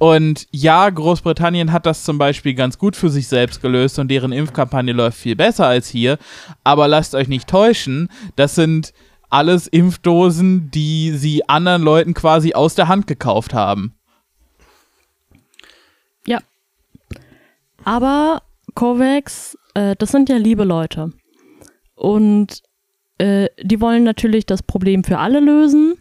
Und 0.02 0.48
ja, 0.50 0.90
Großbritannien 0.90 1.72
hat 1.72 1.86
das 1.86 2.04
zum 2.04 2.18
Beispiel 2.18 2.56
ganz 2.56 2.80
gut 2.80 2.96
für 2.96 3.12
sich 3.12 3.28
selbst 3.28 3.62
gelöst 3.62 4.00
und 4.00 4.08
deren 4.08 4.32
Impfkampagne 4.32 4.94
läuft 4.94 5.20
viel 5.20 5.36
besser 5.36 5.68
als 5.68 5.88
hier. 5.88 6.18
Aber 6.64 6.88
lasst 6.88 7.14
euch 7.14 7.28
nicht 7.28 7.48
täuschen, 7.48 8.10
das 8.36 8.56
sind 8.56 8.94
alles 9.30 9.68
Impfdosen, 9.68 10.72
die 10.72 11.12
sie 11.12 11.48
anderen 11.48 11.84
Leuten 11.84 12.16
quasi 12.16 12.56
aus 12.56 12.74
der 12.74 12.88
Hand 12.88 13.06
gekauft 13.06 13.54
haben. 13.54 13.94
Ja. 16.26 16.40
Aber 17.84 18.42
COVAX, 18.74 19.56
äh, 19.76 19.96
das 20.00 20.10
sind 20.10 20.30
ja 20.30 20.38
liebe 20.38 20.64
Leute. 20.64 21.12
Und 21.94 22.64
äh, 23.20 23.50
die 23.62 23.80
wollen 23.80 24.04
natürlich 24.04 24.48
das 24.48 24.64
Problem 24.64 25.04
für 25.04 25.20
alle 25.20 25.42
lösen. 25.42 26.00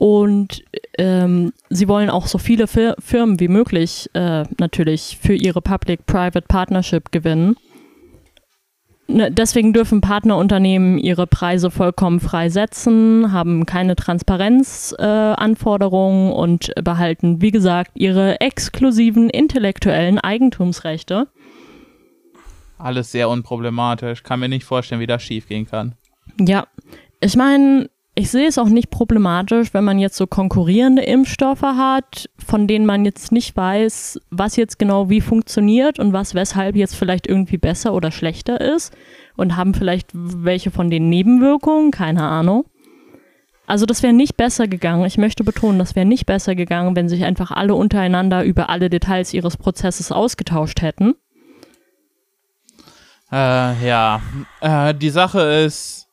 Und 0.00 0.64
ähm, 0.96 1.52
sie 1.68 1.86
wollen 1.86 2.08
auch 2.08 2.26
so 2.26 2.38
viele 2.38 2.66
Fir 2.66 2.96
Firmen 3.00 3.38
wie 3.38 3.48
möglich 3.48 4.08
äh, 4.14 4.44
natürlich 4.58 5.18
für 5.20 5.34
ihre 5.34 5.60
Public-Private 5.60 6.46
Partnership 6.48 7.12
gewinnen. 7.12 7.54
Ne, 9.08 9.30
deswegen 9.30 9.74
dürfen 9.74 10.00
Partnerunternehmen 10.00 10.96
ihre 10.96 11.26
Preise 11.26 11.70
vollkommen 11.70 12.18
frei 12.18 12.48
setzen, 12.48 13.30
haben 13.30 13.66
keine 13.66 13.94
Transparenzanforderungen 13.94 16.30
äh, 16.30 16.34
und 16.34 16.72
behalten, 16.82 17.42
wie 17.42 17.50
gesagt, 17.50 17.90
ihre 17.92 18.40
exklusiven 18.40 19.28
intellektuellen 19.28 20.18
Eigentumsrechte. 20.18 21.28
Alles 22.78 23.12
sehr 23.12 23.28
unproblematisch. 23.28 24.22
Kann 24.22 24.40
mir 24.40 24.48
nicht 24.48 24.64
vorstellen, 24.64 25.02
wie 25.02 25.06
das 25.06 25.22
schiefgehen 25.22 25.66
kann. 25.66 25.94
Ja, 26.38 26.68
ich 27.20 27.36
meine, 27.36 27.90
ich 28.20 28.30
sehe 28.30 28.46
es 28.46 28.58
auch 28.58 28.68
nicht 28.68 28.90
problematisch, 28.90 29.72
wenn 29.72 29.84
man 29.84 29.98
jetzt 29.98 30.18
so 30.18 30.26
konkurrierende 30.26 31.00
Impfstoffe 31.00 31.62
hat, 31.62 32.28
von 32.36 32.66
denen 32.66 32.84
man 32.84 33.06
jetzt 33.06 33.32
nicht 33.32 33.56
weiß, 33.56 34.20
was 34.28 34.56
jetzt 34.56 34.78
genau 34.78 35.08
wie 35.08 35.22
funktioniert 35.22 35.98
und 35.98 36.12
was 36.12 36.34
weshalb 36.34 36.76
jetzt 36.76 36.96
vielleicht 36.96 37.26
irgendwie 37.26 37.56
besser 37.56 37.94
oder 37.94 38.10
schlechter 38.10 38.60
ist 38.60 38.94
und 39.38 39.56
haben 39.56 39.72
vielleicht 39.72 40.10
welche 40.12 40.70
von 40.70 40.90
den 40.90 41.08
Nebenwirkungen, 41.08 41.92
keine 41.92 42.24
Ahnung. 42.24 42.66
Also 43.66 43.86
das 43.86 44.02
wäre 44.02 44.12
nicht 44.12 44.36
besser 44.36 44.68
gegangen. 44.68 45.06
Ich 45.06 45.16
möchte 45.16 45.42
betonen, 45.42 45.78
das 45.78 45.96
wäre 45.96 46.04
nicht 46.04 46.26
besser 46.26 46.54
gegangen, 46.54 46.94
wenn 46.96 47.08
sich 47.08 47.24
einfach 47.24 47.50
alle 47.50 47.74
untereinander 47.74 48.44
über 48.44 48.68
alle 48.68 48.90
Details 48.90 49.32
ihres 49.32 49.56
Prozesses 49.56 50.12
ausgetauscht 50.12 50.82
hätten. 50.82 51.14
Äh, 53.32 53.86
ja. 53.86 54.20
Äh, 54.60 54.94
die 54.94 55.10
Sache 55.10 55.40
ist, 55.40 56.09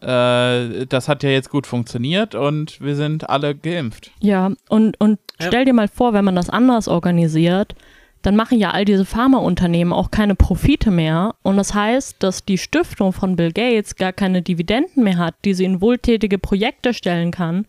äh, 0.00 0.86
das 0.86 1.08
hat 1.08 1.22
ja 1.22 1.30
jetzt 1.30 1.50
gut 1.50 1.66
funktioniert 1.66 2.34
und 2.34 2.80
wir 2.80 2.94
sind 2.94 3.28
alle 3.28 3.54
geimpft. 3.54 4.12
Ja, 4.20 4.52
und, 4.68 5.00
und 5.00 5.18
stell 5.40 5.64
dir 5.64 5.72
mal 5.72 5.88
vor, 5.88 6.12
wenn 6.12 6.24
man 6.24 6.36
das 6.36 6.50
anders 6.50 6.88
organisiert, 6.88 7.74
dann 8.22 8.36
machen 8.36 8.58
ja 8.58 8.72
all 8.72 8.84
diese 8.84 9.04
Pharmaunternehmen 9.04 9.92
auch 9.92 10.10
keine 10.10 10.34
Profite 10.34 10.90
mehr. 10.90 11.34
Und 11.42 11.56
das 11.56 11.74
heißt, 11.74 12.16
dass 12.22 12.44
die 12.44 12.58
Stiftung 12.58 13.12
von 13.12 13.36
Bill 13.36 13.52
Gates 13.52 13.96
gar 13.96 14.12
keine 14.12 14.42
Dividenden 14.42 15.04
mehr 15.04 15.18
hat, 15.18 15.34
die 15.44 15.54
sie 15.54 15.64
in 15.64 15.80
wohltätige 15.80 16.38
Projekte 16.38 16.92
stellen 16.94 17.30
kann. 17.30 17.66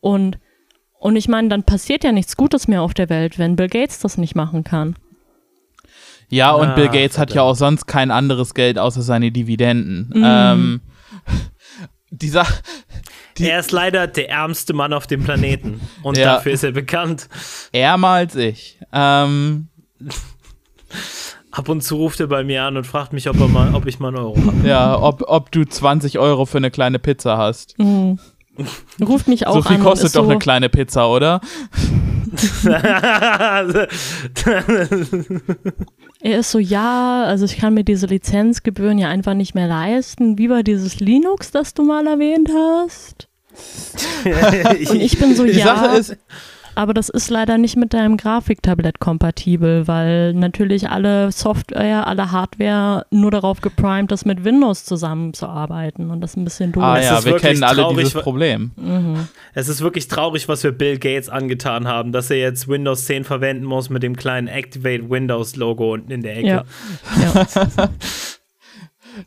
Und, 0.00 0.38
und 0.98 1.16
ich 1.16 1.28
meine, 1.28 1.48
dann 1.48 1.62
passiert 1.64 2.04
ja 2.04 2.12
nichts 2.12 2.36
Gutes 2.36 2.68
mehr 2.68 2.82
auf 2.82 2.94
der 2.94 3.08
Welt, 3.08 3.38
wenn 3.38 3.56
Bill 3.56 3.68
Gates 3.68 3.98
das 3.98 4.18
nicht 4.18 4.34
machen 4.34 4.62
kann. 4.62 4.96
Ja, 6.28 6.52
und 6.52 6.68
Ah, 6.68 6.74
Bill 6.74 6.88
Gates 6.88 7.18
hat 7.18 7.32
ja 7.32 7.40
auch 7.40 7.54
sonst 7.54 7.86
kein 7.86 8.10
anderes 8.10 8.52
Geld 8.52 8.78
außer 8.78 9.00
seine 9.00 9.32
Dividenden. 9.32 10.12
Ähm, 10.14 10.80
die 12.10 12.28
Sache. 12.28 12.54
Die- 13.36 13.48
er 13.48 13.60
ist 13.60 13.70
leider 13.72 14.06
der 14.06 14.30
ärmste 14.30 14.72
Mann 14.72 14.92
auf 14.92 15.06
dem 15.06 15.22
Planeten. 15.24 15.80
Und 16.02 16.16
Ja. 16.18 16.34
dafür 16.36 16.52
ist 16.52 16.64
er 16.64 16.72
bekannt. 16.72 17.28
Ärmer 17.72 18.08
als 18.08 18.34
ich. 18.36 18.78
Ähm, 18.92 19.68
Ab 21.50 21.68
und 21.68 21.82
zu 21.82 21.96
ruft 21.96 22.20
er 22.20 22.26
bei 22.28 22.44
mir 22.44 22.62
an 22.64 22.76
und 22.76 22.84
fragt 22.86 23.12
mich, 23.12 23.28
ob, 23.28 23.38
er 23.40 23.48
mal, 23.48 23.74
ob 23.74 23.86
ich 23.86 23.98
mal 23.98 24.08
einen 24.08 24.18
Euro 24.18 24.36
habe. 24.36 24.66
ja, 24.68 24.98
ob, 25.00 25.22
ob 25.26 25.50
du 25.50 25.64
20 25.64 26.18
Euro 26.18 26.46
für 26.46 26.58
eine 26.58 26.70
kleine 26.70 26.98
Pizza 26.98 27.36
hast. 27.36 27.78
Mhm. 27.78 28.18
Ruft 29.00 29.28
mich 29.28 29.46
auch 29.46 29.54
so 29.54 29.62
viel 29.62 29.76
an. 29.76 29.82
kostet 29.82 30.16
doch 30.16 30.24
so, 30.24 30.30
eine 30.30 30.38
kleine 30.38 30.68
Pizza, 30.68 31.08
oder? 31.08 31.40
Er 36.20 36.40
ist 36.40 36.50
so, 36.50 36.58
ja, 36.58 37.24
also 37.24 37.44
ich 37.44 37.58
kann 37.58 37.74
mir 37.74 37.84
diese 37.84 38.06
Lizenzgebühren 38.06 38.98
ja 38.98 39.08
einfach 39.08 39.34
nicht 39.34 39.54
mehr 39.54 39.68
leisten. 39.68 40.36
Wie 40.38 40.50
war 40.50 40.62
dieses 40.62 40.98
Linux, 41.00 41.50
das 41.50 41.74
du 41.74 41.84
mal 41.84 42.06
erwähnt 42.06 42.50
hast? 42.52 43.28
Und 44.90 45.00
ich 45.00 45.18
bin 45.18 45.34
so, 45.34 45.44
Die 45.44 45.52
ja, 45.52 45.76
Sache 45.76 45.96
ist, 45.96 46.16
aber 46.78 46.94
das 46.94 47.08
ist 47.08 47.28
leider 47.28 47.58
nicht 47.58 47.76
mit 47.76 47.92
deinem 47.92 48.16
Grafiktablett 48.16 49.00
kompatibel, 49.00 49.88
weil 49.88 50.32
natürlich 50.32 50.88
alle 50.88 51.32
Software, 51.32 52.06
alle 52.06 52.30
Hardware 52.30 53.04
nur 53.10 53.32
darauf 53.32 53.60
geprimed 53.60 54.12
ist, 54.12 54.24
mit 54.24 54.44
Windows 54.44 54.84
zusammenzuarbeiten 54.84 56.12
und 56.12 56.20
das 56.20 56.30
ist 56.30 56.36
ein 56.36 56.44
bisschen 56.44 56.70
doof. 56.70 56.84
ah 56.84 56.98
Es 56.98 57.06
ja, 57.06 57.18
ist 57.18 57.24
wir 57.24 57.36
kennen 57.36 57.64
alle 57.64 57.82
traurig, 57.82 57.98
dieses 57.98 58.22
Problem. 58.22 58.70
Es 59.54 59.68
ist 59.68 59.80
wirklich 59.80 60.06
traurig, 60.06 60.48
was 60.48 60.62
wir 60.62 60.70
Bill 60.70 60.98
Gates 60.98 61.28
angetan 61.28 61.88
haben, 61.88 62.12
dass 62.12 62.30
er 62.30 62.38
jetzt 62.38 62.68
Windows 62.68 63.06
10 63.06 63.24
verwenden 63.24 63.64
muss 63.64 63.90
mit 63.90 64.04
dem 64.04 64.14
kleinen 64.14 64.46
Activate 64.46 65.10
Windows 65.10 65.56
Logo 65.56 65.94
unten 65.94 66.12
in 66.12 66.22
der 66.22 66.36
Ecke. 66.36 66.46
Ja. 66.46 66.64
ja. 67.76 67.88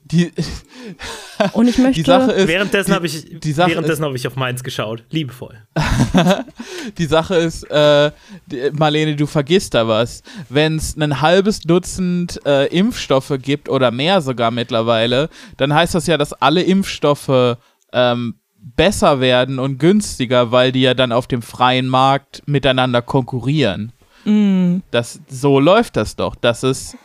Die, 0.03 0.31
Und 1.53 1.67
ich 1.67 1.77
möchte, 1.79 2.01
die 2.01 2.05
Sache 2.07 2.31
ist, 2.31 2.47
Währenddessen 2.47 2.93
habe 2.93 3.05
ich, 3.05 3.39
die 3.39 3.51
Sache 3.51 3.71
währenddessen 3.71 4.05
habe 4.05 4.15
ich 4.15 4.27
auf 4.27 4.35
meins 4.35 4.63
geschaut. 4.63 5.03
Liebevoll. 5.09 5.57
Die 6.97 7.05
Sache 7.05 7.35
ist, 7.35 7.63
äh, 7.69 8.11
Marlene, 8.73 9.15
du 9.15 9.25
vergisst 9.27 9.73
da 9.73 9.87
was. 9.87 10.23
Wenn 10.49 10.77
es 10.77 10.97
ein 10.97 11.21
halbes 11.21 11.59
Dutzend 11.61 12.39
äh, 12.45 12.67
Impfstoffe 12.67 13.33
gibt 13.41 13.69
oder 13.69 13.91
mehr 13.91 14.21
sogar 14.21 14.51
mittlerweile, 14.51 15.29
dann 15.57 15.73
heißt 15.73 15.95
das 15.95 16.07
ja, 16.07 16.17
dass 16.17 16.33
alle 16.33 16.63
Impfstoffe 16.63 17.57
ähm, 17.93 18.35
besser 18.61 19.19
werden 19.19 19.59
und 19.59 19.77
günstiger, 19.79 20.51
weil 20.51 20.71
die 20.71 20.81
ja 20.81 20.93
dann 20.93 21.11
auf 21.11 21.27
dem 21.27 21.41
freien 21.41 21.87
Markt 21.87 22.43
miteinander 22.45 23.01
konkurrieren. 23.01 23.91
Mm, 24.25 24.77
Das, 24.91 25.19
so 25.27 25.59
läuft 25.59 25.97
das 25.97 26.15
doch. 26.15 26.35
Das 26.35 26.63
ist, 26.63 26.95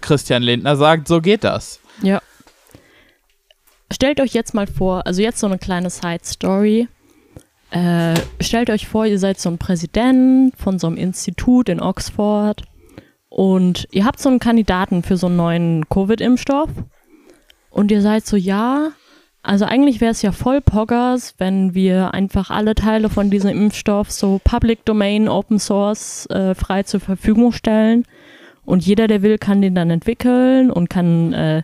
Christian 0.00 0.42
Lindner 0.42 0.76
sagt, 0.76 1.08
so 1.08 1.20
geht 1.20 1.44
das. 1.44 1.80
Ja. 2.02 2.20
Stellt 3.92 4.20
euch 4.20 4.34
jetzt 4.34 4.54
mal 4.54 4.66
vor, 4.66 5.06
also 5.06 5.22
jetzt 5.22 5.38
so 5.38 5.46
eine 5.46 5.58
kleine 5.58 5.90
Side-Story. 5.90 6.88
Äh, 7.70 8.14
stellt 8.40 8.70
euch 8.70 8.86
vor, 8.86 9.06
ihr 9.06 9.18
seid 9.18 9.40
so 9.40 9.48
ein 9.48 9.58
Präsident 9.58 10.56
von 10.56 10.78
so 10.78 10.86
einem 10.86 10.96
Institut 10.96 11.68
in 11.68 11.80
Oxford 11.80 12.62
und 13.28 13.88
ihr 13.90 14.04
habt 14.04 14.20
so 14.20 14.28
einen 14.28 14.38
Kandidaten 14.38 15.02
für 15.02 15.16
so 15.16 15.26
einen 15.26 15.36
neuen 15.36 15.88
Covid-Impfstoff 15.88 16.70
und 17.70 17.90
ihr 17.90 18.02
seid 18.02 18.24
so, 18.24 18.36
ja, 18.36 18.92
also 19.42 19.64
eigentlich 19.64 20.00
wäre 20.00 20.12
es 20.12 20.22
ja 20.22 20.32
voll 20.32 20.60
Poggers, 20.60 21.34
wenn 21.38 21.74
wir 21.74 22.14
einfach 22.14 22.50
alle 22.50 22.74
Teile 22.74 23.08
von 23.08 23.30
diesem 23.30 23.50
Impfstoff 23.50 24.10
so 24.10 24.40
Public 24.42 24.84
Domain, 24.84 25.28
Open 25.28 25.58
Source 25.58 26.26
äh, 26.30 26.54
frei 26.54 26.82
zur 26.84 27.00
Verfügung 27.00 27.52
stellen 27.52 28.04
und 28.66 28.84
jeder, 28.84 29.06
der 29.06 29.22
will, 29.22 29.38
kann 29.38 29.62
den 29.62 29.74
dann 29.74 29.90
entwickeln 29.90 30.70
und 30.70 30.90
kann 30.90 31.32
äh, 31.32 31.62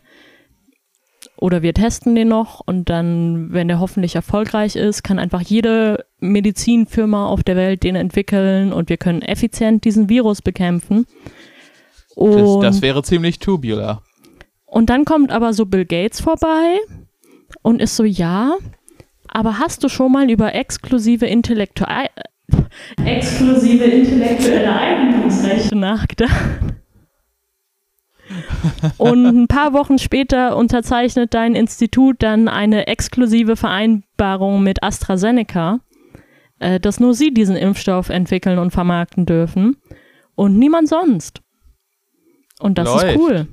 oder 1.36 1.62
wir 1.62 1.74
testen 1.74 2.14
den 2.14 2.28
noch 2.28 2.60
und 2.64 2.88
dann, 2.88 3.52
wenn 3.52 3.68
der 3.68 3.80
hoffentlich 3.80 4.14
erfolgreich 4.14 4.76
ist, 4.76 5.02
kann 5.02 5.18
einfach 5.18 5.40
jede 5.40 6.04
Medizinfirma 6.20 7.26
auf 7.26 7.42
der 7.42 7.56
Welt 7.56 7.82
den 7.82 7.96
entwickeln 7.96 8.72
und 8.72 8.88
wir 8.88 8.96
können 8.96 9.22
effizient 9.22 9.84
diesen 9.84 10.08
Virus 10.08 10.40
bekämpfen. 10.40 11.06
Das, 12.14 12.60
das 12.60 12.82
wäre 12.82 13.02
ziemlich 13.02 13.38
tubular. 13.40 14.02
Und 14.66 14.88
dann 14.88 15.04
kommt 15.04 15.32
aber 15.32 15.52
so 15.52 15.66
Bill 15.66 15.84
Gates 15.84 16.20
vorbei 16.20 16.78
und 17.62 17.82
ist 17.82 17.96
so, 17.96 18.04
ja, 18.04 18.54
aber 19.26 19.58
hast 19.58 19.82
du 19.82 19.88
schon 19.88 20.12
mal 20.12 20.30
über 20.30 20.54
exklusive 20.54 21.26
intellektuelle 21.26 22.10
exklusive 23.04 23.84
intellektuelle 23.84 24.72
Eigentumsrechte 24.72 25.74
nachgedacht? 25.74 26.72
Und 28.98 29.26
ein 29.26 29.48
paar 29.48 29.72
Wochen 29.72 29.98
später 29.98 30.56
unterzeichnet 30.56 31.34
dein 31.34 31.54
Institut 31.54 32.22
dann 32.22 32.48
eine 32.48 32.86
exklusive 32.86 33.56
Vereinbarung 33.56 34.62
mit 34.62 34.82
AstraZeneca, 34.82 35.80
äh, 36.58 36.80
dass 36.80 37.00
nur 37.00 37.14
sie 37.14 37.32
diesen 37.32 37.56
Impfstoff 37.56 38.08
entwickeln 38.08 38.58
und 38.58 38.70
vermarkten 38.70 39.26
dürfen 39.26 39.76
und 40.34 40.58
niemand 40.58 40.88
sonst. 40.88 41.40
Und 42.60 42.78
das 42.78 42.88
Läuft. 42.88 43.04
ist 43.04 43.16
cool. 43.16 43.48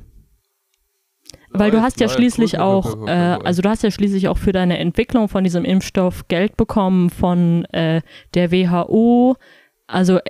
Weil 1.52 1.72
du 1.72 1.78
Läuft, 1.78 1.86
hast 1.86 2.00
ja 2.00 2.06
läuft. 2.06 2.18
schließlich 2.18 2.60
auch, 2.60 3.08
äh, 3.08 3.12
also 3.44 3.62
du 3.62 3.70
hast 3.70 3.82
ja 3.82 3.90
schließlich 3.90 4.28
auch 4.28 4.38
für 4.38 4.52
deine 4.52 4.78
Entwicklung 4.78 5.30
von 5.30 5.44
diesem 5.44 5.66
Impfstoff 5.66 6.28
Geld 6.28 6.58
bekommen 6.58 7.10
von 7.10 7.66
äh, 7.66 8.02
der 8.36 8.52
WHO, 8.52 9.36
also 9.88 10.18
äh, 10.18 10.22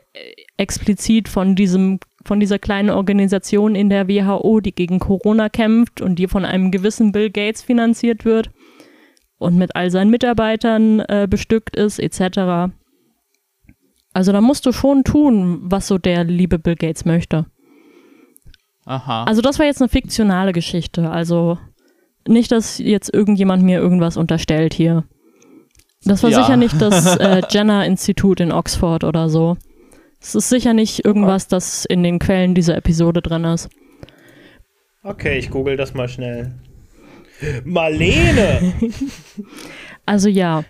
explizit 0.58 1.28
von 1.28 1.56
diesem, 1.56 2.00
von 2.30 2.39
dieser 2.39 2.59
kleinen 2.59 2.91
Organisation 2.91 3.73
in 3.73 3.89
der 3.89 4.07
WHO, 4.07 4.59
die 4.59 4.71
gegen 4.71 4.99
Corona 4.99 5.49
kämpft 5.49 5.99
und 5.99 6.17
die 6.19 6.27
von 6.27 6.45
einem 6.45 6.69
gewissen 6.69 7.11
Bill 7.11 7.32
Gates 7.32 7.63
finanziert 7.63 8.23
wird 8.23 8.51
und 9.39 9.57
mit 9.57 9.75
all 9.75 9.89
seinen 9.89 10.11
Mitarbeitern 10.11 10.99
äh, 10.99 11.27
bestückt 11.27 11.75
ist, 11.75 11.97
etc. 11.97 12.71
Also 14.13 14.32
da 14.32 14.41
musst 14.41 14.67
du 14.67 14.71
schon 14.71 15.03
tun, 15.03 15.57
was 15.63 15.88
so 15.88 15.97
der 15.97 16.23
liebe 16.23 16.59
Bill 16.59 16.75
Gates 16.75 17.03
möchte. 17.03 17.47
Aha. 18.86 19.23
Also 19.23 19.41
das 19.41 19.57
war 19.57 19.65
jetzt 19.65 19.82
eine 19.82 19.89
fiktionale 19.89 20.51
Geschichte. 20.51 21.09
Also 21.09 21.57
nicht, 22.27 22.51
dass 22.51 22.77
jetzt 22.77 23.11
irgendjemand 23.11 23.63
mir 23.63 23.80
irgendwas 23.80 24.17
unterstellt 24.17 24.75
hier. 24.75 25.03
Das 26.03 26.21
war 26.21 26.30
Ja. 26.30 26.43
sicher 26.43 26.57
nicht 26.57 26.80
das 26.80 27.15
äh, 27.17 27.41
Jenner-Institut 27.49 28.39
in 28.39 28.51
Oxford 28.51 29.03
oder 29.03 29.30
so. 29.30 29.57
Es 30.22 30.36
ist 30.36 30.49
sicher 30.49 30.74
nicht 30.74 31.05
irgendwas, 31.05 31.47
das 31.47 31.86
in 31.86 32.03
den 32.03 32.20
Quellen 32.20 32.55
dieser 32.55 32.76
Episode 32.76 33.22
drin 33.22 33.45
ist. 33.45 33.70
Okay, 35.03 35.38
ich 35.38 35.49
google 35.49 35.78
das 35.78 35.93
mal 35.93 36.09
schnell. 36.09 36.53
Marlene! 37.63 38.74
Also 40.05 40.28
ja, 40.28 40.63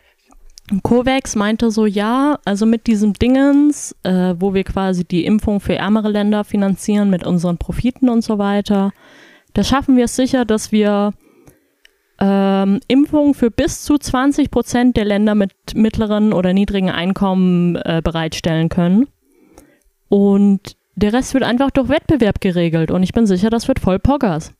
COVAX 0.83 1.37
meinte 1.37 1.71
so, 1.71 1.85
ja, 1.85 2.39
also 2.43 2.65
mit 2.65 2.87
diesem 2.87 3.13
Dingens, 3.13 3.95
äh, 4.03 4.35
wo 4.37 4.53
wir 4.53 4.65
quasi 4.65 5.05
die 5.05 5.23
Impfung 5.23 5.61
für 5.61 5.75
ärmere 5.75 6.09
Länder 6.09 6.43
finanzieren 6.43 7.09
mit 7.09 7.25
unseren 7.25 7.57
Profiten 7.57 8.09
und 8.09 8.21
so 8.21 8.37
weiter, 8.37 8.91
da 9.53 9.63
schaffen 9.63 9.95
wir 9.95 10.05
es 10.05 10.15
sicher, 10.17 10.43
dass 10.43 10.73
wir 10.73 11.13
ähm, 12.19 12.81
Impfungen 12.87 13.33
für 13.33 13.49
bis 13.49 13.83
zu 13.83 13.97
20 13.97 14.51
Prozent 14.51 14.97
der 14.97 15.05
Länder 15.05 15.35
mit 15.35 15.53
mittleren 15.73 16.33
oder 16.33 16.53
niedrigen 16.53 16.89
Einkommen 16.89 17.77
äh, 17.77 18.01
bereitstellen 18.03 18.67
können. 18.67 19.07
Und 20.09 20.75
der 20.95 21.13
Rest 21.13 21.33
wird 21.33 21.43
einfach 21.43 21.71
durch 21.71 21.87
Wettbewerb 21.87 22.41
geregelt 22.41 22.91
und 22.91 23.03
ich 23.03 23.13
bin 23.13 23.25
sicher, 23.25 23.49
das 23.49 23.67
wird 23.67 23.79
voll 23.79 23.99
Poggers. 23.99 24.51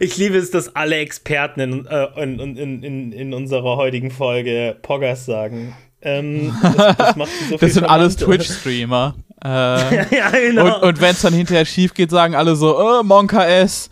Ich 0.00 0.16
liebe 0.16 0.36
es, 0.36 0.50
dass 0.50 0.74
alle 0.76 0.96
Experten 0.96 1.60
in, 1.60 1.86
äh, 1.86 2.22
in, 2.22 2.38
in, 2.56 2.82
in, 2.82 3.12
in 3.12 3.34
unserer 3.34 3.76
heutigen 3.76 4.10
Folge 4.10 4.76
Poggers 4.82 5.24
sagen. 5.24 5.74
Ähm, 6.02 6.54
das, 6.62 6.76
das 6.76 7.14
so 7.50 7.56
das 7.60 7.74
sind 7.74 7.84
alles. 7.84 8.16
Twitch-Streamer. 8.16 9.14
Äh, 9.44 10.16
ja, 10.16 10.30
genau. 10.30 10.76
Und, 10.76 10.82
und 10.82 11.00
wenn 11.02 11.10
es 11.10 11.20
dann 11.20 11.34
hinterher 11.34 11.66
schief 11.66 11.92
geht, 11.92 12.10
sagen 12.10 12.34
alle 12.34 12.56
so, 12.56 12.80
oh, 12.80 13.02
Monka 13.02 13.44
S. 13.44 13.90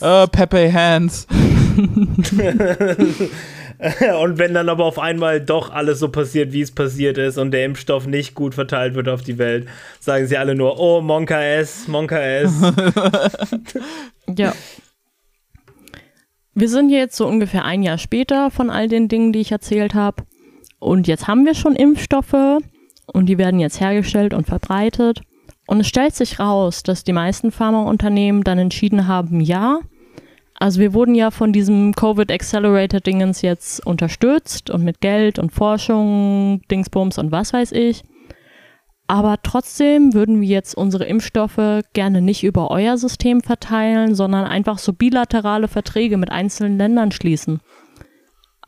äh, 0.00 0.26
Pepe 0.28 0.72
Hands. 0.72 1.26
Und 4.22 4.38
wenn 4.38 4.54
dann 4.54 4.68
aber 4.68 4.84
auf 4.84 4.98
einmal 4.98 5.40
doch 5.40 5.70
alles 5.70 5.98
so 5.98 6.08
passiert, 6.08 6.52
wie 6.52 6.60
es 6.60 6.70
passiert 6.70 7.18
ist 7.18 7.36
und 7.36 7.50
der 7.50 7.64
Impfstoff 7.64 8.06
nicht 8.06 8.34
gut 8.34 8.54
verteilt 8.54 8.94
wird 8.94 9.08
auf 9.08 9.22
die 9.22 9.38
Welt, 9.38 9.66
sagen 9.98 10.26
sie 10.26 10.36
alle 10.36 10.54
nur, 10.54 10.78
oh, 10.78 11.00
Monka 11.00 11.42
S, 11.42 11.88
Monka 11.88 12.18
S. 12.18 12.52
Ja. 14.38 14.54
Wir 16.54 16.68
sind 16.68 16.90
jetzt 16.90 17.16
so 17.16 17.26
ungefähr 17.26 17.64
ein 17.64 17.82
Jahr 17.82 17.98
später 17.98 18.50
von 18.50 18.70
all 18.70 18.86
den 18.86 19.08
Dingen, 19.08 19.32
die 19.32 19.40
ich 19.40 19.52
erzählt 19.52 19.94
habe. 19.94 20.22
Und 20.78 21.08
jetzt 21.08 21.26
haben 21.26 21.44
wir 21.44 21.54
schon 21.54 21.74
Impfstoffe 21.74 22.60
und 23.06 23.26
die 23.26 23.36
werden 23.36 23.58
jetzt 23.58 23.80
hergestellt 23.80 24.32
und 24.32 24.46
verbreitet. 24.46 25.22
Und 25.66 25.80
es 25.80 25.88
stellt 25.88 26.14
sich 26.14 26.38
raus, 26.38 26.82
dass 26.82 27.04
die 27.04 27.12
meisten 27.12 27.50
Pharmaunternehmen 27.50 28.44
dann 28.44 28.58
entschieden 28.58 29.08
haben, 29.08 29.40
ja, 29.40 29.80
also 30.62 30.78
wir 30.78 30.94
wurden 30.94 31.16
ja 31.16 31.32
von 31.32 31.52
diesem 31.52 31.92
Covid 31.96 32.30
Accelerator 32.30 33.00
Dingens 33.00 33.42
jetzt 33.42 33.84
unterstützt 33.84 34.70
und 34.70 34.84
mit 34.84 35.00
Geld 35.00 35.40
und 35.40 35.50
Forschung, 35.50 36.60
Dingsbums 36.70 37.18
und 37.18 37.32
was 37.32 37.52
weiß 37.52 37.72
ich. 37.72 38.04
Aber 39.08 39.38
trotzdem 39.42 40.14
würden 40.14 40.40
wir 40.40 40.46
jetzt 40.46 40.76
unsere 40.76 41.04
Impfstoffe 41.04 41.82
gerne 41.94 42.20
nicht 42.22 42.44
über 42.44 42.70
euer 42.70 42.96
System 42.96 43.40
verteilen, 43.40 44.14
sondern 44.14 44.44
einfach 44.44 44.78
so 44.78 44.92
bilaterale 44.92 45.66
Verträge 45.66 46.16
mit 46.16 46.30
einzelnen 46.30 46.78
Ländern 46.78 47.10
schließen. 47.10 47.60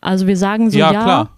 Also 0.00 0.26
wir 0.26 0.36
sagen 0.36 0.70
so, 0.70 0.78
Ja, 0.80 0.92
ja, 0.92 1.28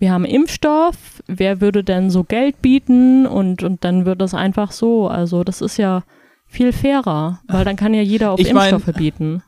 wir 0.00 0.10
haben 0.10 0.24
Impfstoff, 0.24 1.22
wer 1.28 1.60
würde 1.60 1.84
denn 1.84 2.10
so 2.10 2.24
Geld 2.24 2.60
bieten 2.60 3.26
und, 3.26 3.62
und 3.62 3.84
dann 3.84 4.06
wird 4.06 4.20
das 4.20 4.34
einfach 4.34 4.72
so. 4.72 5.06
Also 5.06 5.44
das 5.44 5.60
ist 5.60 5.76
ja 5.76 6.02
viel 6.48 6.72
fairer, 6.72 7.38
weil 7.46 7.64
dann 7.64 7.76
kann 7.76 7.94
ja 7.94 8.02
jeder 8.02 8.32
auf 8.32 8.40
Ich 8.40 8.52
mein- 8.52 8.74
Impfstoffe 8.74 8.96
bieten. 8.96 9.44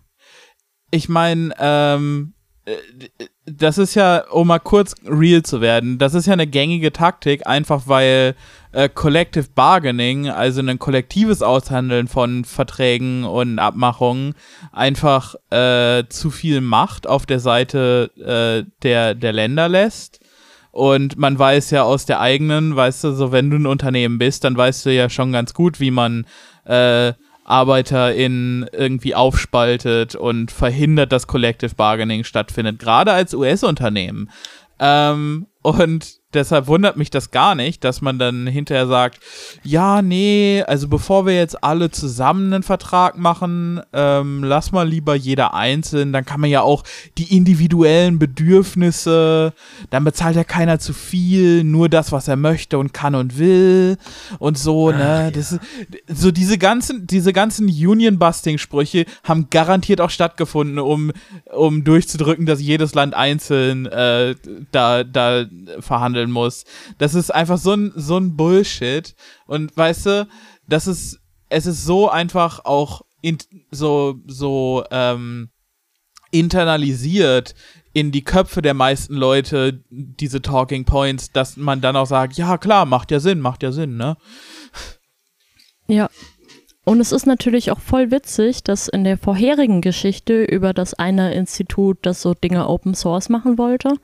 Ich 0.95 1.09
meine, 1.09 1.55
ähm, 1.59 2.35
äh, 2.67 2.77
das 3.47 3.79
ist 3.79 3.95
ja, 3.95 4.25
um 4.31 4.49
mal 4.49 4.59
kurz 4.59 4.95
real 5.05 5.43
zu 5.43 5.61
werden, 5.63 5.99
das 5.99 6.13
ist 6.13 6.27
ja 6.27 6.35
eine 6.35 6.47
gängige 6.47 6.93
Taktik, 6.93 7.47
einfach 7.47 7.85
weil 7.87 8.37
äh, 8.73 8.91
Collective 8.91 9.47
Bargaining, 9.55 10.29
also 10.29 10.61
ein 10.61 10.79
kollektives 10.79 11.43
Aushandeln 11.43 12.09
von 12.09 12.45
Verträgen 12.45 13.25
und 13.25 13.59
Abmachungen, 13.59 14.35
einfach 14.71 15.35
äh, 15.51 16.05
zu 16.11 16.31
viel 16.31 16.61
Macht 16.61 17.07
auf 17.09 17.25
der 17.25 17.41
Seite 17.41 18.11
äh, 18.19 18.71
der, 18.83 19.15
der 19.15 19.33
Länder 19.33 19.69
lässt. 19.71 20.21
Und 20.73 21.19
man 21.19 21.39
weiß 21.39 21.71
ja 21.71 21.83
aus 21.85 22.07
der 22.07 22.21
eigenen, 22.21 22.77
weißt 22.77 23.05
du, 23.05 23.13
so 23.13 23.33
wenn 23.33 23.51
du 23.51 23.57
ein 23.57 23.67
Unternehmen 23.67 24.19
bist, 24.19 24.45
dann 24.45 24.57
weißt 24.57 24.87
du 24.87 24.95
ja 24.95 25.09
schon 25.11 25.33
ganz 25.33 25.53
gut, 25.53 25.81
wie 25.81 25.91
man 25.91 26.27
äh, 26.65 27.13
ArbeiterInnen 27.53 28.67
irgendwie 28.73 29.15
aufspaltet 29.15 30.15
und 30.15 30.51
verhindert, 30.51 31.13
dass 31.13 31.27
Collective 31.27 31.75
Bargaining 31.75 32.25
stattfindet, 32.25 32.79
gerade 32.79 33.13
als 33.13 33.35
US-Unternehmen. 33.35 34.31
Ähm, 34.79 35.47
und 35.63 36.23
deshalb 36.35 36.67
wundert 36.67 36.97
mich 36.97 37.11
das 37.11 37.31
gar 37.31 37.55
nicht, 37.55 37.85
dass 37.85 38.01
man 38.01 38.19
dann 38.19 38.47
hinterher 38.47 38.87
sagt, 38.87 39.21
ja, 39.63 40.03
nee, 40.03 40.63
also 40.67 40.89
bevor 40.89 41.27
wir 41.27 41.35
jetzt 41.35 41.63
alle 41.63 41.91
zusammen 41.91 42.53
einen 42.53 42.63
Vertrag 42.63 43.19
machen, 43.19 43.81
ähm, 43.93 44.43
lass 44.45 44.73
mal 44.73 44.89
lieber 44.89 45.15
jeder 45.15 45.55
einzeln, 45.55 46.13
dann 46.13 46.25
kann 46.25 46.41
man 46.41 46.51
ja 46.51 46.63
auch 46.63 46.85
die 47.19 47.37
individuellen 47.37 48.19
Bedürfnisse, 48.19 49.53
dann 49.91 50.05
bezahlt 50.05 50.37
ja 50.37 50.45
keiner 50.45 50.79
zu 50.79 50.93
viel, 50.93 51.65
nur 51.65 51.89
das, 51.89 52.13
was 52.13 52.29
er 52.29 52.37
möchte 52.37 52.79
und 52.79 52.95
kann 52.95 53.15
und 53.15 53.39
will 53.39 53.99
und 54.39 54.59
so, 54.59 54.91
ne, 54.91 55.31
das 55.35 55.53
ist, 55.53 55.61
so 56.09 56.31
diese 56.31 56.59
ganzen, 56.59 57.07
diese 57.07 57.33
ganzen 57.33 57.67
Union-Busting-Sprüche 57.67 59.07
haben 59.25 59.49
garantiert 59.51 60.01
auch 60.01 60.11
stattgefunden, 60.11 60.79
um, 60.79 61.13
um 61.53 61.85
durchzudrücken, 61.85 62.47
dass 62.47 62.61
jedes 62.61 62.95
Land 62.95 63.15
einzeln 63.15 63.87
äh, 63.87 64.35
da, 64.71 65.05
da 65.05 65.45
verhandeln 65.81 66.31
muss. 66.31 66.65
Das 66.99 67.15
ist 67.15 67.33
einfach 67.35 67.59
so 67.59 67.73
ein, 67.73 67.93
so 67.97 68.19
ein 68.19 68.37
Bullshit. 68.37 69.15
Und 69.47 69.77
weißt 69.77 70.07
du, 70.07 70.29
das 70.69 70.87
ist, 70.87 71.21
es 71.49 71.67
ist 71.67 71.85
so 71.85 72.09
einfach 72.09 72.65
auch 72.65 73.03
in, 73.21 73.39
so, 73.71 74.17
so, 74.27 74.85
ähm, 74.91 75.51
internalisiert 76.33 77.55
in 77.93 78.11
die 78.11 78.25
Köpfe 78.25 78.63
der 78.63 78.75
meisten 78.75 79.15
Leute 79.15 79.85
diese 79.91 80.43
Talking 80.43 80.85
Points, 80.85 81.31
dass 81.31 81.57
man 81.57 81.81
dann 81.81 81.95
auch 81.95 82.07
sagt, 82.07 82.37
ja 82.37 82.59
klar, 82.59 82.87
macht 82.87 83.11
ja 83.11 83.21
Sinn, 83.21 83.41
macht 83.41 83.63
ja 83.63 83.71
Sinn, 83.71 83.97
ne? 83.97 84.17
Ja. 85.87 86.09
Und 86.85 87.01
es 87.01 87.13
ist 87.13 87.27
natürlich 87.27 87.71
auch 87.71 87.79
voll 87.79 88.11
witzig, 88.11 88.65
dass 88.65 88.89
in 88.89 89.05
der 89.05 89.17
vorherigen 89.17 89.83
Geschichte 89.83 90.43
über 90.43 90.73
das 90.73 90.95
eine 90.95 91.33
Institut, 91.35 91.99
das 92.03 92.23
so 92.23 92.35
Dinge 92.35 92.69
Open 92.69 92.95
Source 92.95 93.29
machen 93.29 93.57
wollte, 93.57 93.95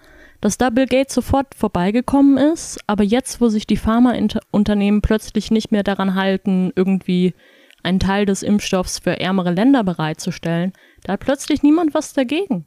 dass 0.40 0.58
da 0.58 0.70
Bill 0.70 0.86
Gates 0.86 1.14
sofort 1.14 1.54
vorbeigekommen 1.54 2.36
ist, 2.36 2.78
aber 2.86 3.04
jetzt, 3.04 3.40
wo 3.40 3.48
sich 3.48 3.66
die 3.66 3.76
Pharmaunternehmen 3.76 5.02
plötzlich 5.02 5.50
nicht 5.50 5.72
mehr 5.72 5.82
daran 5.82 6.14
halten, 6.14 6.72
irgendwie 6.76 7.34
einen 7.82 8.00
Teil 8.00 8.26
des 8.26 8.42
Impfstoffs 8.42 8.98
für 8.98 9.18
ärmere 9.18 9.52
Länder 9.52 9.84
bereitzustellen, 9.84 10.72
da 11.04 11.14
hat 11.14 11.20
plötzlich 11.20 11.62
niemand 11.62 11.94
was 11.94 12.12
dagegen. 12.12 12.66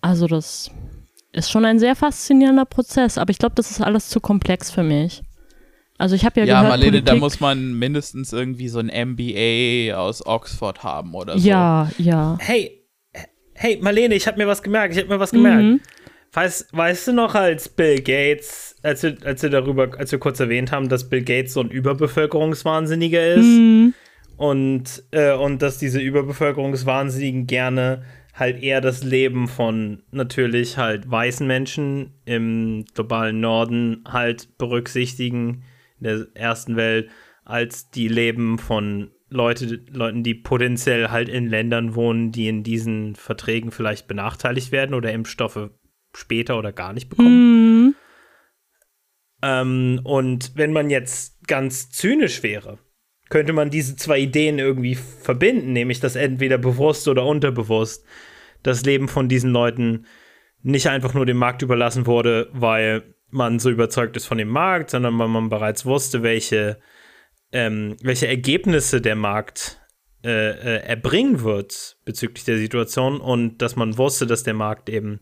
Also 0.00 0.26
das 0.26 0.70
ist 1.32 1.50
schon 1.50 1.64
ein 1.64 1.78
sehr 1.78 1.96
faszinierender 1.96 2.64
Prozess, 2.64 3.18
aber 3.18 3.30
ich 3.30 3.38
glaube, 3.38 3.54
das 3.54 3.70
ist 3.70 3.80
alles 3.80 4.08
zu 4.08 4.20
komplex 4.20 4.70
für 4.70 4.82
mich. 4.82 5.22
Also 5.98 6.14
ich 6.14 6.24
habe 6.24 6.40
ja, 6.40 6.46
Ja, 6.46 6.54
gehört, 6.60 6.70
Marlene, 6.70 6.90
Politik, 6.92 7.06
da 7.06 7.16
muss 7.16 7.40
man 7.40 7.74
mindestens 7.74 8.32
irgendwie 8.32 8.68
so 8.68 8.78
ein 8.78 8.86
MBA 8.86 9.96
aus 9.96 10.24
Oxford 10.24 10.84
haben 10.84 11.14
oder 11.14 11.38
so. 11.38 11.46
Ja, 11.46 11.90
ja. 11.98 12.36
Hey, 12.40 12.86
hey, 13.54 13.78
Marlene, 13.82 14.14
ich 14.14 14.28
habe 14.28 14.38
mir 14.38 14.46
was 14.46 14.62
gemerkt. 14.62 14.94
Ich 14.94 15.00
habe 15.00 15.12
mir 15.12 15.18
was 15.18 15.32
gemerkt. 15.32 15.62
Mhm. 15.64 15.80
Weißt, 16.32 16.68
weißt 16.72 17.08
du 17.08 17.12
noch, 17.12 17.34
als 17.34 17.68
Bill 17.68 18.00
Gates, 18.02 18.76
als 18.82 19.02
wir, 19.02 19.16
als 19.24 19.42
wir 19.42 19.50
darüber, 19.50 19.90
als 19.98 20.12
wir 20.12 20.18
kurz 20.18 20.40
erwähnt 20.40 20.72
haben, 20.72 20.88
dass 20.88 21.08
Bill 21.08 21.22
Gates 21.22 21.54
so 21.54 21.60
ein 21.60 21.70
Überbevölkerungswahnsinniger 21.70 23.34
ist 23.34 23.46
Mhm. 23.46 23.94
und, 24.36 25.04
äh, 25.10 25.32
und 25.32 25.62
dass 25.62 25.78
diese 25.78 26.00
Überbevölkerungswahnsinnigen 26.00 27.46
gerne 27.46 28.02
halt 28.34 28.62
eher 28.62 28.80
das 28.80 29.02
Leben 29.02 29.48
von 29.48 30.02
natürlich 30.12 30.76
halt 30.76 31.10
weißen 31.10 31.46
Menschen 31.46 32.12
im 32.24 32.84
globalen 32.94 33.40
Norden 33.40 34.04
halt 34.06 34.56
berücksichtigen, 34.58 35.64
in 35.98 36.04
der 36.04 36.26
ersten 36.34 36.76
Welt, 36.76 37.10
als 37.44 37.90
die 37.90 38.06
Leben 38.08 38.58
von 38.58 39.10
Leute, 39.30 39.80
Leuten, 39.90 40.22
die 40.22 40.34
potenziell 40.34 41.08
halt 41.08 41.28
in 41.28 41.48
Ländern 41.48 41.94
wohnen, 41.94 42.32
die 42.32 42.48
in 42.48 42.62
diesen 42.62 43.16
Verträgen 43.16 43.72
vielleicht 43.72 44.06
benachteiligt 44.06 44.72
werden 44.72 44.94
oder 44.94 45.12
Impfstoffe 45.12 45.70
später 46.18 46.58
oder 46.58 46.72
gar 46.72 46.92
nicht 46.92 47.08
bekommen. 47.08 47.86
Mhm. 47.86 47.94
Ähm, 49.42 50.00
und 50.04 50.52
wenn 50.56 50.72
man 50.72 50.90
jetzt 50.90 51.46
ganz 51.46 51.90
zynisch 51.90 52.42
wäre, 52.42 52.78
könnte 53.28 53.52
man 53.52 53.70
diese 53.70 53.96
zwei 53.96 54.18
Ideen 54.18 54.58
irgendwie 54.58 54.94
verbinden, 54.94 55.72
nämlich 55.72 56.00
dass 56.00 56.16
entweder 56.16 56.58
bewusst 56.58 57.08
oder 57.08 57.24
unterbewusst 57.24 58.04
das 58.62 58.84
Leben 58.84 59.08
von 59.08 59.28
diesen 59.28 59.50
Leuten 59.50 60.06
nicht 60.62 60.88
einfach 60.88 61.14
nur 61.14 61.26
dem 61.26 61.36
Markt 61.36 61.62
überlassen 61.62 62.06
wurde, 62.06 62.48
weil 62.52 63.14
man 63.30 63.58
so 63.58 63.70
überzeugt 63.70 64.16
ist 64.16 64.26
von 64.26 64.38
dem 64.38 64.48
Markt, 64.48 64.90
sondern 64.90 65.18
weil 65.18 65.28
man 65.28 65.48
bereits 65.50 65.86
wusste, 65.86 66.22
welche, 66.22 66.78
ähm, 67.52 67.96
welche 68.02 68.26
Ergebnisse 68.26 69.00
der 69.00 69.14
Markt 69.14 69.80
äh, 70.24 70.50
äh, 70.50 70.82
erbringen 70.84 71.42
wird 71.42 71.96
bezüglich 72.04 72.44
der 72.44 72.58
Situation 72.58 73.20
und 73.20 73.58
dass 73.58 73.76
man 73.76 73.98
wusste, 73.98 74.26
dass 74.26 74.42
der 74.42 74.54
Markt 74.54 74.88
eben 74.88 75.20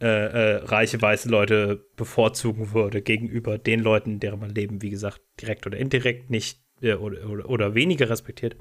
äh, 0.00 0.06
äh, 0.06 0.56
reiche 0.64 1.00
weiße 1.00 1.28
Leute 1.28 1.84
bevorzugen 1.96 2.72
würde 2.72 3.02
gegenüber 3.02 3.58
den 3.58 3.80
Leuten, 3.80 4.18
deren 4.18 4.40
man 4.40 4.50
Leben, 4.50 4.80
wie 4.80 4.90
gesagt, 4.90 5.20
direkt 5.40 5.66
oder 5.66 5.76
indirekt 5.76 6.30
nicht 6.30 6.60
äh, 6.80 6.94
oder, 6.94 7.28
oder, 7.28 7.50
oder 7.50 7.74
weniger 7.74 8.08
respektiert. 8.08 8.56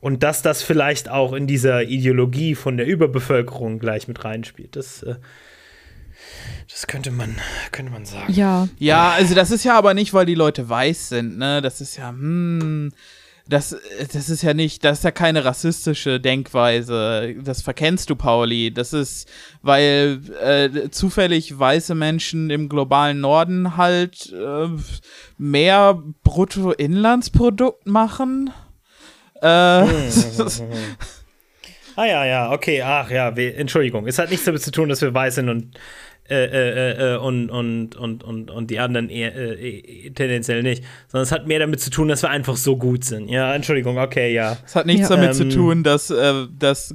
Und 0.00 0.22
dass 0.22 0.42
das 0.42 0.62
vielleicht 0.62 1.08
auch 1.08 1.32
in 1.32 1.46
dieser 1.46 1.82
Ideologie 1.82 2.54
von 2.54 2.76
der 2.76 2.86
Überbevölkerung 2.86 3.78
gleich 3.78 4.08
mit 4.08 4.24
reinspielt. 4.24 4.76
Das, 4.76 5.02
äh, 5.02 5.16
das 6.70 6.86
könnte 6.86 7.10
man, 7.10 7.36
könnte 7.72 7.90
man 7.90 8.04
sagen. 8.04 8.32
Ja, 8.32 8.68
Ja, 8.78 9.10
also 9.10 9.34
das 9.34 9.50
ist 9.50 9.64
ja 9.64 9.76
aber 9.76 9.94
nicht, 9.94 10.12
weil 10.12 10.26
die 10.26 10.34
Leute 10.34 10.68
weiß 10.68 11.08
sind, 11.08 11.38
ne? 11.38 11.62
Das 11.62 11.80
ist 11.80 11.96
ja, 11.96 12.10
hm, 12.10 12.92
das, 13.48 13.74
das 14.12 14.28
ist 14.28 14.42
ja 14.42 14.52
nicht, 14.52 14.84
das 14.84 14.98
ist 14.98 15.04
ja 15.04 15.10
keine 15.10 15.44
rassistische 15.44 16.20
Denkweise. 16.20 17.34
Das 17.42 17.62
verkennst 17.62 18.10
du, 18.10 18.16
Pauli. 18.16 18.72
Das 18.72 18.92
ist, 18.92 19.28
weil 19.62 20.20
äh, 20.42 20.90
zufällig 20.90 21.58
weiße 21.58 21.94
Menschen 21.94 22.50
im 22.50 22.68
globalen 22.68 23.20
Norden 23.20 23.76
halt 23.76 24.32
äh, 24.32 24.68
mehr 25.38 26.02
Bruttoinlandsprodukt 26.24 27.86
machen. 27.86 28.50
Äh, 29.40 29.86
Ah 31.98 32.06
ja, 32.06 32.24
ja, 32.24 32.52
okay, 32.52 32.80
ach 32.80 33.10
ja, 33.10 33.28
Entschuldigung. 33.30 34.06
Es 34.06 34.20
hat 34.20 34.30
nichts 34.30 34.44
damit 34.44 34.62
zu 34.62 34.70
tun, 34.70 34.88
dass 34.88 35.00
wir 35.02 35.12
weiß 35.12 35.34
sind 35.34 35.48
und 35.48 35.76
äh, 36.30 36.44
äh, 36.44 37.14
äh, 37.14 37.16
und, 37.16 37.48
und, 37.50 37.96
und, 37.96 38.22
und, 38.22 38.50
und 38.50 38.70
die 38.70 38.78
anderen 38.78 39.08
eher, 39.08 39.34
äh, 39.34 39.78
äh, 40.06 40.10
tendenziell 40.10 40.62
nicht. 40.62 40.84
Sondern 41.08 41.22
es 41.24 41.32
hat 41.32 41.46
mehr 41.46 41.58
damit 41.58 41.80
zu 41.80 41.90
tun, 41.90 42.08
dass 42.08 42.22
wir 42.22 42.30
einfach 42.30 42.56
so 42.56 42.76
gut 42.76 43.04
sind. 43.04 43.28
Ja, 43.28 43.54
Entschuldigung, 43.54 43.98
okay, 43.98 44.34
ja. 44.34 44.56
Es 44.66 44.76
hat 44.76 44.86
nichts 44.86 45.08
Ja. 45.08 45.16
damit 45.16 45.34
zu 45.34 45.44
Ähm. 45.44 45.50
tun, 45.50 45.82
dass 45.84 46.10
äh, 46.10 46.46
dass 46.58 46.94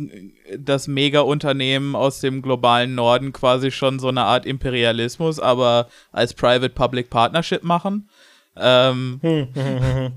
das 0.58 0.88
Mega-Unternehmen 0.88 1.96
aus 1.96 2.20
dem 2.20 2.42
globalen 2.44 2.94
Norden 2.96 3.34
quasi 3.34 3.72
schon 3.72 3.98
so 4.00 4.10
eine 4.10 4.22
Art 4.22 4.46
Imperialismus, 4.46 5.40
aber 5.40 5.88
als 6.12 6.34
Private-Public 6.36 7.10
Partnership 7.10 7.64
machen. 7.64 8.10
Ähm, 8.56 9.20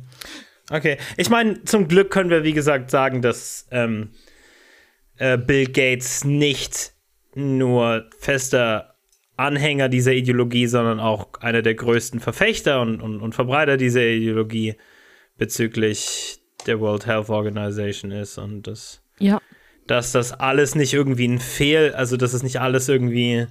Okay, 0.69 0.99
ich 1.17 1.31
meine, 1.31 1.63
zum 1.63 1.87
Glück 1.87 2.11
können 2.11 2.29
wir, 2.29 2.43
wie 2.43 2.53
gesagt, 2.53 2.91
sagen, 2.91 3.23
dass 3.23 3.69
ähm, 3.71 4.11
äh, 5.17 5.39
Bill 5.39 5.67
Gates 5.67 6.25
nicht 6.25 6.93
nur 7.37 8.07
fester 8.19 8.96
Anhänger 9.37 9.89
dieser 9.89 10.13
Ideologie, 10.13 10.67
sondern 10.67 10.99
auch 10.99 11.29
einer 11.41 11.63
der 11.63 11.75
größten 11.75 12.21
Verfechter 12.21 12.81
und, 12.81 13.01
und, 13.03 13.21
und 13.21 13.35
Verbreiter 13.35 13.77
dieser 13.77 14.03
Ideologie 14.03 14.77
bezüglich 15.37 16.39
der 16.67 16.81
World 16.81 17.07
Health 17.07 17.29
Organization 17.29 18.11
ist 18.11 18.39
und 18.39 18.67
das, 18.67 19.03
ja. 19.19 19.41
dass 19.87 20.13
das 20.13 20.33
alles 20.33 20.75
nicht 20.75 20.95
irgendwie 20.95 21.29
ein 21.29 21.39
Fehl, 21.39 21.93
also 21.95 22.17
dass 22.17 22.33
es 22.33 22.43
nicht 22.43 22.61
alles 22.61 22.89
irgendwie 22.89 23.47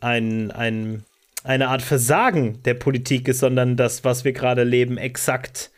ein, 0.00 0.50
ein, 0.50 1.04
eine 1.44 1.68
Art 1.68 1.82
Versagen 1.82 2.62
der 2.64 2.74
Politik 2.74 3.28
ist, 3.28 3.38
sondern 3.38 3.76
das, 3.76 4.04
was 4.04 4.24
wir 4.24 4.32
gerade 4.32 4.64
leben, 4.64 4.98
exakt 4.98 5.70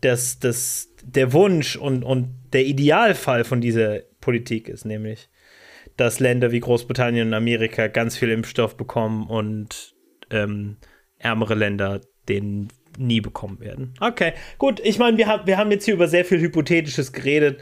das, 0.00 0.38
das, 0.38 0.88
der 1.02 1.32
Wunsch 1.32 1.76
und, 1.76 2.04
und 2.04 2.34
der 2.52 2.64
Idealfall 2.64 3.44
von 3.44 3.60
dieser 3.60 4.00
Politik 4.20 4.68
ist, 4.68 4.84
nämlich, 4.84 5.28
dass 5.96 6.20
Länder 6.20 6.52
wie 6.52 6.60
Großbritannien 6.60 7.28
und 7.28 7.34
Amerika 7.34 7.86
ganz 7.88 8.16
viel 8.16 8.30
Impfstoff 8.30 8.76
bekommen 8.76 9.26
und 9.26 9.94
ähm, 10.30 10.76
ärmere 11.18 11.54
Länder 11.54 12.00
den 12.28 12.68
nie 12.98 13.20
bekommen 13.20 13.60
werden. 13.60 13.94
Okay, 14.00 14.32
gut. 14.58 14.80
Ich 14.82 14.98
meine, 14.98 15.16
wir, 15.16 15.26
haben 15.26 15.46
wir 15.46 15.58
haben 15.58 15.70
jetzt 15.70 15.84
hier 15.84 15.94
über 15.94 16.08
sehr 16.08 16.24
viel 16.24 16.40
Hypothetisches 16.40 17.12
geredet 17.12 17.60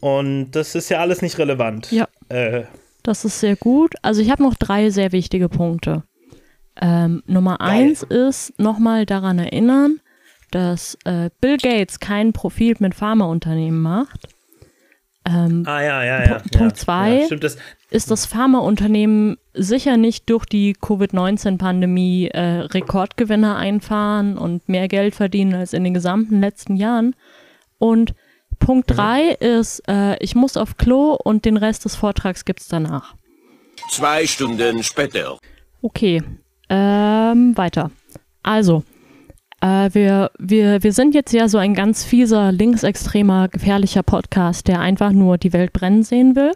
und 0.00 0.50
das 0.52 0.74
ist 0.74 0.88
ja 0.88 0.98
alles 0.98 1.22
nicht 1.22 1.38
relevant. 1.38 1.90
Ja. 1.92 2.08
Äh, 2.28 2.64
Das 3.02 3.24
ist 3.24 3.40
sehr 3.40 3.56
gut. 3.56 3.94
Also 4.02 4.20
ich 4.20 4.30
habe 4.30 4.42
noch 4.42 4.54
drei 4.54 4.90
sehr 4.90 5.12
wichtige 5.12 5.48
Punkte. 5.48 6.02
Ähm, 6.80 7.22
Nummer 7.26 7.58
Geil. 7.58 7.68
eins 7.68 8.02
ist 8.02 8.58
nochmal 8.58 9.06
daran 9.06 9.38
erinnern, 9.38 10.00
dass 10.50 10.98
äh, 11.04 11.30
Bill 11.40 11.56
Gates 11.56 12.00
keinen 12.00 12.32
Profit 12.32 12.80
mit 12.80 12.94
Pharmaunternehmen 12.94 13.80
macht. 13.80 14.35
Ähm, 15.26 15.64
ah, 15.66 15.82
ja, 15.82 16.04
ja, 16.04 16.24
ja. 16.24 16.34
Punkt- 16.38 16.54
ja. 16.54 16.58
Punkt 16.60 16.76
zwei. 16.76 17.18
Ja, 17.20 17.26
stimmt, 17.26 17.44
das, 17.44 17.56
ist 17.90 18.10
das 18.10 18.26
Pharmaunternehmen 18.26 19.36
sicher 19.54 19.96
nicht 19.96 20.30
durch 20.30 20.44
die 20.46 20.72
Covid-19-Pandemie 20.74 22.28
äh, 22.28 22.40
Rekordgewinne 22.60 23.56
einfahren 23.56 24.38
und 24.38 24.68
mehr 24.68 24.88
Geld 24.88 25.14
verdienen 25.14 25.54
als 25.54 25.72
in 25.72 25.82
den 25.84 25.94
gesamten 25.94 26.40
letzten 26.40 26.76
Jahren. 26.76 27.14
Und 27.78 28.14
Punkt 28.58 28.96
drei 28.96 29.30
ist, 29.32 29.82
äh, 29.88 30.16
ich 30.22 30.34
muss 30.34 30.56
auf 30.56 30.76
Klo 30.76 31.14
und 31.14 31.44
den 31.44 31.56
Rest 31.56 31.84
des 31.84 31.96
Vortrags 31.96 32.44
gibt's 32.44 32.68
danach. 32.68 33.14
Zwei 33.90 34.26
Stunden 34.26 34.82
später. 34.82 35.38
Okay, 35.82 36.22
ähm, 36.68 37.56
weiter. 37.56 37.90
Also, 38.42 38.82
äh, 39.60 39.90
wir, 39.92 40.30
wir, 40.38 40.82
wir 40.82 40.92
sind 40.92 41.14
jetzt 41.14 41.32
ja 41.32 41.48
so 41.48 41.58
ein 41.58 41.74
ganz 41.74 42.04
fieser, 42.04 42.52
linksextremer, 42.52 43.48
gefährlicher 43.48 44.02
Podcast, 44.02 44.68
der 44.68 44.80
einfach 44.80 45.12
nur 45.12 45.38
die 45.38 45.52
Welt 45.52 45.72
brennen 45.72 46.02
sehen 46.02 46.36
will. 46.36 46.52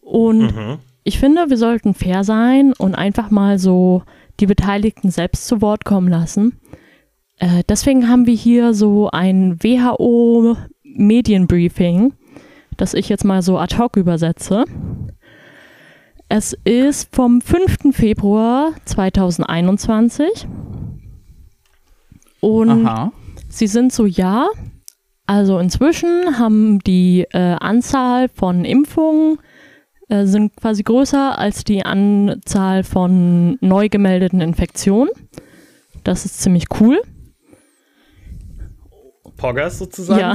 Und 0.00 0.54
Mhm. 0.54 0.78
ich 1.04 1.18
finde, 1.18 1.50
wir 1.50 1.56
sollten 1.56 1.94
fair 1.94 2.24
sein 2.24 2.72
und 2.76 2.94
einfach 2.94 3.30
mal 3.30 3.58
so 3.58 4.02
die 4.40 4.46
Beteiligten 4.46 5.10
selbst 5.10 5.46
zu 5.46 5.62
Wort 5.62 5.84
kommen 5.84 6.08
lassen. 6.08 6.58
Äh, 7.38 7.62
deswegen 7.68 8.08
haben 8.08 8.26
wir 8.26 8.34
hier 8.34 8.74
so 8.74 9.08
ein 9.10 9.58
WHO-Medienbriefing, 9.62 12.12
das 12.76 12.94
ich 12.94 13.08
jetzt 13.08 13.24
mal 13.24 13.42
so 13.42 13.58
ad 13.58 13.76
hoc 13.78 13.96
übersetze. 13.96 14.64
Es 16.28 16.54
ist 16.64 17.14
vom 17.14 17.40
5. 17.42 17.94
Februar 17.94 18.72
2021. 18.86 20.48
Und 22.42 22.86
aha. 22.86 23.12
Sie 23.48 23.68
sind 23.68 23.92
so, 23.92 24.04
ja. 24.04 24.48
Also 25.26 25.58
inzwischen 25.58 26.38
haben 26.38 26.80
die 26.80 27.24
äh, 27.30 27.56
Anzahl 27.60 28.28
von 28.28 28.64
Impfungen 28.64 29.38
äh, 30.08 30.26
sind 30.26 30.56
quasi 30.56 30.82
größer 30.82 31.38
als 31.38 31.64
die 31.64 31.86
Anzahl 31.86 32.82
von 32.82 33.56
neu 33.60 33.88
gemeldeten 33.88 34.40
Infektionen. 34.40 35.08
Das 36.02 36.24
ist 36.24 36.40
ziemlich 36.40 36.64
cool. 36.80 37.00
Poggers 39.36 39.78
sozusagen. 39.78 40.20
Ja. 40.20 40.34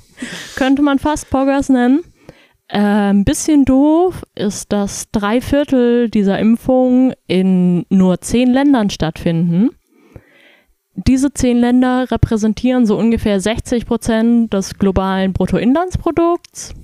Könnte 0.56 0.82
man 0.82 0.98
fast 0.98 1.30
Poggers 1.30 1.70
nennen. 1.70 2.04
Äh, 2.68 2.78
ein 2.78 3.24
bisschen 3.24 3.64
doof 3.64 4.22
ist, 4.34 4.72
dass 4.72 5.10
drei 5.10 5.40
Viertel 5.40 6.10
dieser 6.10 6.38
Impfungen 6.38 7.14
in 7.26 7.86
nur 7.88 8.20
zehn 8.20 8.50
Ländern 8.52 8.90
stattfinden. 8.90 9.70
Diese 11.06 11.32
zehn 11.32 11.58
Länder 11.58 12.10
repräsentieren 12.10 12.84
so 12.84 12.96
ungefähr 12.98 13.40
60 13.40 13.86
Prozent 13.86 14.52
des 14.52 14.78
globalen 14.78 15.32
Bruttoinlandsprodukts 15.32 16.74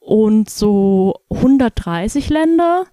und 0.00 0.50
so 0.50 1.14
130 1.30 2.28
Länder 2.28 2.86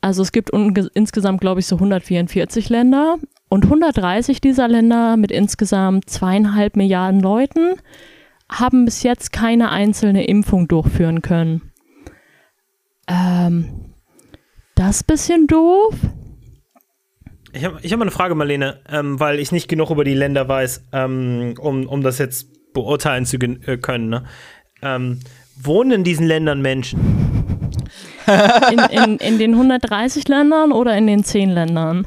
Also 0.00 0.22
es 0.22 0.32
gibt 0.32 0.50
insgesamt, 0.50 1.40
glaube 1.40 1.60
ich, 1.60 1.66
so 1.66 1.76
144 1.76 2.68
Länder 2.68 3.16
und 3.48 3.64
130 3.64 4.40
dieser 4.40 4.68
Länder 4.68 5.16
mit 5.16 5.30
insgesamt 5.30 6.10
zweieinhalb 6.10 6.76
Milliarden 6.76 7.20
Leuten 7.20 7.76
haben 8.50 8.84
bis 8.84 9.02
jetzt 9.02 9.32
keine 9.32 9.70
einzelne 9.70 10.26
Impfung 10.26 10.68
durchführen 10.68 11.22
können. 11.22 11.72
Ähm, 13.08 13.94
das 14.74 14.96
ist 14.96 15.02
ein 15.04 15.06
bisschen 15.06 15.46
doof. 15.46 15.94
Ich 17.54 17.64
habe 17.64 17.78
ich 17.82 17.92
hab 17.92 17.98
mal 18.00 18.04
eine 18.04 18.10
Frage, 18.10 18.34
Marlene, 18.34 18.80
ähm, 18.90 19.20
weil 19.20 19.38
ich 19.38 19.52
nicht 19.52 19.68
genug 19.68 19.90
über 19.90 20.02
die 20.04 20.14
Länder 20.14 20.48
weiß, 20.48 20.88
ähm, 20.92 21.54
um, 21.60 21.86
um 21.86 22.02
das 22.02 22.18
jetzt 22.18 22.72
beurteilen 22.72 23.26
zu 23.26 23.36
äh, 23.36 23.76
können. 23.76 24.08
Ne? 24.08 24.24
Ähm, 24.82 25.20
wohnen 25.56 25.92
in 25.92 26.04
diesen 26.04 26.26
Ländern 26.26 26.60
Menschen? 26.60 26.98
In, 28.72 28.78
in, 28.90 29.16
in 29.18 29.38
den 29.38 29.52
130 29.52 30.26
Ländern 30.28 30.72
oder 30.72 30.96
in 30.96 31.06
den 31.06 31.22
10 31.22 31.50
Ländern? 31.50 32.06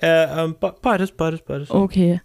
Äh, 0.00 0.44
ähm, 0.44 0.56
be- 0.58 0.74
beides, 0.80 1.12
beides, 1.12 1.42
beides. 1.42 1.70
Okay. 1.70 2.20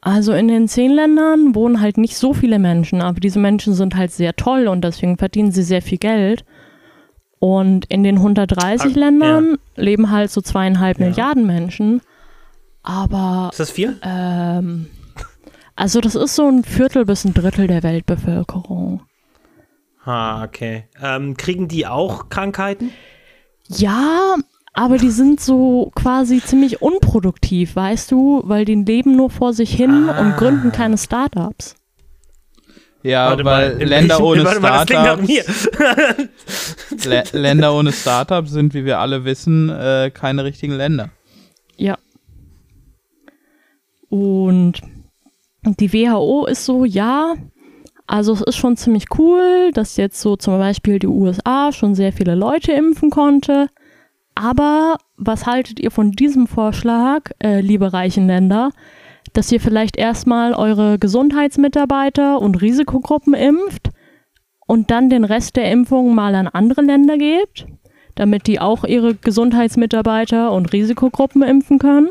Also 0.00 0.32
in 0.32 0.48
den 0.48 0.66
10 0.66 0.90
Ländern 0.90 1.54
wohnen 1.54 1.80
halt 1.80 1.96
nicht 1.96 2.16
so 2.16 2.34
viele 2.34 2.58
Menschen, 2.58 3.02
aber 3.02 3.20
diese 3.20 3.38
Menschen 3.38 3.74
sind 3.74 3.94
halt 3.96 4.10
sehr 4.10 4.34
toll 4.34 4.66
und 4.66 4.82
deswegen 4.82 5.16
verdienen 5.16 5.52
sie 5.52 5.62
sehr 5.62 5.82
viel 5.82 5.98
Geld. 5.98 6.44
Und 7.38 7.84
in 7.86 8.02
den 8.02 8.16
130 8.16 8.96
Ah, 8.96 8.98
Ländern 8.98 9.58
leben 9.76 10.10
halt 10.10 10.30
so 10.30 10.40
zweieinhalb 10.40 10.98
Ja. 10.98 11.06
Milliarden 11.08 11.46
Menschen. 11.46 12.00
Aber 12.82 13.48
Ist 13.50 13.60
das 13.60 13.70
viel? 13.70 13.98
ähm, 14.02 14.86
also 15.74 16.00
das 16.00 16.14
ist 16.14 16.34
so 16.34 16.46
ein 16.48 16.64
Viertel 16.64 17.04
bis 17.04 17.24
ein 17.24 17.34
Drittel 17.34 17.66
der 17.66 17.82
Weltbevölkerung. 17.82 19.02
Ah, 20.04 20.44
okay. 20.44 20.84
Ähm, 21.02 21.36
kriegen 21.36 21.68
die 21.68 21.86
auch 21.86 22.28
Krankheiten? 22.28 22.90
Ja, 23.68 24.36
aber 24.72 24.98
die 24.98 25.10
sind 25.10 25.40
so 25.40 25.90
quasi 25.96 26.40
ziemlich 26.40 26.80
unproduktiv, 26.80 27.74
weißt 27.74 28.12
du, 28.12 28.42
weil 28.44 28.64
die 28.64 28.76
leben 28.76 29.16
nur 29.16 29.30
vor 29.30 29.52
sich 29.52 29.74
hin 29.74 30.08
Ah. 30.08 30.20
und 30.20 30.36
gründen 30.36 30.70
keine 30.70 30.96
Startups. 30.96 31.74
Ja, 33.06 33.28
Warte 33.30 33.44
weil 33.44 33.74
mal, 33.76 33.84
Länder 33.84 34.14
welchem- 34.18 34.24
ohne 34.24 34.44
warte 34.44 34.60
mal, 34.60 36.28
Länder 37.32 37.74
ohne 37.74 37.92
Startups 37.92 38.50
sind, 38.50 38.74
wie 38.74 38.84
wir 38.84 38.98
alle 38.98 39.24
wissen, 39.24 39.68
äh, 39.70 40.10
keine 40.12 40.44
richtigen 40.44 40.72
Länder. 40.74 41.10
Ja. 41.76 41.96
Und 44.08 44.80
die 45.64 45.92
WHO 45.92 46.46
ist 46.46 46.64
so, 46.64 46.84
ja, 46.84 47.34
also 48.06 48.32
es 48.32 48.40
ist 48.42 48.56
schon 48.56 48.76
ziemlich 48.76 49.06
cool, 49.18 49.70
dass 49.72 49.96
jetzt 49.96 50.20
so 50.20 50.36
zum 50.36 50.58
Beispiel 50.58 50.98
die 50.98 51.08
USA 51.08 51.72
schon 51.72 51.94
sehr 51.94 52.12
viele 52.12 52.34
Leute 52.34 52.72
impfen 52.72 53.10
konnte. 53.10 53.68
Aber 54.34 54.96
was 55.16 55.46
haltet 55.46 55.80
ihr 55.80 55.90
von 55.90 56.12
diesem 56.12 56.46
Vorschlag, 56.46 57.30
äh, 57.42 57.60
liebe 57.60 57.92
reichen 57.92 58.26
Länder, 58.26 58.70
dass 59.32 59.52
ihr 59.52 59.60
vielleicht 59.60 59.96
erstmal 59.96 60.54
eure 60.54 60.98
Gesundheitsmitarbeiter 60.98 62.40
und 62.40 62.60
Risikogruppen 62.60 63.34
impft 63.34 63.90
und 64.66 64.90
dann 64.90 65.10
den 65.10 65.24
Rest 65.24 65.56
der 65.56 65.70
Impfungen 65.70 66.14
mal 66.14 66.34
an 66.34 66.48
andere 66.48 66.82
Länder 66.82 67.18
gebt, 67.18 67.66
damit 68.14 68.46
die 68.46 68.60
auch 68.60 68.84
ihre 68.84 69.14
Gesundheitsmitarbeiter 69.14 70.52
und 70.52 70.72
Risikogruppen 70.72 71.42
impfen 71.42 71.78
können? 71.78 72.10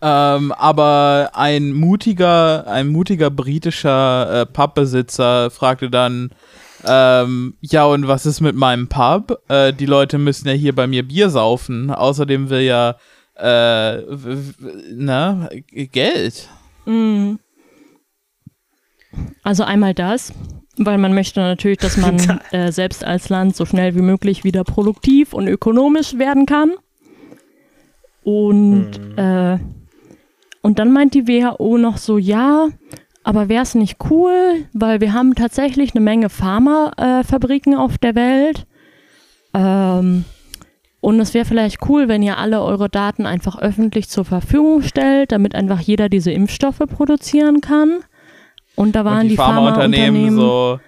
Ähm, 0.00 0.52
aber 0.52 1.30
ein 1.32 1.72
mutiger, 1.72 2.68
ein 2.68 2.88
mutiger 2.88 3.30
britischer 3.30 4.42
äh, 4.42 4.46
Pubbesitzer 4.46 5.50
fragte 5.50 5.90
dann, 5.90 6.30
ähm, 6.86 7.54
ja 7.60 7.84
und 7.86 8.06
was 8.06 8.24
ist 8.24 8.40
mit 8.40 8.54
meinem 8.54 8.88
Pub? 8.88 9.42
Äh, 9.48 9.72
die 9.72 9.86
Leute 9.86 10.18
müssen 10.18 10.46
ja 10.46 10.54
hier 10.54 10.74
bei 10.74 10.86
mir 10.86 11.06
Bier 11.06 11.30
saufen. 11.30 11.90
Außerdem 11.90 12.50
will 12.50 12.60
ja, 12.60 12.96
äh, 13.38 14.02
na, 14.92 15.48
Geld. 15.70 16.48
Mm. 16.86 17.34
Also 19.42 19.64
einmal 19.64 19.94
das, 19.94 20.32
weil 20.76 20.98
man 20.98 21.14
möchte 21.14 21.40
natürlich, 21.40 21.78
dass 21.78 21.96
man 21.96 22.18
äh, 22.52 22.72
selbst 22.72 23.04
als 23.04 23.28
Land 23.28 23.56
so 23.56 23.64
schnell 23.64 23.94
wie 23.94 24.02
möglich 24.02 24.44
wieder 24.44 24.64
produktiv 24.64 25.32
und 25.32 25.48
ökonomisch 25.48 26.18
werden 26.18 26.46
kann. 26.46 26.72
Und, 28.22 28.90
äh, 29.16 29.58
und 30.60 30.78
dann 30.78 30.92
meint 30.92 31.14
die 31.14 31.26
WHO 31.26 31.78
noch 31.78 31.96
so, 31.96 32.18
ja, 32.18 32.68
aber 33.22 33.48
wäre 33.48 33.62
es 33.62 33.74
nicht 33.74 33.98
cool, 34.10 34.66
weil 34.72 35.00
wir 35.00 35.12
haben 35.12 35.34
tatsächlich 35.34 35.94
eine 35.94 36.02
Menge 36.02 36.28
Pharmafabriken 36.28 37.72
äh, 37.72 37.76
auf 37.76 37.98
der 37.98 38.14
Welt. 38.14 38.66
Ähm, 39.54 40.24
und 41.00 41.20
es 41.20 41.32
wäre 41.34 41.44
vielleicht 41.44 41.88
cool, 41.88 42.08
wenn 42.08 42.22
ihr 42.22 42.38
alle 42.38 42.62
eure 42.62 42.88
Daten 42.88 43.26
einfach 43.26 43.58
öffentlich 43.58 44.08
zur 44.08 44.24
Verfügung 44.24 44.82
stellt, 44.82 45.32
damit 45.32 45.54
einfach 45.54 45.80
jeder 45.80 46.08
diese 46.08 46.32
Impfstoffe 46.32 46.78
produzieren 46.88 47.60
kann. 47.60 48.00
Und 48.74 48.94
da 48.96 49.04
waren 49.04 49.18
und 49.18 49.22
die, 49.24 49.28
die, 49.30 49.36
Pharmaunternehmen 49.36 50.36
so, 50.36 50.80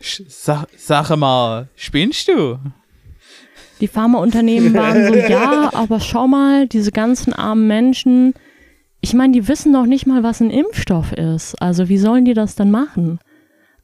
"Sch- 0.00 0.24
sag, 0.28 0.66
sag 0.76 1.16
mal, 1.16 1.68
spinnst 1.76 2.28
du? 2.28 2.58
die 3.80 3.88
Pharmaunternehmen 3.88 4.74
waren 4.74 5.06
so, 5.06 5.14
ja, 5.14 5.70
aber 5.72 6.00
schau 6.00 6.26
mal, 6.28 6.66
diese 6.68 6.92
ganzen 6.92 7.32
armen 7.32 7.66
Menschen, 7.66 8.34
ich 9.00 9.14
meine, 9.14 9.32
die 9.32 9.48
wissen 9.48 9.72
doch 9.72 9.86
nicht 9.86 10.06
mal, 10.06 10.22
was 10.22 10.40
ein 10.40 10.50
Impfstoff 10.50 11.12
ist. 11.12 11.54
Also 11.62 11.88
wie 11.88 11.96
sollen 11.96 12.26
die 12.26 12.34
das 12.34 12.56
denn 12.56 12.70
machen? 12.70 13.20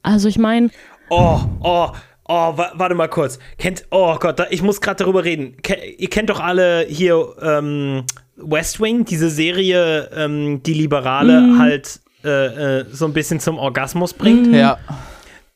Also 0.03 0.29
ich 0.29 0.39
meine, 0.39 0.69
Oh, 1.09 1.41
oh, 1.61 1.89
oh, 2.29 2.57
wa 2.57 2.73
warte 2.75 2.95
mal 2.95 3.09
kurz. 3.09 3.39
Kennt, 3.59 3.85
oh 3.91 4.17
Gott, 4.17 4.39
da, 4.39 4.47
ich 4.51 4.63
muss 4.63 4.81
gerade 4.81 5.03
darüber 5.05 5.25
reden. 5.25 5.57
Ke 5.63 5.77
ihr 5.99 6.11
kennt 6.11 6.31
doch 6.31 6.41
alle 6.41 6.87
hier 6.89 7.35
ähm, 7.41 8.05
West 8.37 8.81
Wing, 8.81 9.05
diese 9.05 9.31
Serie, 9.31 10.11
ähm, 10.15 10.63
die 10.63 10.75
Liberale 10.75 11.59
halt 11.59 12.01
äh, 12.25 12.81
äh, 12.81 12.85
so 12.91 13.07
ein 13.07 13.13
bisschen 13.13 13.41
zum 13.41 13.59
Orgasmus 13.59 14.13
bringt. 14.13 14.55
Ja. 14.55 14.79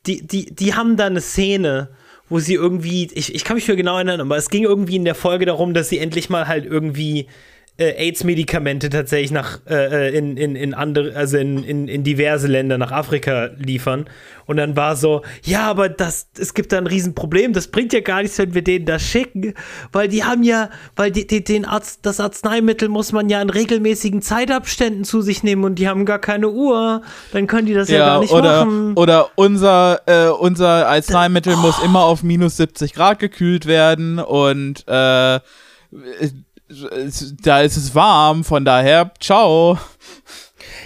Die, 0.07 0.25
die, 0.25 0.53
die 0.53 0.73
haben 0.73 0.97
da 0.97 1.05
eine 1.05 1.21
Szene, 1.21 1.89
wo 2.29 2.39
sie 2.39 2.53
irgendwie, 2.53 3.09
ich, 3.13 3.35
ich 3.35 3.43
kann 3.43 3.55
mich 3.55 3.65
für 3.65 3.75
genau 3.75 3.95
erinnern, 3.95 4.21
aber 4.21 4.37
es 4.37 4.49
ging 4.49 4.63
irgendwie 4.63 4.95
in 4.95 5.05
der 5.05 5.15
Folge 5.15 5.45
darum, 5.45 5.73
dass 5.73 5.89
sie 5.89 5.99
endlich 5.99 6.29
mal 6.29 6.47
halt 6.47 6.65
irgendwie 6.65 7.27
äh, 7.81 7.95
AIDS-Medikamente 7.97 8.89
tatsächlich 8.89 9.31
nach 9.31 9.59
äh, 9.67 10.09
äh, 10.09 10.17
in, 10.17 10.37
in, 10.37 10.55
in 10.55 10.73
andere, 10.75 11.15
also 11.15 11.37
in, 11.37 11.63
in, 11.63 11.87
in 11.87 12.03
diverse 12.03 12.47
Länder 12.47 12.77
nach 12.77 12.91
Afrika 12.91 13.49
liefern. 13.57 14.05
Und 14.45 14.57
dann 14.57 14.75
war 14.75 14.95
so, 14.95 15.23
ja, 15.43 15.63
aber 15.63 15.89
das, 15.89 16.27
es 16.37 16.53
gibt 16.53 16.71
da 16.71 16.77
ein 16.77 16.85
Riesenproblem, 16.85 17.53
das 17.53 17.67
bringt 17.67 17.93
ja 17.93 18.01
gar 18.01 18.21
nichts, 18.21 18.37
wenn 18.37 18.53
wir 18.53 18.63
denen 18.63 18.85
das 18.85 19.01
schicken, 19.01 19.53
weil 19.91 20.07
die 20.09 20.23
haben 20.23 20.43
ja, 20.43 20.69
weil 20.95 21.09
die, 21.09 21.25
die, 21.25 21.43
den 21.43 21.65
Arzt, 21.65 21.99
das 22.03 22.19
Arzneimittel 22.19 22.87
muss 22.87 23.11
man 23.13 23.29
ja 23.29 23.41
in 23.41 23.49
regelmäßigen 23.49 24.21
Zeitabständen 24.21 25.03
zu 25.03 25.21
sich 25.21 25.41
nehmen 25.41 25.63
und 25.63 25.75
die 25.75 25.87
haben 25.87 26.05
gar 26.05 26.19
keine 26.19 26.49
Uhr, 26.49 27.01
dann 27.31 27.47
können 27.47 27.65
die 27.65 27.73
das 27.73 27.89
ja, 27.89 28.05
gar 28.05 28.19
nicht 28.19 28.31
oder, 28.31 28.65
machen. 28.65 28.93
oder 28.95 29.29
unser, 29.35 30.01
äh, 30.05 30.29
unser 30.29 30.87
Arzneimittel 30.87 31.55
muss 31.55 31.81
immer 31.83 32.03
auf 32.03 32.21
minus 32.21 32.57
70 32.57 32.93
Grad 32.93 33.19
gekühlt 33.19 33.65
werden 33.65 34.19
und 34.19 34.83
äh, 34.87 35.39
da 37.43 37.61
ist 37.61 37.77
es 37.77 37.95
warm, 37.95 38.43
von 38.43 38.65
daher, 38.65 39.11
ciao. 39.19 39.77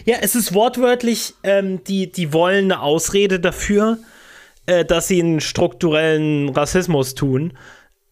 Ja, 0.05 0.17
es 0.21 0.35
ist 0.35 0.53
wortwörtlich, 0.53 1.33
ähm, 1.43 1.83
die, 1.83 2.11
die 2.11 2.33
wollen 2.33 2.65
eine 2.65 2.81
Ausrede 2.81 3.39
dafür, 3.39 3.97
äh, 4.65 4.85
dass 4.85 5.07
sie 5.07 5.19
einen 5.21 5.41
strukturellen 5.41 6.49
Rassismus 6.49 7.15
tun 7.15 7.53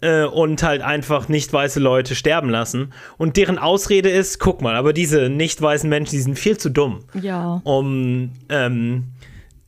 äh, 0.02 0.24
und 0.24 0.62
halt 0.64 0.82
einfach 0.82 1.30
nicht 1.30 1.52
weiße 1.54 1.80
Leute 1.80 2.16
sterben 2.16 2.50
lassen. 2.50 2.94
Und 3.18 3.38
deren 3.38 3.58
Ausrede 3.58 4.10
ist, 4.10 4.40
guck 4.40 4.62
mal, 4.62 4.76
aber 4.76 4.94
diese 4.94 5.30
nicht 5.30 5.62
weißen 5.62 5.90
Menschen, 5.90 6.12
die 6.12 6.22
sind 6.22 6.38
viel 6.38 6.58
zu 6.58 6.70
dumm, 6.70 7.06
ja. 7.14 7.62
um 7.64 8.32
ähm, 8.50 9.14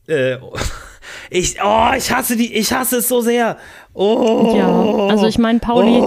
äh, 0.06 0.36
ich, 1.30 1.56
oh, 1.62 1.90
ich 1.96 2.12
hasse 2.12 2.36
die, 2.36 2.54
ich 2.54 2.72
hasse 2.72 2.98
es 2.98 3.08
so 3.08 3.20
sehr. 3.20 3.56
Oh. 3.98 4.54
Ja, 4.56 5.08
also 5.10 5.26
ich 5.26 5.38
meine, 5.38 5.58
Pauli, 5.58 6.02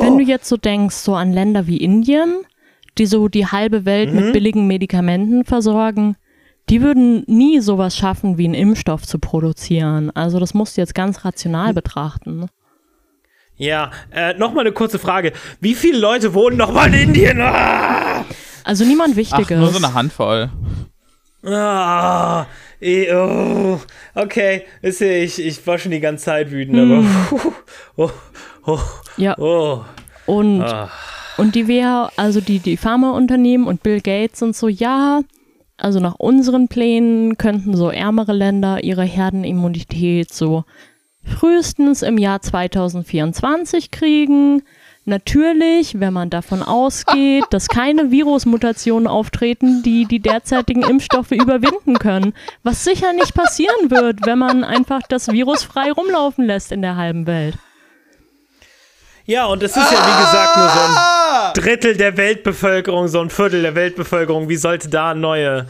wenn 0.00 0.16
du 0.16 0.24
jetzt 0.24 0.48
so 0.48 0.56
denkst, 0.56 0.96
so 0.96 1.14
an 1.14 1.32
Länder 1.32 1.66
wie 1.66 1.76
Indien, 1.76 2.36
die 2.96 3.04
so 3.06 3.28
die 3.28 3.46
halbe 3.46 3.84
Welt 3.84 4.12
Mhm. 4.12 4.16
mit 4.16 4.32
billigen 4.32 4.66
Medikamenten 4.66 5.44
versorgen, 5.44 6.16
die 6.70 6.80
würden 6.80 7.22
nie 7.26 7.60
sowas 7.60 7.94
schaffen, 7.96 8.38
wie 8.38 8.46
einen 8.46 8.54
Impfstoff 8.54 9.02
zu 9.06 9.18
produzieren. 9.18 10.10
Also 10.14 10.40
das 10.40 10.54
musst 10.54 10.76
du 10.76 10.80
jetzt 10.80 10.94
ganz 10.94 11.24
rational 11.26 11.68
Hm. 11.68 11.74
betrachten. 11.74 12.46
Ja, 13.56 13.90
äh, 14.10 14.32
noch 14.34 14.54
mal 14.54 14.62
eine 14.62 14.72
kurze 14.72 14.98
Frage. 14.98 15.32
Wie 15.60 15.74
viele 15.74 15.98
Leute 15.98 16.32
wohnen 16.32 16.56
noch 16.56 16.72
mal 16.72 16.86
in 16.94 17.08
Indien? 17.08 17.40
Ah! 17.42 18.24
Also 18.64 18.84
niemand 18.86 19.10
Ach, 19.12 19.16
Wichtiges. 19.18 19.58
nur 19.60 19.68
so 19.70 19.76
eine 19.84 19.92
Handvoll. 19.92 20.50
Ah, 21.46 22.46
oh, 22.80 23.80
okay, 24.14 24.64
ist 24.82 25.00
ja, 25.00 25.08
ich, 25.08 25.44
ich 25.44 25.66
war 25.66 25.78
schon 25.78 25.92
die 25.92 26.00
ganze 26.00 26.26
Zeit 26.26 26.50
wütend, 26.50 26.78
aber 26.78 27.04
oh, 27.96 28.10
oh, 28.66 28.78
ja, 29.16 29.38
oh, 29.38 29.84
und, 30.26 30.62
ah. 30.62 30.90
und 31.36 31.54
die 31.54 31.68
wäre, 31.68 32.10
also 32.16 32.40
die, 32.40 32.58
die 32.58 32.76
Pharmaunternehmen 32.76 33.66
und 33.66 33.82
Bill 33.82 34.00
Gates 34.00 34.42
und 34.42 34.56
so, 34.56 34.68
ja, 34.68 35.22
also 35.76 36.00
nach 36.00 36.14
unseren 36.16 36.68
Plänen 36.68 37.36
könnten 37.36 37.76
so 37.76 37.90
ärmere 37.90 38.32
Länder 38.32 38.84
ihre 38.84 39.04
Herdenimmunität 39.04 40.32
so 40.32 40.64
frühestens 41.24 42.02
im 42.02 42.18
Jahr 42.18 42.40
2024 42.42 43.90
kriegen. 43.90 44.62
Natürlich, 45.06 46.00
wenn 46.00 46.14
man 46.14 46.30
davon 46.30 46.62
ausgeht, 46.62 47.44
dass 47.50 47.68
keine 47.68 48.10
Virusmutationen 48.10 49.06
auftreten, 49.06 49.82
die 49.82 50.06
die 50.06 50.20
derzeitigen 50.20 50.82
Impfstoffe 50.82 51.32
überwinden 51.32 51.98
können. 51.98 52.32
Was 52.62 52.84
sicher 52.84 53.12
nicht 53.12 53.34
passieren 53.34 53.90
wird, 53.90 54.24
wenn 54.24 54.38
man 54.38 54.64
einfach 54.64 55.02
das 55.06 55.28
Virus 55.28 55.62
frei 55.62 55.92
rumlaufen 55.92 56.46
lässt 56.46 56.72
in 56.72 56.80
der 56.80 56.96
halben 56.96 57.26
Welt. 57.26 57.56
Ja, 59.26 59.46
und 59.46 59.62
es 59.62 59.76
ist 59.76 59.90
ja, 59.90 59.98
wie 59.98 60.22
gesagt, 60.24 60.56
nur 60.56 60.68
so 60.68 60.80
ein 60.80 61.52
Drittel 61.54 61.96
der 61.96 62.16
Weltbevölkerung, 62.16 63.08
so 63.08 63.20
ein 63.20 63.30
Viertel 63.30 63.62
der 63.62 63.74
Weltbevölkerung. 63.74 64.48
Wie 64.48 64.56
sollte 64.56 64.88
da 64.88 65.14
neue 65.14 65.66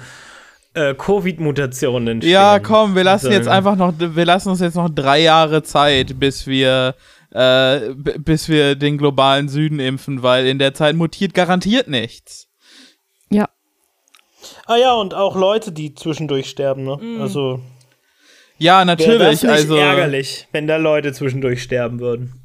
äh, 0.74 0.94
Covid-Mutationen 0.94 2.08
entstehen? 2.08 2.32
Ja, 2.32 2.58
komm, 2.58 2.94
wir 2.96 3.04
lassen 3.04 3.30
jetzt 3.30 3.48
einfach 3.48 3.76
noch, 3.76 3.94
wir 3.96 4.24
lassen 4.24 4.50
uns 4.50 4.60
jetzt 4.60 4.74
noch 4.74 4.90
drei 4.90 5.20
Jahre 5.20 5.62
Zeit, 5.62 6.18
bis 6.18 6.46
wir, 6.48 6.94
äh, 7.34 7.92
b- 7.94 8.18
bis 8.18 8.48
wir 8.48 8.74
den 8.76 8.96
globalen 8.96 9.48
Süden 9.48 9.80
impfen, 9.80 10.22
weil 10.22 10.46
in 10.46 10.58
der 10.58 10.72
Zeit 10.72 10.96
mutiert 10.96 11.34
garantiert 11.34 11.88
nichts. 11.88 12.48
Ja. 13.30 13.48
Ah 14.66 14.76
ja, 14.76 14.92
und 14.94 15.14
auch 15.14 15.36
Leute, 15.36 15.72
die 15.72 15.94
zwischendurch 15.94 16.48
sterben, 16.48 16.84
ne? 16.84 16.98
Also, 17.20 17.60
Ja, 18.58 18.86
wäre 18.86 18.96
das 18.96 19.06
natürlich, 19.06 19.42
nicht 19.42 19.50
also. 19.50 19.76
ärgerlich, 19.76 20.46
wenn 20.52 20.66
da 20.66 20.76
Leute 20.76 21.12
zwischendurch 21.12 21.62
sterben 21.62 21.98
würden. 22.00 22.40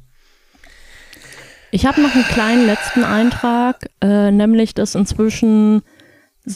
Ich 1.70 1.86
habe 1.86 2.00
noch 2.02 2.12
einen 2.14 2.24
kleinen 2.24 2.66
letzten 2.66 3.04
Eintrag, 3.04 3.90
äh, 4.02 4.32
nämlich 4.32 4.74
dass 4.74 4.96
inzwischen 4.96 5.82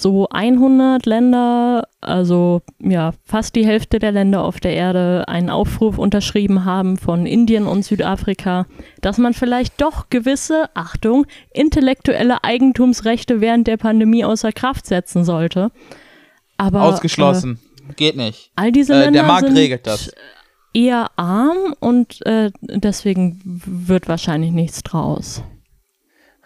so 0.03 0.29
100 0.29 1.07
Länder, 1.07 1.89
also 2.01 2.63
ja, 2.81 3.13
fast 3.25 3.55
die 3.55 3.67
Hälfte 3.67 3.99
der 3.99 4.13
Länder 4.13 4.45
auf 4.45 4.61
der 4.61 4.75
Erde 4.75 5.25
einen 5.29 5.51
Aufruf 5.51 5.99
unterschrieben 5.99 6.65
haben 6.65 6.97
von 6.97 7.27
Indien 7.27 7.67
und 7.67 7.85
Südafrika, 7.85 8.67
dass 9.01 9.19
man 9.19 9.35
vielleicht 9.35 9.81
doch 9.81 10.11
gewisse, 10.11 10.69
Achtung, 10.75 11.27
intellektuelle 11.53 12.45
Eigentumsrechte 12.45 13.41
während 13.41 13.67
der 13.67 13.77
Pandemie 13.77 14.25
außer 14.25 14.53
Kraft 14.53 14.87
setzen 14.87 15.25
sollte. 15.25 15.71
Aber 16.57 16.83
Ausgeschlossen. 16.83 17.59
Geht 17.97 18.17
nicht. 18.17 18.47
Äh, 18.47 18.51
all 18.63 18.73
diese 18.73 18.95
Äh, 18.95 18.99
Länder 19.05 19.21
der 19.21 19.23
Markt 19.29 19.47
sind 19.49 19.57
regelt 19.57 19.87
das. 19.87 20.11
eher 20.73 21.11
arm 21.17 21.75
und 21.81 22.25
äh, 22.27 22.51
deswegen 22.63 23.41
wird 23.45 24.09
wahrscheinlich 24.09 24.53
nichts 24.53 24.83
draus. 24.83 25.43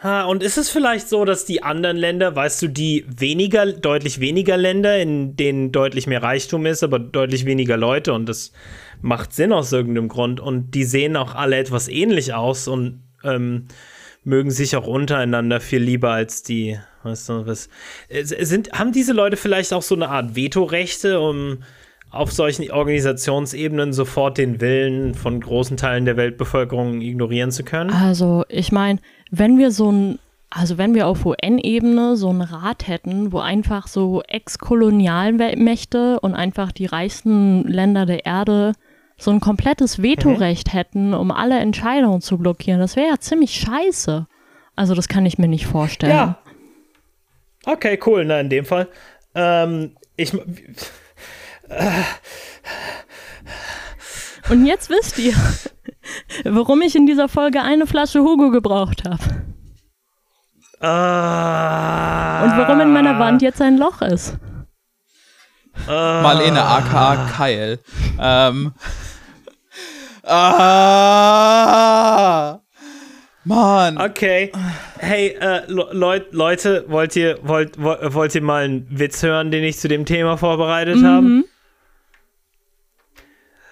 Ha, 0.00 0.24
und 0.24 0.44
ist 0.44 0.58
es 0.58 0.70
vielleicht 0.70 1.08
so, 1.08 1.24
dass 1.24 1.44
die 1.44 1.64
anderen 1.64 1.96
Länder, 1.96 2.36
weißt 2.36 2.62
du, 2.62 2.68
die 2.68 3.04
weniger, 3.08 3.66
deutlich 3.66 4.20
weniger 4.20 4.56
Länder, 4.56 4.96
in 4.98 5.34
denen 5.34 5.72
deutlich 5.72 6.06
mehr 6.06 6.22
Reichtum 6.22 6.66
ist, 6.66 6.84
aber 6.84 7.00
deutlich 7.00 7.46
weniger 7.46 7.76
Leute 7.76 8.12
und 8.12 8.28
das 8.28 8.52
macht 9.02 9.32
Sinn 9.32 9.52
aus 9.52 9.72
irgendeinem 9.72 10.06
Grund 10.06 10.38
und 10.38 10.70
die 10.72 10.84
sehen 10.84 11.16
auch 11.16 11.34
alle 11.34 11.56
etwas 11.56 11.88
ähnlich 11.88 12.32
aus 12.32 12.68
und 12.68 13.02
ähm, 13.24 13.66
mögen 14.22 14.52
sich 14.52 14.76
auch 14.76 14.86
untereinander 14.86 15.60
viel 15.60 15.82
lieber 15.82 16.12
als 16.12 16.44
die, 16.44 16.78
weißt 17.02 17.28
du, 17.30 17.46
was. 17.46 17.68
Sind, 18.08 18.72
haben 18.72 18.92
diese 18.92 19.12
Leute 19.12 19.36
vielleicht 19.36 19.72
auch 19.72 19.82
so 19.82 19.96
eine 19.96 20.10
Art 20.10 20.36
Vetorechte, 20.36 21.18
um 21.18 21.64
auf 22.10 22.32
solchen 22.32 22.70
Organisationsebenen 22.70 23.92
sofort 23.92 24.38
den 24.38 24.60
Willen 24.60 25.14
von 25.14 25.40
großen 25.40 25.76
Teilen 25.76 26.04
der 26.04 26.16
Weltbevölkerung 26.16 27.00
ignorieren 27.00 27.50
zu 27.50 27.64
können? 27.64 27.90
Also, 27.90 28.44
ich 28.48 28.72
meine, 28.72 28.98
wenn 29.30 29.58
wir 29.58 29.70
so 29.70 29.92
ein, 29.92 30.18
also 30.50 30.78
wenn 30.78 30.94
wir 30.94 31.06
auf 31.06 31.26
UN-Ebene 31.26 32.16
so 32.16 32.30
einen 32.30 32.40
Rat 32.40 32.88
hätten, 32.88 33.32
wo 33.32 33.40
einfach 33.40 33.86
so 33.86 34.22
Ex-Kolonialmächte 34.26 36.20
und 36.20 36.34
einfach 36.34 36.72
die 36.72 36.86
reichsten 36.86 37.64
Länder 37.64 38.06
der 38.06 38.24
Erde 38.24 38.72
so 39.18 39.30
ein 39.30 39.40
komplettes 39.40 40.00
Vetorecht 40.02 40.72
hätten, 40.72 41.12
um 41.12 41.30
alle 41.30 41.58
Entscheidungen 41.58 42.22
zu 42.22 42.38
blockieren, 42.38 42.80
das 42.80 42.96
wäre 42.96 43.08
ja 43.08 43.18
ziemlich 43.18 43.52
scheiße. 43.52 44.26
Also, 44.76 44.94
das 44.94 45.08
kann 45.08 45.26
ich 45.26 45.38
mir 45.38 45.48
nicht 45.48 45.66
vorstellen. 45.66 46.12
Ja. 46.12 46.38
Okay, 47.66 47.98
cool. 48.06 48.24
Na, 48.24 48.40
in 48.40 48.48
dem 48.48 48.64
Fall. 48.64 48.88
Ähm, 49.34 49.96
ich. 50.16 50.32
Und 54.50 54.64
jetzt 54.66 54.88
wisst 54.90 55.18
ihr, 55.18 55.34
warum 56.44 56.80
ich 56.82 56.94
in 56.96 57.06
dieser 57.06 57.28
Folge 57.28 57.60
eine 57.62 57.86
Flasche 57.86 58.20
Hugo 58.20 58.50
gebraucht 58.50 59.02
habe. 59.08 59.22
Ah, 60.80 62.44
Und 62.44 62.56
warum 62.56 62.80
in 62.80 62.92
meiner 62.92 63.18
Wand 63.18 63.42
jetzt 63.42 63.60
ein 63.60 63.76
Loch 63.78 64.00
ist. 64.00 64.36
Marlene 65.86 66.62
aka 66.62 67.28
Keil. 67.36 67.78
Ähm. 68.20 68.72
Ah! 71.28 72.60
Mann. 73.44 73.98
Okay. 73.98 74.52
Hey, 74.98 75.28
äh, 75.40 75.62
Le 75.68 75.88
Leut, 75.92 76.32
Leute, 76.32 76.84
wollt 76.88 77.16
ihr, 77.16 77.38
wollt, 77.42 77.82
wo- 77.82 77.96
wollt 78.14 78.34
ihr 78.34 78.42
mal 78.42 78.64
einen 78.64 78.86
Witz 78.90 79.22
hören, 79.22 79.50
den 79.50 79.64
ich 79.64 79.78
zu 79.78 79.88
dem 79.88 80.04
Thema 80.04 80.36
vorbereitet 80.36 81.02
habe? 81.02 81.44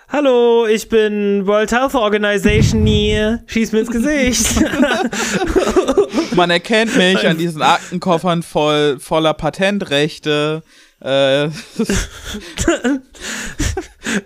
Hallo, 0.08 0.66
ich 0.66 0.88
bin 0.88 1.46
World 1.48 1.72
Health 1.72 1.96
Organization 1.96 2.86
hier. 2.86 3.42
Schieß 3.46 3.72
mir 3.72 3.80
ins 3.80 3.90
Gesicht. 3.90 4.46
Man 6.36 6.48
erkennt 6.50 6.96
mich 6.96 7.26
an 7.26 7.36
diesen 7.38 7.60
Aktenkoffern 7.60 8.44
voll, 8.44 9.00
voller 9.00 9.34
Patentrechte. 9.34 10.62
Äh, 11.00 11.48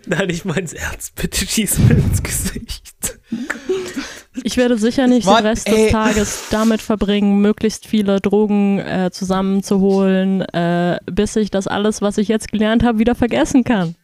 Nein, 0.06 0.28
ich 0.28 0.44
mein's 0.44 0.74
ernst. 0.74 1.14
Bitte 1.14 1.46
schieß 1.46 1.78
mir 1.78 1.94
ins 1.94 2.22
Gesicht. 2.22 3.18
Ich 4.44 4.58
werde 4.58 4.76
sicher 4.76 5.06
nicht 5.06 5.24
Mann, 5.24 5.38
den 5.38 5.46
Rest 5.46 5.66
ey. 5.66 5.84
des 5.84 5.92
Tages 5.92 6.44
damit 6.50 6.82
verbringen, 6.82 7.40
möglichst 7.40 7.86
viele 7.86 8.20
Drogen 8.20 8.78
äh, 8.78 9.10
zusammenzuholen, 9.12 10.42
äh, 10.42 10.98
bis 11.06 11.36
ich 11.36 11.50
das 11.50 11.66
alles, 11.66 12.02
was 12.02 12.18
ich 12.18 12.28
jetzt 12.28 12.52
gelernt 12.52 12.84
habe, 12.84 12.98
wieder 12.98 13.14
vergessen 13.14 13.64
kann. 13.64 13.96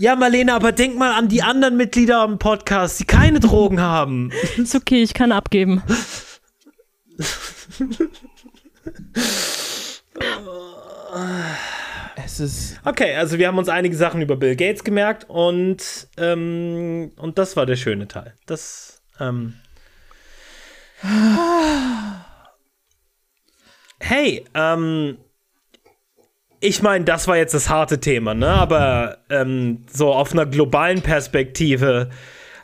Ja, 0.00 0.14
Marlene, 0.14 0.54
aber 0.54 0.70
denk 0.70 0.96
mal 0.96 1.12
an 1.12 1.28
die 1.28 1.42
anderen 1.42 1.76
Mitglieder 1.76 2.20
am 2.20 2.38
Podcast, 2.38 3.00
die 3.00 3.04
keine 3.04 3.40
Drogen 3.40 3.80
haben. 3.80 4.30
Ist 4.56 4.76
okay, 4.76 5.02
ich 5.02 5.12
kann 5.12 5.32
abgeben. 5.32 5.82
es 12.24 12.38
ist. 12.38 12.78
Okay, 12.84 13.16
also 13.16 13.38
wir 13.38 13.48
haben 13.48 13.58
uns 13.58 13.68
einige 13.68 13.96
Sachen 13.96 14.22
über 14.22 14.36
Bill 14.36 14.54
Gates 14.54 14.84
gemerkt 14.84 15.28
und, 15.28 16.06
ähm, 16.16 17.10
und 17.16 17.38
das 17.38 17.56
war 17.56 17.66
der 17.66 17.74
schöne 17.74 18.06
Teil. 18.06 18.34
Das, 18.46 19.02
ähm. 19.18 19.54
Hey, 24.00 24.44
ähm. 24.54 25.18
Ich 26.60 26.82
meine, 26.82 27.04
das 27.04 27.28
war 27.28 27.36
jetzt 27.36 27.54
das 27.54 27.68
harte 27.68 28.00
Thema, 28.00 28.34
ne? 28.34 28.48
Aber 28.48 29.18
ähm, 29.30 29.84
so 29.92 30.12
auf 30.12 30.32
einer 30.32 30.46
globalen 30.46 31.02
Perspektive 31.02 32.10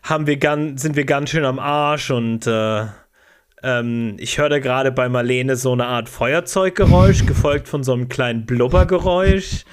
haben 0.03 0.27
wir 0.27 0.37
ganz, 0.37 0.83
sind 0.83 0.97
wir 0.97 1.05
ganz 1.05 1.31
schön 1.31 1.45
am 1.45 1.59
Arsch 1.59 2.11
und 2.11 2.47
äh, 2.47 2.87
ähm, 3.63 4.17
ich 4.19 4.39
höre 4.39 4.49
da 4.49 4.59
gerade 4.59 4.93
bei 4.93 5.09
Marlene 5.09 5.57
so 5.57 5.73
eine 5.73 5.87
Art 5.87 6.09
Feuerzeuggeräusch, 6.09 7.25
gefolgt 7.27 7.69
von 7.69 7.85
so 7.85 7.93
einem 7.93 8.09
kleinen 8.09 8.47
Blubbergeräusch. 8.47 9.65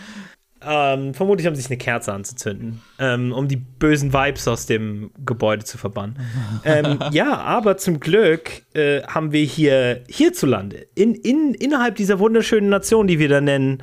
Ähm, 0.63 1.15
vermutlich 1.15 1.47
haben 1.47 1.55
sie 1.55 1.61
sich 1.61 1.72
eine 1.72 1.80
Kerze 1.80 2.13
anzuzünden, 2.13 2.82
ähm, 2.99 3.34
um 3.34 3.47
die 3.47 3.55
bösen 3.55 4.13
Vibes 4.13 4.47
aus 4.47 4.67
dem 4.67 5.09
Gebäude 5.26 5.65
zu 5.65 5.80
verbannen. 5.80 6.19
ähm, 6.63 6.99
ja, 7.11 7.39
aber 7.39 7.78
zum 7.78 7.99
Glück 7.99 8.61
äh, 8.76 9.01
haben 9.03 9.32
wir 9.32 9.43
hier 9.43 10.03
hierzulande, 10.07 10.86
in, 10.93 11.15
in, 11.15 11.55
innerhalb 11.55 11.95
dieser 11.95 12.19
wunderschönen 12.19 12.69
Nation, 12.69 13.07
die 13.07 13.17
wir 13.17 13.28
da 13.28 13.41
nennen, 13.41 13.82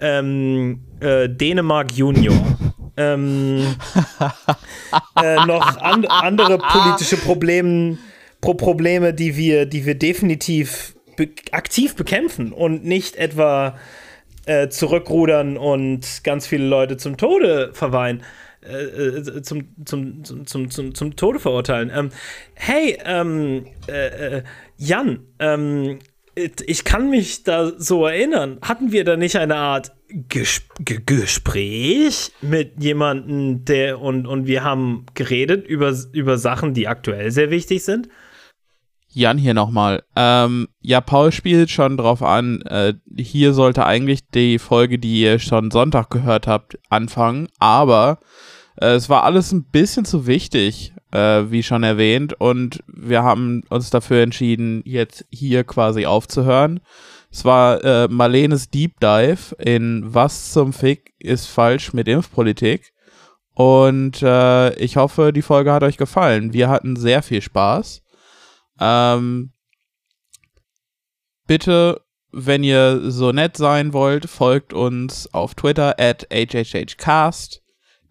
ähm, 0.00 0.80
äh, 1.00 1.28
Dänemark 1.28 1.92
Junior, 1.92 2.36
ähm, 2.96 3.76
äh, 5.22 5.46
noch 5.46 5.76
an, 5.78 6.04
andere 6.06 6.58
politische 6.58 7.16
Probleme, 7.16 7.98
Pro 8.40 8.54
Probleme, 8.54 9.14
die 9.14 9.36
wir, 9.36 9.66
die 9.66 9.86
wir 9.86 9.94
definitiv 9.94 10.94
be 11.16 11.30
aktiv 11.52 11.96
bekämpfen 11.96 12.52
und 12.52 12.84
nicht 12.84 13.16
etwa 13.16 13.78
äh, 14.44 14.68
zurückrudern 14.68 15.56
und 15.56 16.22
ganz 16.22 16.46
viele 16.46 16.66
Leute 16.66 16.96
zum 16.96 17.16
Tode 17.16 17.70
verweihen, 17.72 18.22
äh, 18.62 18.84
äh, 18.84 19.42
zum, 19.42 19.68
zum, 19.84 20.24
zum, 20.24 20.46
zum, 20.46 20.70
zum, 20.70 20.94
zum 20.94 21.16
Tode 21.16 21.40
verurteilen. 21.40 21.90
Ähm, 21.94 22.10
hey, 22.54 22.98
ähm, 23.04 23.66
äh, 23.88 24.36
äh, 24.38 24.42
Jan, 24.76 25.20
ähm, 25.38 25.98
ich 26.36 26.84
kann 26.84 27.08
mich 27.08 27.44
da 27.44 27.72
so 27.78 28.06
erinnern. 28.06 28.58
Hatten 28.62 28.92
wir 28.92 29.04
da 29.04 29.16
nicht 29.16 29.36
eine 29.36 29.56
Art 29.56 29.92
Ges 30.08 30.62
Ge 30.80 31.00
Gespräch 31.04 32.30
mit 32.42 32.82
jemandem, 32.82 33.64
der 33.64 34.00
und, 34.00 34.26
und 34.26 34.46
wir 34.46 34.62
haben 34.62 35.06
geredet 35.14 35.66
über, 35.66 35.94
über 36.12 36.38
Sachen, 36.38 36.74
die 36.74 36.88
aktuell 36.88 37.30
sehr 37.30 37.50
wichtig 37.50 37.84
sind? 37.84 38.08
Jan 39.08 39.38
hier 39.38 39.54
nochmal. 39.54 40.02
Ähm, 40.14 40.68
ja, 40.82 41.00
Paul 41.00 41.32
spielt 41.32 41.70
schon 41.70 41.96
drauf 41.96 42.22
an. 42.22 42.60
Äh, 42.62 42.94
hier 43.16 43.54
sollte 43.54 43.86
eigentlich 43.86 44.28
die 44.28 44.58
Folge, 44.58 44.98
die 44.98 45.22
ihr 45.22 45.38
schon 45.38 45.70
Sonntag 45.70 46.10
gehört 46.10 46.46
habt, 46.46 46.78
anfangen. 46.90 47.48
Aber 47.58 48.18
Äh, 48.76 48.94
es 48.94 49.08
war 49.08 49.24
alles 49.24 49.52
ein 49.52 49.64
bisschen 49.64 50.04
zu 50.04 50.26
wichtig, 50.26 50.92
äh, 51.12 51.44
wie 51.50 51.62
schon 51.62 51.82
erwähnt, 51.82 52.38
und 52.40 52.82
wir 52.86 53.22
haben 53.22 53.62
uns 53.68 53.90
dafür 53.90 54.22
entschieden, 54.22 54.82
jetzt 54.84 55.24
hier 55.30 55.64
quasi 55.64 56.06
aufzuhören. 56.06 56.80
Es 57.30 57.44
war 57.44 57.84
äh, 57.84 58.08
Marlenes 58.08 58.70
Deep 58.70 58.98
Dive 59.00 59.54
in 59.58 60.02
Was 60.14 60.52
zum 60.52 60.72
Fick 60.72 61.12
ist 61.18 61.46
falsch 61.46 61.92
mit 61.92 62.08
Impfpolitik. 62.08 62.92
Und 63.52 64.22
äh, 64.22 64.74
ich 64.76 64.96
hoffe, 64.96 65.32
die 65.32 65.42
Folge 65.42 65.72
hat 65.72 65.82
euch 65.82 65.96
gefallen. 65.96 66.52
Wir 66.52 66.68
hatten 66.68 66.94
sehr 66.96 67.22
viel 67.22 67.40
Spaß. 67.40 68.02
Ähm, 68.80 69.52
bitte, 71.46 72.02
wenn 72.32 72.62
ihr 72.62 73.10
so 73.10 73.32
nett 73.32 73.56
sein 73.56 73.92
wollt, 73.92 74.28
folgt 74.28 74.72
uns 74.72 75.32
auf 75.32 75.54
Twitter 75.54 75.96
at 75.98 76.26
HHHcast. 76.30 77.62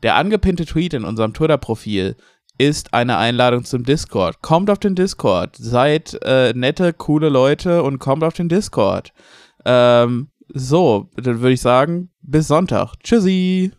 Der 0.06 0.18
angepinnte 0.18 0.68
Tweet 0.68 0.94
in 0.94 1.04
unserem 1.04 1.34
Twitter-Profil 1.34 2.16
ist 2.60 2.94
eine 2.94 3.18
Einladung 3.18 3.64
zum 3.66 3.82
Discord. 3.82 4.40
Kommt 4.44 4.70
auf 4.70 4.78
den 4.78 4.94
Discord, 4.94 5.56
seid 5.56 6.20
äh, 6.22 6.54
nette, 6.54 6.94
coole 6.94 7.30
Leute 7.30 7.82
und 7.82 7.98
kommt 7.98 8.24
auf 8.24 8.36
den 8.36 8.48
Discord. 8.48 9.14
Ähm, 9.66 10.28
so, 10.54 11.10
dann 11.16 11.42
würde 11.42 11.54
ich 11.54 11.62
sagen, 11.62 12.12
bis 12.22 12.48
Sonntag. 12.48 12.94
Tschüssi. 13.04 13.72